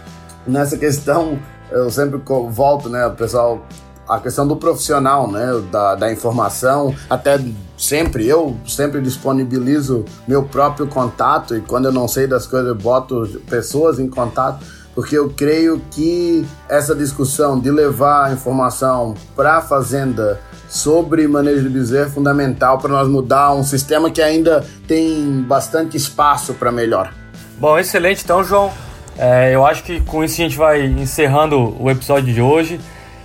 Nessa 0.46 0.76
questão, 0.76 1.40
eu 1.72 1.90
sempre 1.90 2.20
volto, 2.50 2.88
né, 2.88 3.04
o 3.04 3.12
pessoal 3.12 3.66
a 4.08 4.18
questão 4.18 4.46
do 4.46 4.56
profissional, 4.56 5.30
né, 5.30 5.62
da, 5.70 5.94
da 5.94 6.12
informação, 6.12 6.94
até 7.08 7.40
sempre, 7.76 8.26
eu 8.26 8.56
sempre 8.66 9.00
disponibilizo 9.00 10.04
meu 10.26 10.42
próprio 10.42 10.86
contato 10.86 11.56
e 11.56 11.60
quando 11.60 11.86
eu 11.86 11.92
não 11.92 12.06
sei 12.06 12.26
das 12.26 12.46
coisas 12.46 12.68
eu 12.68 12.74
boto 12.74 13.40
pessoas 13.48 13.98
em 13.98 14.08
contato 14.08 14.64
porque 14.94 15.18
eu 15.18 15.28
creio 15.30 15.82
que 15.90 16.46
essa 16.68 16.94
discussão 16.94 17.58
de 17.58 17.70
levar 17.70 18.26
a 18.26 18.32
informação 18.32 19.14
para 19.34 19.56
a 19.56 19.60
fazenda 19.60 20.40
sobre 20.68 21.26
manejo 21.26 21.62
de 21.62 21.68
bezerro 21.68 22.06
é 22.06 22.10
fundamental 22.10 22.78
para 22.78 22.90
nós 22.90 23.08
mudar 23.08 23.52
um 23.52 23.64
sistema 23.64 24.10
que 24.10 24.22
ainda 24.22 24.64
tem 24.86 25.42
bastante 25.42 25.96
espaço 25.96 26.54
para 26.54 26.70
melhor. 26.70 27.12
Bom, 27.58 27.78
excelente 27.78 28.22
então, 28.24 28.42
João. 28.42 28.72
É, 29.16 29.54
eu 29.54 29.64
acho 29.64 29.84
que 29.84 30.00
com 30.00 30.24
isso 30.24 30.34
a 30.34 30.44
gente 30.44 30.56
vai 30.56 30.84
encerrando 30.84 31.76
o 31.80 31.90
episódio 31.90 32.32
de 32.32 32.40
hoje. 32.40 32.80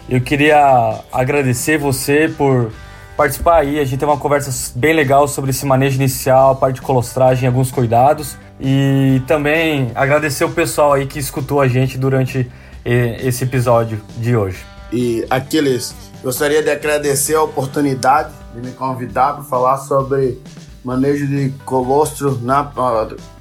Eu 0.09 0.19
queria 0.19 1.01
agradecer 1.11 1.77
você 1.77 2.27
por 2.35 2.71
participar 3.15 3.57
aí. 3.57 3.79
A 3.79 3.83
gente 3.83 3.99
teve 3.99 4.11
uma 4.11 4.17
conversa 4.17 4.71
bem 4.75 4.91
legal 4.91 5.27
sobre 5.27 5.51
esse 5.51 5.67
manejo 5.67 5.97
inicial, 5.97 6.51
a 6.51 6.55
parte 6.55 6.75
de 6.75 6.81
colostragem, 6.81 7.47
alguns 7.47 7.69
cuidados. 7.69 8.35
E 8.59 9.21
também 9.27 9.91
agradecer 9.93 10.43
o 10.45 10.49
pessoal 10.49 10.93
aí 10.93 11.05
que 11.05 11.19
escutou 11.19 11.61
a 11.61 11.67
gente 11.67 11.95
durante 11.95 12.49
esse 12.83 13.43
episódio 13.43 14.01
de 14.17 14.35
hoje. 14.35 14.65
E 14.91 15.23
Aquiles, 15.29 15.93
gostaria 16.23 16.63
de 16.63 16.71
agradecer 16.71 17.35
a 17.35 17.43
oportunidade 17.43 18.33
de 18.55 18.61
me 18.61 18.71
convidar 18.71 19.33
para 19.33 19.43
falar 19.43 19.77
sobre 19.77 20.41
manejo 20.83 21.27
de 21.27 21.53
colostro 21.65 22.39
na, 22.41 22.71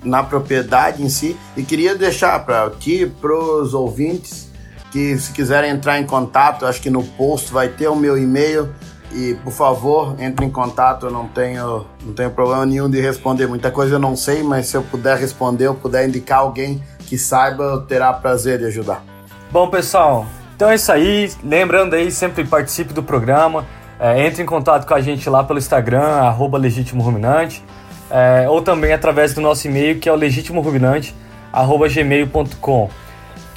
na 0.04 0.22
propriedade 0.22 1.02
em 1.02 1.08
si. 1.08 1.34
E 1.56 1.62
queria 1.62 1.94
deixar 1.94 2.44
para 2.44 2.68
ti, 2.78 3.10
para 3.20 3.32
os 3.32 3.72
ouvintes, 3.72 4.47
que 4.90 5.18
se 5.18 5.32
quiserem 5.32 5.70
entrar 5.70 5.98
em 5.98 6.06
contato, 6.06 6.66
acho 6.66 6.80
que 6.80 6.90
no 6.90 7.02
post 7.02 7.52
vai 7.52 7.68
ter 7.68 7.88
o 7.88 7.96
meu 7.96 8.16
e-mail 8.16 8.68
e, 9.12 9.34
por 9.44 9.52
favor, 9.52 10.16
entre 10.18 10.44
em 10.44 10.50
contato. 10.50 11.06
Eu 11.06 11.10
não 11.10 11.28
tenho, 11.28 11.86
não 12.04 12.12
tenho 12.12 12.30
problema 12.30 12.66
nenhum 12.66 12.88
de 12.88 13.00
responder. 13.00 13.46
Muita 13.46 13.70
coisa 13.70 13.96
eu 13.96 13.98
não 13.98 14.16
sei, 14.16 14.42
mas 14.42 14.66
se 14.66 14.76
eu 14.76 14.82
puder 14.82 15.18
responder, 15.18 15.66
eu 15.66 15.74
puder 15.74 16.08
indicar 16.08 16.40
alguém 16.40 16.82
que 17.00 17.18
saiba, 17.18 17.64
eu 17.64 17.80
terá 17.82 18.12
prazer 18.12 18.58
de 18.58 18.66
ajudar. 18.66 19.02
Bom, 19.50 19.68
pessoal, 19.68 20.26
então 20.54 20.70
é 20.70 20.74
isso 20.74 20.92
aí. 20.92 21.32
Lembrando 21.42 21.94
aí, 21.94 22.10
sempre 22.10 22.44
participe 22.44 22.92
do 22.92 23.02
programa. 23.02 23.64
É, 24.00 24.26
entre 24.26 24.42
em 24.42 24.46
contato 24.46 24.86
com 24.86 24.94
a 24.94 25.00
gente 25.00 25.28
lá 25.28 25.42
pelo 25.42 25.58
Instagram, 25.58 26.02
arroba 26.02 26.56
Legítimo 26.56 27.02
Ruminante, 27.02 27.64
é, 28.10 28.48
ou 28.48 28.62
também 28.62 28.92
através 28.92 29.34
do 29.34 29.40
nosso 29.40 29.66
e-mail, 29.66 29.98
que 29.98 30.08
é 30.08 30.12
o 30.12 30.14
legitimoruminante.gmail.com. 30.14 32.90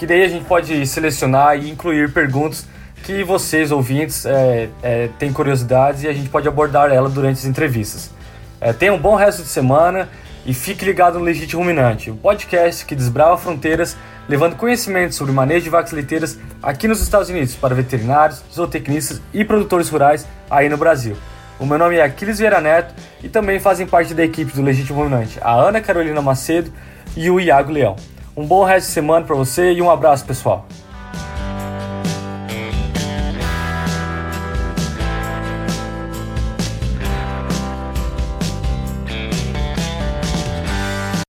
Que 0.01 0.07
daí 0.07 0.23
a 0.23 0.27
gente 0.27 0.45
pode 0.45 0.83
selecionar 0.87 1.55
e 1.59 1.69
incluir 1.69 2.11
perguntas 2.11 2.65
que 3.03 3.23
vocês, 3.23 3.71
ouvintes, 3.71 4.25
é, 4.25 4.67
é, 4.81 5.09
têm 5.19 5.31
curiosidades 5.31 6.01
e 6.01 6.07
a 6.07 6.11
gente 6.11 6.27
pode 6.27 6.47
abordar 6.47 6.91
ela 6.91 7.07
durante 7.07 7.37
as 7.37 7.45
entrevistas. 7.45 8.09
É, 8.59 8.73
tenha 8.73 8.91
um 8.93 8.97
bom 8.97 9.13
resto 9.13 9.43
de 9.43 9.47
semana 9.47 10.09
e 10.43 10.55
fique 10.55 10.83
ligado 10.83 11.19
no 11.19 11.23
Legítimo 11.23 11.61
Ruminante, 11.61 12.09
o 12.09 12.15
podcast 12.15 12.83
que 12.83 12.95
desbrava 12.95 13.37
fronteiras, 13.37 13.95
levando 14.27 14.55
conhecimento 14.55 15.13
sobre 15.13 15.33
manejo 15.33 15.65
de 15.65 15.69
vacas 15.69 15.91
leiteiras 15.91 16.39
aqui 16.63 16.87
nos 16.87 16.99
Estados 16.99 17.29
Unidos 17.29 17.53
para 17.53 17.75
veterinários, 17.75 18.43
zootecnistas 18.51 19.21
e 19.31 19.45
produtores 19.45 19.87
rurais 19.87 20.25
aí 20.49 20.67
no 20.67 20.77
Brasil. 20.77 21.15
O 21.59 21.65
meu 21.67 21.77
nome 21.77 21.97
é 21.97 22.01
Aquiles 22.01 22.39
Vieira 22.39 22.59
Neto 22.59 22.91
e 23.23 23.29
também 23.29 23.59
fazem 23.59 23.85
parte 23.85 24.15
da 24.15 24.25
equipe 24.25 24.51
do 24.51 24.63
Legítimo 24.63 24.97
Ruminante 24.97 25.37
a 25.43 25.53
Ana 25.53 25.79
Carolina 25.79 26.23
Macedo 26.23 26.73
e 27.15 27.29
o 27.29 27.39
Iago 27.39 27.71
Leão. 27.71 27.95
Um 28.41 28.47
bom 28.47 28.63
resto 28.63 28.87
de 28.87 28.93
semana 28.93 29.23
para 29.23 29.35
você 29.35 29.71
e 29.71 29.83
um 29.83 29.91
abraço, 29.91 30.25
pessoal! 30.25 30.65